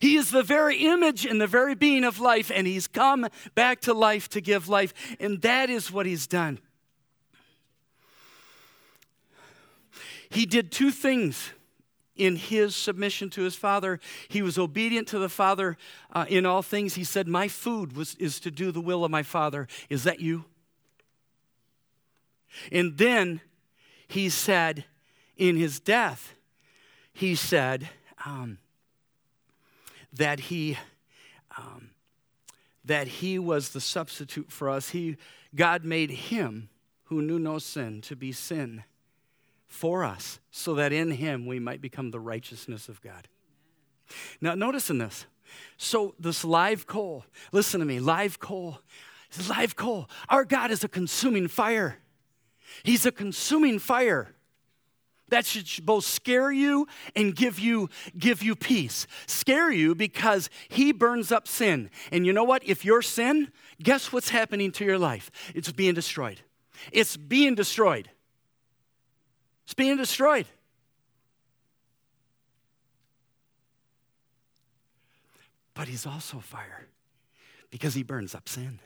He 0.00 0.16
is 0.16 0.30
the 0.30 0.42
very 0.42 0.78
image 0.78 1.26
and 1.26 1.40
the 1.40 1.46
very 1.46 1.74
being 1.74 2.04
of 2.04 2.18
life, 2.18 2.50
and 2.54 2.66
he's 2.66 2.86
come 2.86 3.26
back 3.54 3.80
to 3.82 3.92
life 3.92 4.28
to 4.30 4.40
give 4.40 4.68
life. 4.68 4.94
And 5.20 5.42
that 5.42 5.70
is 5.70 5.92
what 5.92 6.06
he's 6.06 6.26
done. 6.26 6.58
He 10.30 10.46
did 10.46 10.72
two 10.72 10.90
things 10.90 11.50
in 12.16 12.36
his 12.36 12.74
submission 12.74 13.30
to 13.30 13.42
his 13.42 13.54
father. 13.54 14.00
He 14.28 14.42
was 14.42 14.58
obedient 14.58 15.08
to 15.08 15.18
the 15.18 15.28
father 15.28 15.76
uh, 16.12 16.26
in 16.28 16.46
all 16.46 16.62
things. 16.62 16.94
He 16.94 17.04
said, 17.04 17.28
My 17.28 17.48
food 17.48 17.96
was, 17.96 18.14
is 18.16 18.40
to 18.40 18.50
do 18.50 18.72
the 18.72 18.80
will 18.80 19.04
of 19.04 19.10
my 19.10 19.22
father. 19.22 19.68
Is 19.88 20.04
that 20.04 20.20
you? 20.20 20.44
And 22.70 22.98
then 22.98 23.40
he 24.08 24.28
said, 24.28 24.84
in 25.36 25.56
his 25.56 25.80
death, 25.80 26.34
he 27.12 27.34
said 27.34 27.88
um, 28.24 28.58
that 30.12 30.40
he 30.40 30.78
um, 31.56 31.90
that 32.84 33.06
he 33.06 33.38
was 33.38 33.70
the 33.70 33.80
substitute 33.80 34.50
for 34.50 34.68
us. 34.68 34.90
He 34.90 35.16
God 35.54 35.84
made 35.84 36.10
him 36.10 36.68
who 37.04 37.22
knew 37.22 37.38
no 37.38 37.58
sin 37.58 38.00
to 38.02 38.16
be 38.16 38.32
sin 38.32 38.84
for 39.66 40.04
us, 40.04 40.38
so 40.50 40.74
that 40.74 40.92
in 40.92 41.12
him 41.12 41.46
we 41.46 41.58
might 41.58 41.80
become 41.80 42.10
the 42.10 42.20
righteousness 42.20 42.88
of 42.88 43.00
God. 43.02 43.28
Now, 44.40 44.54
notice 44.54 44.90
in 44.90 44.98
this. 44.98 45.26
So, 45.76 46.14
this 46.18 46.44
live 46.44 46.86
coal, 46.86 47.24
listen 47.52 47.80
to 47.80 47.86
me, 47.86 48.00
live 48.00 48.40
coal, 48.40 48.80
live 49.48 49.76
coal. 49.76 50.08
Our 50.28 50.44
God 50.44 50.70
is 50.70 50.84
a 50.84 50.88
consuming 50.88 51.48
fire. 51.48 51.98
He's 52.82 53.06
a 53.06 53.12
consuming 53.12 53.78
fire. 53.78 54.34
That 55.28 55.46
should 55.46 55.84
both 55.84 56.04
scare 56.04 56.52
you 56.52 56.86
and 57.16 57.34
give 57.34 57.58
you, 57.58 57.88
give 58.16 58.42
you 58.42 58.54
peace. 58.54 59.06
Scare 59.26 59.70
you 59.70 59.94
because 59.94 60.50
he 60.68 60.92
burns 60.92 61.32
up 61.32 61.48
sin. 61.48 61.90
And 62.12 62.26
you 62.26 62.32
know 62.32 62.44
what? 62.44 62.62
If 62.64 62.84
you're 62.84 63.02
sin, 63.02 63.50
guess 63.82 64.12
what's 64.12 64.28
happening 64.28 64.70
to 64.72 64.84
your 64.84 64.98
life? 64.98 65.30
It's 65.54 65.72
being 65.72 65.94
destroyed. 65.94 66.40
It's 66.92 67.16
being 67.16 67.54
destroyed. 67.54 68.10
It's 69.64 69.74
being 69.74 69.96
destroyed. 69.96 70.46
But 75.72 75.88
he's 75.88 76.06
also 76.06 76.38
fire 76.38 76.86
because 77.70 77.94
he 77.94 78.02
burns 78.02 78.34
up 78.34 78.48
sin. 78.48 78.78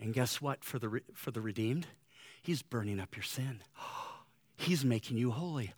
And 0.00 0.14
guess 0.14 0.40
what? 0.40 0.64
For 0.64 0.78
the, 0.78 1.02
for 1.14 1.30
the 1.30 1.40
redeemed, 1.40 1.86
He's 2.42 2.62
burning 2.62 3.00
up 3.00 3.16
your 3.16 3.22
sin. 3.22 3.62
He's 4.56 4.84
making 4.84 5.16
you 5.16 5.30
holy. 5.30 5.72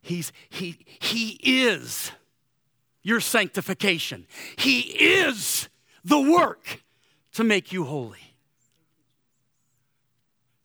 He's, 0.00 0.32
he, 0.48 0.78
he 1.00 1.38
is 1.42 2.12
your 3.02 3.20
sanctification. 3.20 4.26
He 4.56 4.80
is 4.80 5.68
the 6.04 6.20
work 6.20 6.82
to 7.32 7.44
make 7.44 7.72
you 7.72 7.84
holy. 7.84 8.18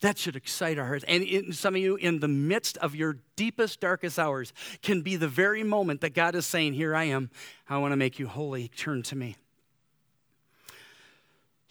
That 0.02 0.18
should 0.18 0.36
excite 0.36 0.78
our 0.78 0.86
hearts. 0.86 1.06
And 1.08 1.24
in, 1.24 1.54
some 1.54 1.76
of 1.76 1.82
you, 1.82 1.96
in 1.96 2.20
the 2.20 2.28
midst 2.28 2.78
of 2.80 2.94
your 2.94 3.20
deepest, 3.38 3.80
darkest 3.80 4.20
hours, 4.20 4.52
can 4.82 5.02
be 5.02 5.16
the 5.16 5.30
very 5.30 5.64
moment 5.64 6.02
that 6.02 6.14
God 6.14 6.36
is 6.36 6.46
saying, 6.46 6.74
Here 6.74 6.94
I 6.94 7.06
am. 7.06 7.30
I 7.70 7.78
want 7.78 7.94
to 7.94 7.96
make 7.96 8.20
you 8.20 8.28
holy. 8.28 8.68
Turn 8.68 9.02
to 9.04 9.16
me. 9.16 9.38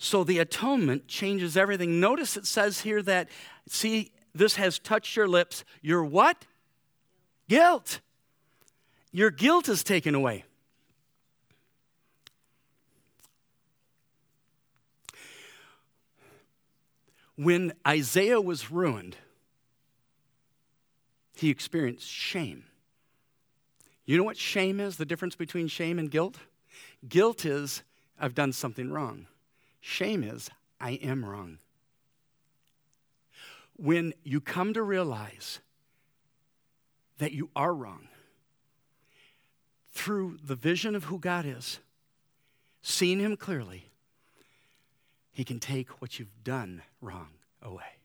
So 0.03 0.25
the 0.25 0.41
atonement 0.41 1.07
changes 1.07 1.57
everything. 1.57 2.01
Notice 2.01 2.37
it 2.37 2.45
says 2.45 2.81
here 2.81 3.03
that, 3.03 3.29
see, 3.69 4.11
this 4.35 4.57
has 4.57 4.81
touched 4.81 5.15
your 5.15 5.29
lips. 5.29 5.65
Your 5.81 6.05
what? 6.05 6.45
Guilt. 7.49 8.01
Your 9.13 9.31
guilt 9.31 9.69
is 9.69 9.85
taken 9.85 10.17
away. 10.17 10.45
When 17.37 17.73
Isaiah 17.87 18.41
was 18.41 18.73
ruined, 18.73 19.17
he 21.37 21.49
experienced 21.49 22.09
shame. 22.09 22.65
You 24.05 24.19
know 24.19 24.25
what 24.25 24.37
shame 24.37 24.81
is? 24.81 24.97
The 24.97 25.07
difference 25.07 25.37
between 25.37 25.69
shame 25.69 26.01
and 26.01 26.11
guilt? 26.11 26.39
Guilt 27.09 27.45
is, 27.45 27.85
I've 28.19 28.35
done 28.35 28.53
something 28.53 28.91
wrong. 28.91 29.29
Shame 29.85 30.23
is, 30.23 30.49
I 30.81 30.93
am 30.93 31.25
wrong. 31.25 31.59
When 33.77 34.15
you 34.23 34.41
come 34.41 34.73
to 34.75 34.83
realize 34.83 35.59
that 37.19 37.33
you 37.33 37.51
are 37.57 37.75
wrong 37.75 38.07
through 39.93 40.39
the 40.43 40.55
vision 40.55 40.95
of 40.95 41.05
who 41.05 41.19
God 41.19 41.45
is, 41.45 41.81
seeing 42.81 43.19
Him 43.19 43.37
clearly, 43.37 43.91
He 45.33 45.43
can 45.43 45.59
take 45.59 46.01
what 46.01 46.21
you've 46.21 46.45
done 46.45 46.83
wrong 47.01 47.31
away. 47.61 47.99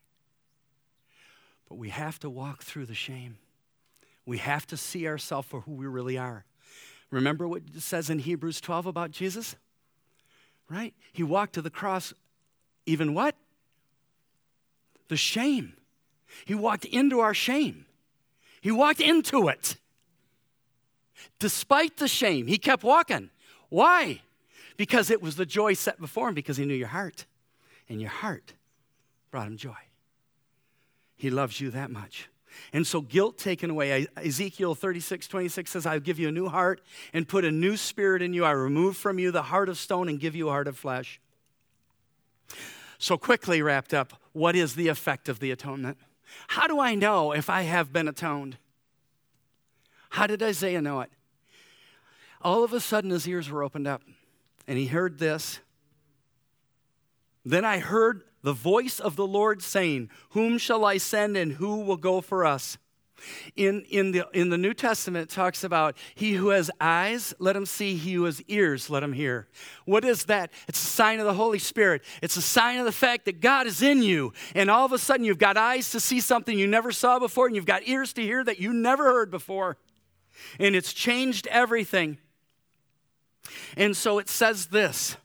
But 1.69 1.75
we 1.75 1.89
have 1.89 2.17
to 2.19 2.29
walk 2.29 2.63
through 2.63 2.87
the 2.87 2.95
shame. 2.95 3.37
We 4.25 4.39
have 4.39 4.65
to 4.67 4.77
see 4.77 5.07
ourselves 5.07 5.47
for 5.47 5.61
who 5.61 5.73
we 5.73 5.85
really 5.85 6.17
are. 6.17 6.43
Remember 7.11 7.47
what 7.47 7.61
it 7.75 7.81
says 7.83 8.09
in 8.09 8.17
Hebrews 8.17 8.61
12 8.61 8.87
about 8.87 9.11
Jesus? 9.11 9.55
Right? 10.69 10.93
He 11.13 11.23
walked 11.23 11.53
to 11.53 11.61
the 11.61 11.69
cross, 11.69 12.13
even 12.85 13.13
what? 13.13 13.35
The 15.07 15.17
shame. 15.17 15.73
He 16.45 16.53
walked 16.53 16.85
into 16.85 17.19
our 17.19 17.33
shame. 17.33 17.85
He 18.61 18.71
walked 18.71 18.99
into 18.99 19.47
it. 19.47 19.77
Despite 21.39 21.97
the 21.97 22.07
shame, 22.07 22.47
he 22.47 22.57
kept 22.57 22.83
walking. 22.83 23.29
Why? 23.69 24.21
Because 24.75 25.09
it 25.09 25.21
was 25.21 25.35
the 25.35 25.45
joy 25.45 25.73
set 25.73 25.99
before 25.99 26.29
him, 26.29 26.35
because 26.35 26.57
he 26.57 26.65
knew 26.65 26.73
your 26.73 26.87
heart. 26.89 27.25
And 27.89 28.01
your 28.01 28.09
heart 28.09 28.53
brought 29.31 29.47
him 29.47 29.57
joy. 29.57 29.71
He 31.15 31.29
loves 31.29 31.59
you 31.59 31.71
that 31.71 31.89
much. 31.89 32.29
And 32.73 32.85
so, 32.85 33.01
guilt 33.01 33.37
taken 33.37 33.69
away. 33.69 34.07
Ezekiel 34.17 34.75
36, 34.75 35.27
26 35.27 35.71
says, 35.71 35.85
I'll 35.85 35.99
give 35.99 36.19
you 36.19 36.27
a 36.27 36.31
new 36.31 36.47
heart 36.47 36.81
and 37.13 37.27
put 37.27 37.45
a 37.45 37.51
new 37.51 37.77
spirit 37.77 38.21
in 38.21 38.33
you. 38.33 38.45
I 38.45 38.51
remove 38.51 38.97
from 38.97 39.19
you 39.19 39.31
the 39.31 39.43
heart 39.43 39.69
of 39.69 39.77
stone 39.77 40.09
and 40.09 40.19
give 40.19 40.35
you 40.35 40.49
a 40.49 40.51
heart 40.51 40.67
of 40.67 40.77
flesh. 40.77 41.19
So, 42.97 43.17
quickly 43.17 43.61
wrapped 43.61 43.93
up, 43.93 44.13
what 44.33 44.55
is 44.55 44.75
the 44.75 44.87
effect 44.87 45.29
of 45.29 45.39
the 45.39 45.51
atonement? 45.51 45.97
How 46.47 46.67
do 46.67 46.79
I 46.79 46.95
know 46.95 47.31
if 47.31 47.49
I 47.49 47.61
have 47.63 47.93
been 47.93 48.07
atoned? 48.07 48.57
How 50.09 50.27
did 50.27 50.41
Isaiah 50.41 50.81
know 50.81 51.01
it? 51.01 51.11
All 52.41 52.63
of 52.63 52.73
a 52.73 52.79
sudden, 52.79 53.11
his 53.11 53.27
ears 53.27 53.49
were 53.49 53.63
opened 53.63 53.87
up, 53.87 54.01
and 54.67 54.77
he 54.77 54.87
heard 54.87 55.19
this. 55.19 55.59
Then 57.45 57.65
I 57.65 57.79
heard 57.79 58.23
the 58.41 58.53
voice 58.53 58.99
of 58.99 59.15
the 59.15 59.27
Lord 59.27 59.61
saying, 59.61 60.09
Whom 60.29 60.57
shall 60.57 60.85
I 60.85 60.97
send 60.97 61.37
and 61.37 61.53
who 61.53 61.81
will 61.81 61.97
go 61.97 62.21
for 62.21 62.45
us? 62.45 62.77
In, 63.55 63.81
in, 63.89 64.11
the, 64.11 64.27
in 64.31 64.49
the 64.49 64.57
New 64.57 64.75
Testament, 64.75 65.29
talks 65.29 65.63
about 65.63 65.97
he 66.13 66.33
who 66.33 66.49
has 66.49 66.69
eyes, 66.79 67.33
let 67.39 67.55
him 67.55 67.65
see. 67.65 67.95
He 67.95 68.13
who 68.13 68.25
has 68.25 68.41
ears, 68.43 68.91
let 68.91 69.01
him 69.01 69.13
hear. 69.13 69.47
What 69.85 70.05
is 70.05 70.25
that? 70.25 70.51
It's 70.67 70.81
a 70.81 70.85
sign 70.85 71.19
of 71.19 71.25
the 71.25 71.33
Holy 71.33 71.57
Spirit. 71.57 72.03
It's 72.21 72.37
a 72.37 72.41
sign 72.43 72.77
of 72.77 72.85
the 72.85 72.91
fact 72.91 73.25
that 73.25 73.41
God 73.41 73.65
is 73.65 73.81
in 73.81 74.03
you. 74.03 74.33
And 74.53 74.69
all 74.69 74.85
of 74.85 74.91
a 74.93 74.99
sudden, 74.99 75.25
you've 75.25 75.39
got 75.39 75.57
eyes 75.57 75.91
to 75.91 75.99
see 75.99 76.19
something 76.19 76.57
you 76.57 76.67
never 76.67 76.91
saw 76.91 77.17
before, 77.17 77.47
and 77.47 77.55
you've 77.55 77.65
got 77.65 77.87
ears 77.87 78.13
to 78.13 78.21
hear 78.21 78.43
that 78.43 78.59
you 78.59 78.71
never 78.71 79.05
heard 79.05 79.31
before. 79.31 79.77
and 80.59 80.75
it's 80.75 80.93
changed 80.93 81.47
everything. 81.47 82.17
And 83.75 83.95
so 83.95 84.19
it 84.19 84.29
says 84.29 84.67
this 84.67 85.17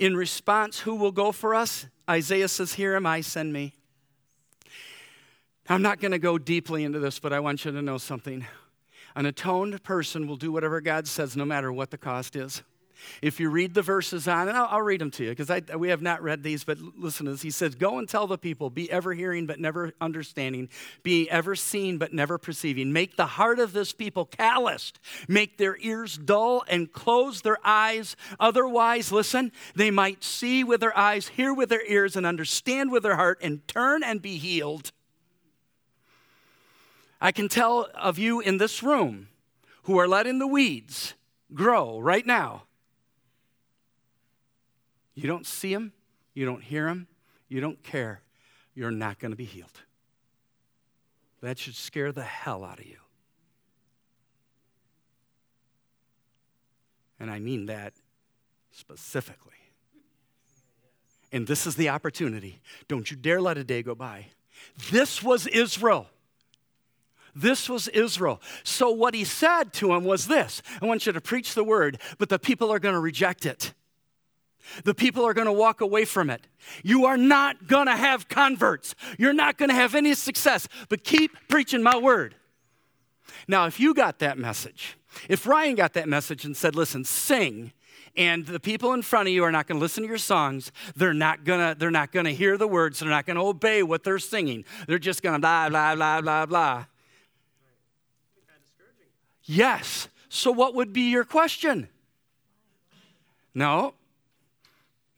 in 0.00 0.16
response, 0.16 0.80
who 0.80 0.96
will 0.96 1.12
go 1.12 1.30
for 1.30 1.54
us? 1.54 1.86
Isaiah 2.08 2.48
says, 2.48 2.72
Here 2.72 2.96
am 2.96 3.06
I, 3.06 3.20
send 3.20 3.52
me. 3.52 3.74
I'm 5.68 5.82
not 5.82 6.00
going 6.00 6.10
to 6.12 6.18
go 6.18 6.38
deeply 6.38 6.82
into 6.82 6.98
this, 6.98 7.20
but 7.20 7.32
I 7.32 7.38
want 7.38 7.64
you 7.64 7.70
to 7.70 7.82
know 7.82 7.98
something. 7.98 8.44
An 9.14 9.26
atoned 9.26 9.82
person 9.84 10.26
will 10.26 10.36
do 10.36 10.50
whatever 10.50 10.80
God 10.80 11.06
says, 11.06 11.36
no 11.36 11.44
matter 11.44 11.70
what 11.70 11.90
the 11.90 11.98
cost 11.98 12.34
is. 12.34 12.62
If 13.22 13.40
you 13.40 13.50
read 13.50 13.74
the 13.74 13.82
verses 13.82 14.26
on, 14.26 14.48
and 14.48 14.56
I'll, 14.56 14.68
I'll 14.70 14.82
read 14.82 15.00
them 15.00 15.10
to 15.12 15.24
you 15.24 15.30
because 15.30 15.50
we 15.76 15.88
have 15.88 16.02
not 16.02 16.22
read 16.22 16.42
these, 16.42 16.64
but 16.64 16.78
listen 16.78 17.26
to 17.26 17.32
this. 17.32 17.42
He 17.42 17.50
says, 17.50 17.74
Go 17.74 17.98
and 17.98 18.08
tell 18.08 18.26
the 18.26 18.38
people, 18.38 18.70
be 18.70 18.90
ever 18.90 19.12
hearing 19.12 19.46
but 19.46 19.60
never 19.60 19.92
understanding, 20.00 20.68
be 21.02 21.28
ever 21.30 21.54
seeing 21.54 21.98
but 21.98 22.12
never 22.12 22.38
perceiving. 22.38 22.92
Make 22.92 23.16
the 23.16 23.26
heart 23.26 23.58
of 23.58 23.72
this 23.72 23.92
people 23.92 24.24
calloused, 24.24 24.98
make 25.28 25.58
their 25.58 25.76
ears 25.80 26.16
dull, 26.16 26.64
and 26.68 26.92
close 26.92 27.42
their 27.42 27.58
eyes. 27.64 28.16
Otherwise, 28.38 29.12
listen, 29.12 29.52
they 29.74 29.90
might 29.90 30.24
see 30.24 30.64
with 30.64 30.80
their 30.80 30.96
eyes, 30.96 31.28
hear 31.28 31.52
with 31.52 31.68
their 31.68 31.84
ears, 31.86 32.16
and 32.16 32.26
understand 32.26 32.90
with 32.90 33.02
their 33.02 33.16
heart, 33.16 33.38
and 33.42 33.66
turn 33.68 34.02
and 34.02 34.22
be 34.22 34.38
healed. 34.38 34.92
I 37.20 37.32
can 37.32 37.48
tell 37.48 37.88
of 37.94 38.18
you 38.18 38.40
in 38.40 38.58
this 38.58 38.82
room 38.82 39.28
who 39.82 39.98
are 39.98 40.08
letting 40.08 40.38
the 40.38 40.46
weeds 40.46 41.14
grow 41.52 41.98
right 41.98 42.24
now 42.24 42.62
you 45.22 45.28
don't 45.28 45.46
see 45.46 45.72
him, 45.72 45.92
you 46.32 46.46
don't 46.46 46.62
hear 46.62 46.88
him, 46.88 47.06
you 47.48 47.60
don't 47.60 47.82
care, 47.82 48.22
you're 48.74 48.90
not 48.90 49.18
going 49.18 49.32
to 49.32 49.36
be 49.36 49.44
healed. 49.44 49.82
That 51.42 51.58
should 51.58 51.74
scare 51.74 52.10
the 52.10 52.22
hell 52.22 52.64
out 52.64 52.78
of 52.78 52.86
you. 52.86 52.96
And 57.18 57.30
I 57.30 57.38
mean 57.38 57.66
that 57.66 57.92
specifically. 58.70 59.52
And 61.32 61.46
this 61.46 61.66
is 61.66 61.76
the 61.76 61.90
opportunity. 61.90 62.60
Don't 62.88 63.10
you 63.10 63.16
dare 63.16 63.42
let 63.42 63.58
a 63.58 63.64
day 63.64 63.82
go 63.82 63.94
by. 63.94 64.28
This 64.90 65.22
was 65.22 65.46
Israel. 65.46 66.06
This 67.34 67.68
was 67.68 67.88
Israel. 67.88 68.40
So, 68.64 68.90
what 68.90 69.14
he 69.14 69.24
said 69.24 69.72
to 69.74 69.92
him 69.92 70.04
was 70.04 70.26
this 70.26 70.62
I 70.80 70.86
want 70.86 71.06
you 71.06 71.12
to 71.12 71.20
preach 71.20 71.54
the 71.54 71.62
word, 71.62 72.00
but 72.18 72.30
the 72.30 72.38
people 72.38 72.72
are 72.72 72.78
going 72.78 72.94
to 72.94 73.00
reject 73.00 73.44
it. 73.44 73.74
The 74.84 74.94
people 74.94 75.26
are 75.26 75.34
going 75.34 75.46
to 75.46 75.52
walk 75.52 75.80
away 75.80 76.04
from 76.04 76.30
it. 76.30 76.46
You 76.82 77.06
are 77.06 77.16
not 77.16 77.66
going 77.66 77.86
to 77.86 77.96
have 77.96 78.28
converts. 78.28 78.94
You're 79.18 79.32
not 79.32 79.58
going 79.58 79.68
to 79.68 79.74
have 79.74 79.94
any 79.94 80.14
success, 80.14 80.68
but 80.88 81.04
keep 81.04 81.32
preaching 81.48 81.82
my 81.82 81.96
word. 81.96 82.34
Now, 83.48 83.66
if 83.66 83.80
you 83.80 83.94
got 83.94 84.18
that 84.20 84.38
message, 84.38 84.96
if 85.28 85.46
Ryan 85.46 85.74
got 85.74 85.94
that 85.94 86.08
message 86.08 86.44
and 86.44 86.56
said, 86.56 86.74
listen, 86.74 87.04
sing, 87.04 87.72
and 88.16 88.46
the 88.46 88.60
people 88.60 88.92
in 88.92 89.02
front 89.02 89.28
of 89.28 89.34
you 89.34 89.44
are 89.44 89.52
not 89.52 89.66
going 89.66 89.78
to 89.78 89.82
listen 89.82 90.02
to 90.02 90.08
your 90.08 90.18
songs, 90.18 90.72
they're 90.96 91.14
not 91.14 91.44
going 91.44 91.60
to 91.60 91.78
they're 91.78 91.90
not 91.90 92.12
going 92.12 92.26
to 92.26 92.34
hear 92.34 92.56
the 92.56 92.66
words, 92.66 92.98
they're 92.98 93.08
not 93.08 93.24
going 93.24 93.36
to 93.36 93.42
obey 93.42 93.82
what 93.82 94.02
they're 94.02 94.18
singing. 94.18 94.64
They're 94.88 94.98
just 94.98 95.22
going 95.22 95.34
to 95.34 95.38
blah 95.38 95.68
blah 95.68 95.94
blah 95.94 96.20
blah 96.20 96.46
blah. 96.46 96.84
Yes. 99.44 100.08
So 100.28 100.50
what 100.50 100.74
would 100.74 100.92
be 100.92 101.10
your 101.10 101.24
question? 101.24 101.88
No, 103.54 103.94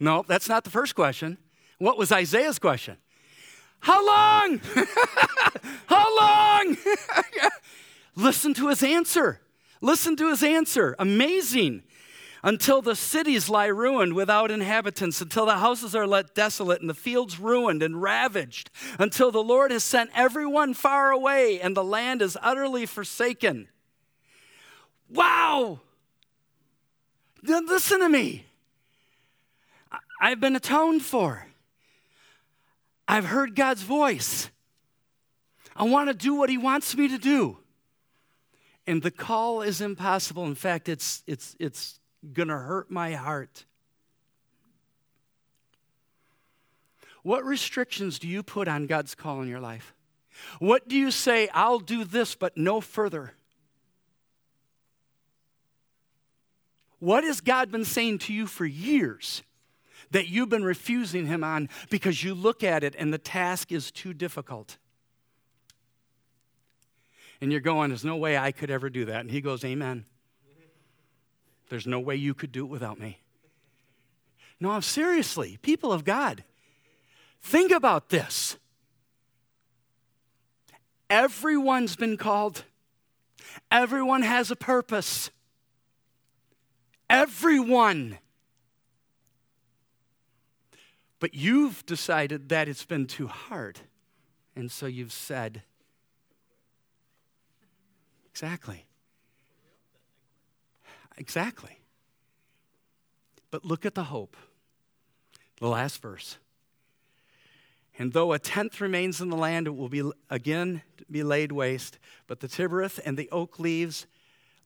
no, 0.02 0.24
that's 0.26 0.48
not 0.48 0.64
the 0.64 0.70
first 0.70 0.96
question. 0.96 1.38
What 1.78 1.96
was 1.96 2.10
Isaiah's 2.10 2.58
question? 2.58 2.96
How 3.78 4.04
long? 4.04 4.60
How 5.86 6.16
long? 6.18 6.76
Listen 8.16 8.52
to 8.54 8.68
his 8.68 8.82
answer. 8.82 9.40
Listen 9.80 10.16
to 10.16 10.28
his 10.28 10.42
answer. 10.42 10.96
Amazing. 10.98 11.84
Until 12.42 12.82
the 12.82 12.96
cities 12.96 13.48
lie 13.48 13.66
ruined 13.66 14.14
without 14.14 14.50
inhabitants, 14.50 15.20
until 15.20 15.46
the 15.46 15.58
houses 15.58 15.94
are 15.94 16.08
let 16.08 16.34
desolate 16.34 16.80
and 16.80 16.90
the 16.90 16.94
fields 16.94 17.38
ruined 17.38 17.80
and 17.80 18.02
ravaged, 18.02 18.70
until 18.98 19.30
the 19.30 19.42
Lord 19.42 19.70
has 19.70 19.84
sent 19.84 20.10
everyone 20.16 20.74
far 20.74 21.12
away 21.12 21.60
and 21.60 21.76
the 21.76 21.84
land 21.84 22.22
is 22.22 22.36
utterly 22.42 22.86
forsaken. 22.86 23.68
Wow! 25.08 25.78
Listen 27.44 28.00
to 28.00 28.08
me. 28.08 28.46
I've 30.22 30.38
been 30.38 30.54
atoned 30.54 31.02
for. 31.02 31.48
I've 33.08 33.24
heard 33.24 33.56
God's 33.56 33.82
voice. 33.82 34.48
I 35.74 35.82
want 35.82 36.10
to 36.10 36.14
do 36.14 36.36
what 36.36 36.48
He 36.48 36.56
wants 36.56 36.96
me 36.96 37.08
to 37.08 37.18
do. 37.18 37.58
And 38.86 39.02
the 39.02 39.10
call 39.10 39.62
is 39.62 39.80
impossible. 39.80 40.44
In 40.44 40.54
fact, 40.54 40.88
it's, 40.88 41.24
it's, 41.26 41.56
it's 41.58 41.98
going 42.32 42.48
to 42.48 42.56
hurt 42.56 42.88
my 42.88 43.14
heart. 43.14 43.64
What 47.24 47.44
restrictions 47.44 48.20
do 48.20 48.28
you 48.28 48.44
put 48.44 48.68
on 48.68 48.86
God's 48.86 49.16
call 49.16 49.42
in 49.42 49.48
your 49.48 49.60
life? 49.60 49.92
What 50.60 50.86
do 50.86 50.96
you 50.96 51.10
say, 51.10 51.48
I'll 51.52 51.80
do 51.80 52.04
this, 52.04 52.36
but 52.36 52.56
no 52.56 52.80
further? 52.80 53.34
What 57.00 57.24
has 57.24 57.40
God 57.40 57.72
been 57.72 57.84
saying 57.84 58.18
to 58.20 58.32
you 58.32 58.46
for 58.46 58.64
years? 58.64 59.42
That 60.12 60.28
you've 60.28 60.48
been 60.48 60.64
refusing 60.64 61.26
Him 61.26 61.44
on 61.44 61.68
because 61.90 62.22
you 62.22 62.34
look 62.34 62.62
at 62.64 62.84
it 62.84 62.94
and 62.96 63.12
the 63.12 63.18
task 63.18 63.72
is 63.72 63.90
too 63.90 64.14
difficult. 64.14 64.78
And 67.40 67.50
you're 67.50 67.60
going, 67.60 67.90
There's 67.90 68.04
no 68.04 68.16
way 68.16 68.38
I 68.38 68.52
could 68.52 68.70
ever 68.70 68.88
do 68.88 69.06
that. 69.06 69.20
And 69.20 69.30
He 69.30 69.40
goes, 69.40 69.64
Amen. 69.64 70.06
There's 71.68 71.86
no 71.86 72.00
way 72.00 72.16
you 72.16 72.34
could 72.34 72.52
do 72.52 72.64
it 72.64 72.68
without 72.68 73.00
me. 73.00 73.18
No, 74.60 74.70
I'm 74.70 74.82
seriously, 74.82 75.58
people 75.62 75.92
of 75.92 76.04
God, 76.04 76.44
think 77.40 77.72
about 77.72 78.10
this. 78.10 78.56
Everyone's 81.10 81.96
been 81.96 82.16
called, 82.16 82.64
everyone 83.70 84.22
has 84.22 84.50
a 84.50 84.56
purpose. 84.56 85.30
Everyone. 87.12 88.18
But 91.22 91.34
you've 91.34 91.86
decided 91.86 92.48
that 92.48 92.68
it's 92.68 92.84
been 92.84 93.06
too 93.06 93.28
hard. 93.28 93.78
And 94.56 94.68
so 94.72 94.86
you've 94.86 95.12
said, 95.12 95.62
Exactly. 98.28 98.86
Exactly. 101.16 101.78
But 103.52 103.64
look 103.64 103.86
at 103.86 103.94
the 103.94 104.02
hope. 104.02 104.36
The 105.60 105.68
last 105.68 106.02
verse. 106.02 106.38
And 108.00 108.12
though 108.12 108.32
a 108.32 108.40
tenth 108.40 108.80
remains 108.80 109.20
in 109.20 109.28
the 109.28 109.36
land, 109.36 109.68
it 109.68 109.76
will 109.76 109.88
be 109.88 110.02
again 110.28 110.82
be 111.08 111.22
laid 111.22 111.52
waste. 111.52 112.00
But 112.26 112.40
the 112.40 112.48
terebinth 112.48 112.98
and 113.06 113.16
the 113.16 113.30
oak 113.30 113.60
leaves 113.60 114.08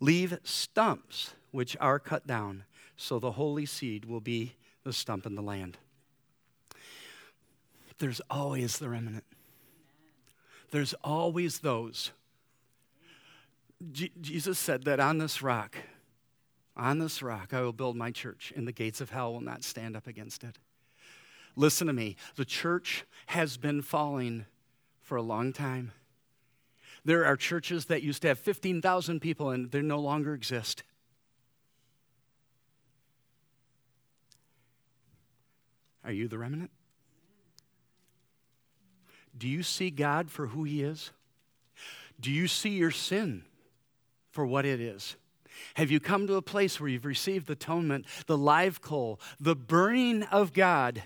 leave 0.00 0.38
stumps 0.42 1.34
which 1.50 1.76
are 1.82 1.98
cut 1.98 2.26
down. 2.26 2.64
So 2.96 3.18
the 3.18 3.32
holy 3.32 3.66
seed 3.66 4.06
will 4.06 4.22
be 4.22 4.54
the 4.84 4.94
stump 4.94 5.26
in 5.26 5.34
the 5.34 5.42
land 5.42 5.76
there's 7.98 8.20
always 8.30 8.78
the 8.78 8.88
remnant. 8.88 9.24
There's 10.70 10.94
always 11.04 11.60
those. 11.60 12.12
J- 13.92 14.12
Jesus 14.20 14.58
said 14.58 14.84
that 14.84 15.00
on 15.00 15.18
this 15.18 15.42
rock, 15.42 15.76
on 16.76 16.98
this 16.98 17.22
rock, 17.22 17.54
I 17.54 17.62
will 17.62 17.72
build 17.72 17.96
my 17.96 18.10
church, 18.10 18.52
and 18.54 18.66
the 18.66 18.72
gates 18.72 19.00
of 19.00 19.10
hell 19.10 19.32
will 19.32 19.40
not 19.40 19.64
stand 19.64 19.96
up 19.96 20.06
against 20.06 20.44
it. 20.44 20.58
Listen 21.54 21.86
to 21.86 21.92
me. 21.92 22.16
The 22.36 22.44
church 22.44 23.04
has 23.26 23.56
been 23.56 23.80
falling 23.80 24.44
for 25.00 25.16
a 25.16 25.22
long 25.22 25.52
time. 25.52 25.92
There 27.04 27.24
are 27.24 27.36
churches 27.36 27.86
that 27.86 28.02
used 28.02 28.22
to 28.22 28.28
have 28.28 28.38
15,000 28.38 29.20
people, 29.20 29.50
and 29.50 29.70
they 29.70 29.80
no 29.80 30.00
longer 30.00 30.34
exist. 30.34 30.82
Are 36.04 36.12
you 36.12 36.28
the 36.28 36.38
remnant? 36.38 36.70
Do 39.36 39.48
you 39.48 39.62
see 39.62 39.90
God 39.90 40.30
for 40.30 40.48
who 40.48 40.64
He 40.64 40.82
is? 40.82 41.10
Do 42.20 42.30
you 42.30 42.48
see 42.48 42.70
your 42.70 42.90
sin 42.90 43.44
for 44.30 44.46
what 44.46 44.64
it 44.64 44.80
is? 44.80 45.16
Have 45.74 45.90
you 45.90 46.00
come 46.00 46.26
to 46.26 46.34
a 46.34 46.42
place 46.42 46.80
where 46.80 46.88
you've 46.88 47.04
received 47.04 47.46
the 47.46 47.54
atonement, 47.54 48.06
the 48.26 48.36
live 48.36 48.80
coal, 48.80 49.20
the 49.40 49.56
burning 49.56 50.22
of 50.24 50.52
God 50.52 51.02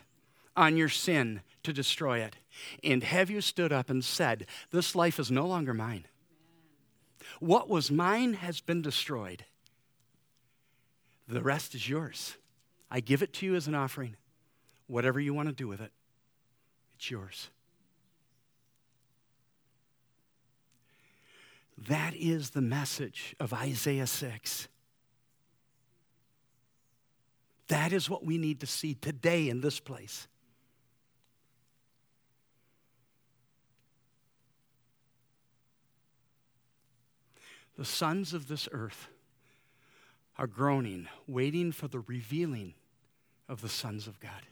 on 0.57 0.77
your 0.77 0.89
sin 0.89 1.43
to 1.63 1.73
destroy 1.73 2.19
it? 2.19 2.37
And 2.83 3.03
have 3.05 3.31
you 3.31 3.41
stood 3.41 3.73
up 3.73 3.91
and 3.91 4.05
said, 4.05 4.47
This 4.71 4.95
life 4.95 5.19
is 5.19 5.31
no 5.31 5.47
longer 5.47 5.75
mine? 5.75 6.07
What 7.39 7.69
was 7.69 7.91
mine 7.91 8.35
has 8.35 8.61
been 8.61 8.83
destroyed. 8.83 9.45
The 11.29 11.43
rest 11.43 11.75
is 11.75 11.89
yours. 11.89 12.37
I 12.91 13.01
give 13.01 13.23
it 13.23 13.33
to 13.35 13.47
you 13.47 13.55
as 13.55 13.69
an 13.69 13.75
offering. 13.75 14.17
Whatever 14.89 15.21
you 15.21 15.33
want 15.33 15.49
to 15.49 15.55
do 15.55 15.69
with 15.69 15.81
it, 15.81 15.93
it's 16.97 17.11
yours. 17.11 17.51
That 21.89 22.15
is 22.15 22.51
the 22.51 22.61
message 22.61 23.35
of 23.41 23.53
Isaiah 23.53 24.07
6. 24.07 24.69
That 27.69 27.93
is 27.93 28.11
what 28.11 28.25
we 28.25 28.37
need 28.37 28.61
to 28.61 28.67
see 28.67 28.95
today 28.95 29.49
in 29.49 29.61
this 29.61 29.81
place. 29.81 30.29
The 37.79 37.85
sons 37.85 38.35
of 38.35 38.47
this 38.49 38.69
earth 38.73 39.09
are 40.37 40.47
groaning, 40.47 41.09
waiting 41.27 41.73
for 41.73 41.89
the 41.89 42.01
revealing 42.01 42.75
of 43.49 43.63
the 43.63 43.69
sons 43.71 44.07
of 44.07 44.21
God. 44.21 44.47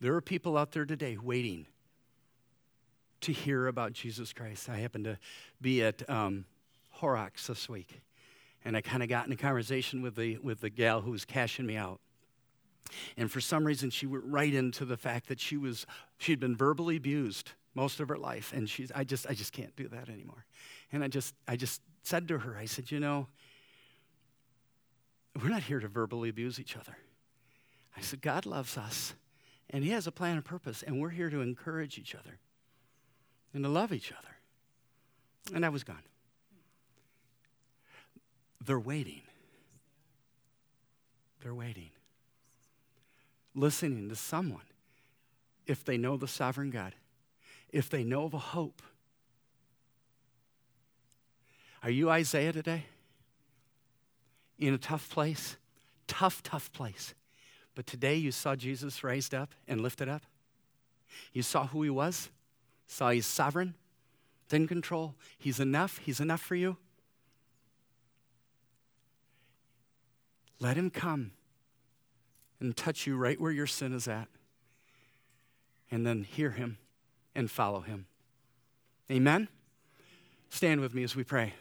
There 0.00 0.14
are 0.14 0.22
people 0.22 0.56
out 0.56 0.72
there 0.72 0.86
today 0.86 1.18
waiting 1.20 1.66
to 3.22 3.32
hear 3.32 3.66
about 3.68 3.92
Jesus 3.92 4.32
Christ. 4.32 4.68
I 4.68 4.76
happened 4.76 5.04
to 5.04 5.18
be 5.60 5.82
at 5.82 6.08
um, 6.10 6.44
Horrocks 6.90 7.46
this 7.46 7.68
week, 7.68 8.02
and 8.64 8.76
I 8.76 8.80
kind 8.80 9.02
of 9.02 9.08
got 9.08 9.26
in 9.26 9.32
a 9.32 9.36
conversation 9.36 10.02
with 10.02 10.16
the, 10.16 10.38
with 10.38 10.60
the 10.60 10.70
gal 10.70 11.00
who 11.00 11.10
was 11.10 11.24
cashing 11.24 11.66
me 11.66 11.76
out. 11.76 12.00
And 13.16 13.30
for 13.30 13.40
some 13.40 13.64
reason, 13.64 13.90
she 13.90 14.06
went 14.06 14.24
right 14.26 14.52
into 14.52 14.84
the 14.84 14.96
fact 14.96 15.28
that 15.28 15.40
she 15.40 15.56
was, 15.56 15.86
she'd 16.18 16.40
been 16.40 16.56
verbally 16.56 16.96
abused 16.96 17.52
most 17.74 18.00
of 18.00 18.08
her 18.08 18.18
life. 18.18 18.52
And 18.52 18.68
she's, 18.68 18.92
I 18.94 19.04
just, 19.04 19.26
I 19.28 19.34
just 19.34 19.52
can't 19.52 19.74
do 19.76 19.88
that 19.88 20.08
anymore. 20.08 20.44
And 20.92 21.02
I 21.02 21.08
just, 21.08 21.34
I 21.48 21.56
just 21.56 21.80
said 22.02 22.28
to 22.28 22.38
her, 22.38 22.56
I 22.56 22.66
said, 22.66 22.90
you 22.90 23.00
know, 23.00 23.28
we're 25.40 25.48
not 25.48 25.62
here 25.62 25.80
to 25.80 25.88
verbally 25.88 26.28
abuse 26.28 26.60
each 26.60 26.76
other. 26.76 26.98
I 27.96 28.00
said, 28.00 28.20
God 28.20 28.46
loves 28.46 28.76
us, 28.76 29.14
and 29.70 29.84
He 29.84 29.90
has 29.90 30.06
a 30.06 30.12
plan 30.12 30.36
and 30.36 30.44
purpose, 30.44 30.82
and 30.82 31.00
we're 31.00 31.10
here 31.10 31.30
to 31.30 31.40
encourage 31.40 31.98
each 31.98 32.14
other 32.14 32.38
and 33.54 33.64
to 33.64 33.68
love 33.68 33.92
each 33.92 34.12
other. 34.12 34.36
And 35.54 35.64
I 35.64 35.68
was 35.68 35.84
gone. 35.84 36.02
They're 38.64 38.78
waiting. 38.78 39.22
They're 41.42 41.54
waiting. 41.54 41.90
Listening 43.54 44.08
to 44.08 44.16
someone, 44.16 44.62
if 45.66 45.84
they 45.84 45.96
know 45.96 46.16
the 46.16 46.28
sovereign 46.28 46.70
God, 46.70 46.94
if 47.70 47.90
they 47.90 48.04
know 48.04 48.24
of 48.24 48.34
a 48.34 48.38
hope. 48.38 48.82
Are 51.82 51.90
you 51.90 52.10
Isaiah 52.10 52.52
today? 52.52 52.84
In 54.58 54.72
a 54.72 54.78
tough 54.78 55.10
place? 55.10 55.56
Tough, 56.06 56.42
tough 56.42 56.72
place. 56.72 57.14
But 57.74 57.86
today 57.86 58.16
you 58.16 58.30
saw 58.30 58.54
Jesus 58.54 59.02
raised 59.02 59.34
up 59.34 59.54
and 59.66 59.80
lifted 59.80 60.08
up. 60.08 60.22
You 61.32 61.42
saw 61.42 61.66
who 61.66 61.82
he 61.82 61.90
was, 61.90 62.30
saw 62.86 63.10
he's 63.10 63.26
sovereign, 63.26 63.74
in 64.52 64.66
control. 64.66 65.14
He's 65.38 65.60
enough. 65.60 65.98
He's 65.98 66.20
enough 66.20 66.40
for 66.40 66.54
you. 66.54 66.76
Let 70.60 70.76
him 70.76 70.90
come 70.90 71.32
and 72.60 72.76
touch 72.76 73.06
you 73.06 73.16
right 73.16 73.40
where 73.40 73.50
your 73.50 73.66
sin 73.66 73.92
is 73.92 74.06
at. 74.06 74.28
And 75.90 76.06
then 76.06 76.22
hear 76.22 76.50
him 76.50 76.78
and 77.34 77.50
follow 77.50 77.80
him. 77.80 78.06
Amen? 79.10 79.48
Stand 80.48 80.80
with 80.80 80.94
me 80.94 81.02
as 81.02 81.16
we 81.16 81.24
pray. 81.24 81.54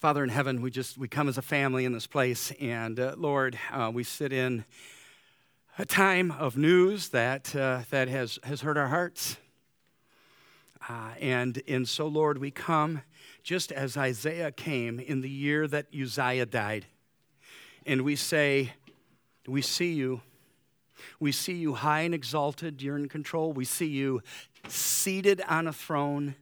Father 0.00 0.24
in 0.24 0.30
heaven, 0.30 0.62
we 0.62 0.70
just 0.70 0.96
we 0.96 1.08
come 1.08 1.28
as 1.28 1.36
a 1.36 1.42
family 1.42 1.84
in 1.84 1.92
this 1.92 2.06
place, 2.06 2.52
and 2.58 2.98
uh, 2.98 3.14
Lord, 3.18 3.58
uh, 3.70 3.90
we 3.92 4.02
sit 4.02 4.32
in 4.32 4.64
a 5.78 5.84
time 5.84 6.30
of 6.30 6.56
news 6.56 7.10
that 7.10 7.54
uh, 7.54 7.82
that 7.90 8.08
has 8.08 8.38
has 8.42 8.62
hurt 8.62 8.78
our 8.78 8.88
hearts, 8.88 9.36
uh, 10.88 11.10
and 11.20 11.62
and 11.68 11.86
so 11.86 12.06
Lord, 12.06 12.38
we 12.38 12.50
come 12.50 13.02
just 13.42 13.72
as 13.72 13.98
Isaiah 13.98 14.50
came 14.50 15.00
in 15.00 15.20
the 15.20 15.28
year 15.28 15.68
that 15.68 15.88
Uzziah 15.94 16.46
died, 16.46 16.86
and 17.84 18.00
we 18.00 18.16
say, 18.16 18.72
we 19.46 19.60
see 19.60 19.92
you. 19.92 20.22
We 21.18 21.30
see 21.30 21.56
you 21.56 21.74
high 21.74 22.00
and 22.00 22.14
exalted. 22.14 22.80
You're 22.80 22.96
in 22.96 23.10
control. 23.10 23.52
We 23.52 23.66
see 23.66 23.88
you 23.88 24.22
seated 24.66 25.42
on 25.46 25.66
a 25.66 25.74
throne. 25.74 26.36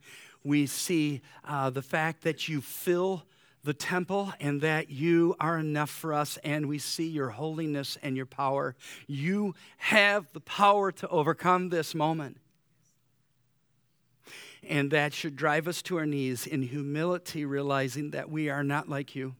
We 0.45 0.67
see 0.67 1.23
uh, 1.45 1.71
the 1.71 1.83
fact 1.83 2.23
that 2.23 2.47
you 2.47 2.61
fill 2.61 3.25
the 3.65 3.75
temple 3.75 4.33
and 4.41 4.61
that 4.61 4.91
you 4.91 5.37
are 5.41 5.59
enough 5.59 5.91
for 5.91 6.15
us, 6.15 6.39
and 6.45 6.67
we 6.67 6.79
see 6.79 7.09
your 7.09 7.31
holiness 7.31 7.99
and 8.03 8.17
your 8.17 8.27
power. 8.27 8.77
You 9.07 9.55
have 9.79 10.33
the 10.33 10.41
power 10.41 10.93
to 10.93 11.09
overcome 11.09 11.69
this 11.69 11.95
moment. 11.95 12.39
And 14.67 14.91
that 14.91 15.15
should 15.15 15.37
drive 15.37 15.69
us 15.69 15.83
to 15.83 15.99
our 15.99 16.07
knees 16.07 16.47
in 16.47 16.63
humility, 16.63 17.45
realizing 17.45 18.11
that 18.11 18.31
we 18.31 18.49
are 18.49 18.65
not 18.65 18.89
like 18.89 19.15
you. 19.15 19.35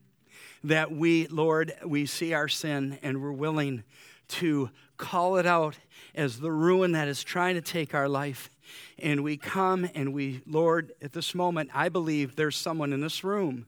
That 0.65 0.93
we, 0.93 1.27
Lord, 1.29 1.73
we 1.85 2.07
see 2.07 2.33
our 2.33 2.49
sin 2.49 2.99
and 3.03 3.23
we're 3.23 3.33
willing 3.33 3.85
to 4.29 4.71
call 4.97 5.37
it 5.37 5.47
out 5.47 5.77
as 6.15 6.41
the 6.41 6.51
ruin 6.51 6.93
that 6.93 7.09
is 7.09 7.23
trying 7.23 7.55
to 7.55 7.61
take 7.61 7.95
our 7.95 8.09
life. 8.09 8.51
And 8.99 9.23
we 9.23 9.37
come 9.37 9.89
and 9.95 10.13
we, 10.13 10.43
Lord, 10.47 10.93
at 11.01 11.13
this 11.13 11.35
moment, 11.35 11.71
I 11.73 11.89
believe 11.89 12.37
there's 12.37 12.57
someone 12.57 12.93
in 12.93 13.01
this 13.01 13.25
room 13.25 13.67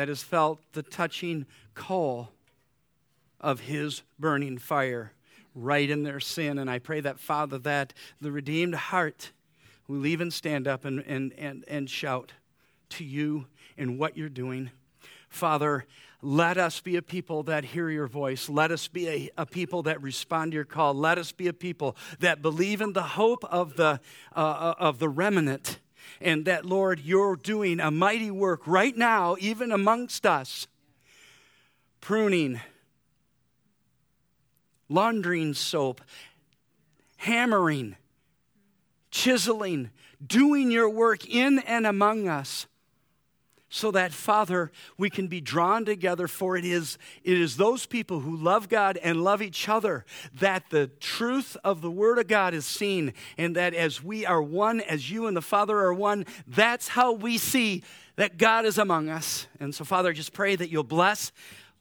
that 0.00 0.08
has 0.08 0.22
felt 0.22 0.60
the 0.72 0.82
touching 0.82 1.44
coal 1.74 2.30
of 3.38 3.60
his 3.60 4.00
burning 4.18 4.56
fire 4.56 5.12
right 5.54 5.90
in 5.90 6.04
their 6.04 6.20
sin. 6.20 6.56
And 6.56 6.70
I 6.70 6.78
pray 6.78 7.00
that, 7.00 7.20
Father, 7.20 7.58
that 7.58 7.92
the 8.18 8.32
redeemed 8.32 8.74
heart 8.74 9.32
will 9.88 10.06
even 10.06 10.30
stand 10.30 10.66
up 10.66 10.86
and, 10.86 11.00
and, 11.06 11.34
and, 11.36 11.66
and 11.68 11.90
shout 11.90 12.32
to 12.88 13.04
you 13.04 13.44
in 13.76 13.98
what 13.98 14.16
you're 14.16 14.30
doing. 14.30 14.70
Father, 15.28 15.84
let 16.22 16.56
us 16.56 16.80
be 16.80 16.96
a 16.96 17.02
people 17.02 17.42
that 17.42 17.64
hear 17.66 17.90
your 17.90 18.06
voice. 18.06 18.48
Let 18.48 18.70
us 18.70 18.88
be 18.88 19.06
a, 19.06 19.30
a, 19.36 19.44
people 19.44 19.82
that 19.82 20.00
respond 20.00 20.52
to 20.52 20.54
your 20.54 20.64
call. 20.64 20.94
Let 20.94 21.18
us 21.18 21.30
be 21.30 21.46
a 21.46 21.52
people 21.52 21.94
that 22.20 22.40
believe 22.40 22.80
in 22.80 22.94
the 22.94 23.02
hope 23.02 23.44
of 23.44 23.76
the, 23.76 24.00
uh, 24.34 24.38
uh 24.38 24.74
of 24.78 24.98
the 24.98 25.10
remnant 25.10 25.78
and 26.20 26.44
that, 26.44 26.64
Lord, 26.64 27.00
you're 27.00 27.36
doing 27.36 27.80
a 27.80 27.90
mighty 27.90 28.30
work 28.30 28.66
right 28.66 28.96
now, 28.96 29.36
even 29.40 29.72
amongst 29.72 30.26
us. 30.26 30.66
Pruning, 32.00 32.60
laundering 34.88 35.54
soap, 35.54 36.00
hammering, 37.18 37.96
chiseling, 39.10 39.90
doing 40.26 40.70
your 40.70 40.88
work 40.88 41.28
in 41.28 41.58
and 41.60 41.86
among 41.86 42.28
us 42.28 42.66
so 43.70 43.90
that 43.90 44.12
father 44.12 44.70
we 44.98 45.08
can 45.08 45.26
be 45.26 45.40
drawn 45.40 45.84
together 45.84 46.28
for 46.28 46.56
it 46.56 46.64
is 46.64 46.98
it 47.24 47.38
is 47.38 47.56
those 47.56 47.86
people 47.86 48.20
who 48.20 48.36
love 48.36 48.68
god 48.68 48.98
and 48.98 49.24
love 49.24 49.40
each 49.40 49.68
other 49.68 50.04
that 50.34 50.68
the 50.68 50.88
truth 51.00 51.56
of 51.64 51.80
the 51.80 51.90
word 51.90 52.18
of 52.18 52.26
god 52.28 52.52
is 52.52 52.66
seen 52.66 53.14
and 53.38 53.56
that 53.56 53.72
as 53.72 54.02
we 54.02 54.26
are 54.26 54.42
one 54.42 54.80
as 54.80 55.10
you 55.10 55.26
and 55.26 55.36
the 55.36 55.42
father 55.42 55.78
are 55.78 55.94
one 55.94 56.26
that's 56.46 56.88
how 56.88 57.12
we 57.12 57.38
see 57.38 57.82
that 58.20 58.36
god 58.36 58.66
is 58.66 58.76
among 58.76 59.08
us. 59.08 59.46
And 59.58 59.74
so 59.74 59.82
father 59.82 60.12
just 60.12 60.34
pray 60.34 60.54
that 60.54 60.68
you'll 60.68 60.82
bless 60.82 61.32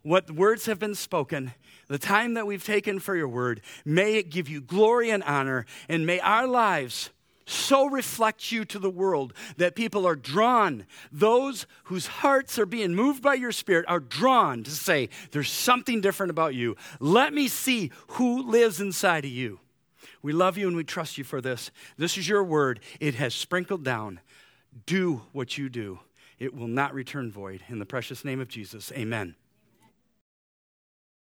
what 0.03 0.31
words 0.31 0.67
have 0.67 0.79
been 0.79 0.95
spoken 0.95 1.53
the 1.89 1.97
time 1.97 2.35
that 2.35 2.47
we've 2.47 2.63
taken 2.63 2.99
for 2.99 3.13
your 3.13 3.27
word. 3.27 3.61
May 3.83 4.15
it 4.15 4.29
give 4.29 4.47
you 4.47 4.61
glory 4.61 5.09
and 5.09 5.21
honor 5.23 5.65
and 5.89 6.05
may 6.05 6.21
our 6.21 6.47
lives 6.47 7.09
so 7.49 7.87
reflect 7.87 8.51
you 8.51 8.65
to 8.65 8.79
the 8.79 8.89
world 8.89 9.33
that 9.57 9.75
people 9.75 10.05
are 10.05 10.15
drawn. 10.15 10.85
Those 11.11 11.65
whose 11.85 12.07
hearts 12.07 12.59
are 12.59 12.65
being 12.65 12.93
moved 12.93 13.21
by 13.21 13.33
your 13.35 13.51
spirit 13.51 13.85
are 13.87 13.99
drawn 13.99 14.63
to 14.63 14.71
say, 14.71 15.09
There's 15.31 15.51
something 15.51 16.01
different 16.01 16.29
about 16.29 16.55
you. 16.55 16.75
Let 16.99 17.33
me 17.33 17.47
see 17.47 17.91
who 18.07 18.43
lives 18.43 18.79
inside 18.79 19.25
of 19.25 19.31
you. 19.31 19.59
We 20.21 20.33
love 20.33 20.57
you 20.57 20.67
and 20.67 20.75
we 20.75 20.83
trust 20.83 21.17
you 21.17 21.23
for 21.23 21.41
this. 21.41 21.71
This 21.97 22.17
is 22.17 22.27
your 22.27 22.43
word, 22.43 22.81
it 22.99 23.15
has 23.15 23.33
sprinkled 23.33 23.83
down. 23.83 24.19
Do 24.85 25.23
what 25.31 25.57
you 25.57 25.69
do, 25.69 25.99
it 26.37 26.53
will 26.53 26.67
not 26.67 26.93
return 26.93 27.31
void. 27.31 27.63
In 27.69 27.79
the 27.79 27.85
precious 27.85 28.23
name 28.23 28.39
of 28.39 28.47
Jesus, 28.47 28.91
amen. 28.91 29.35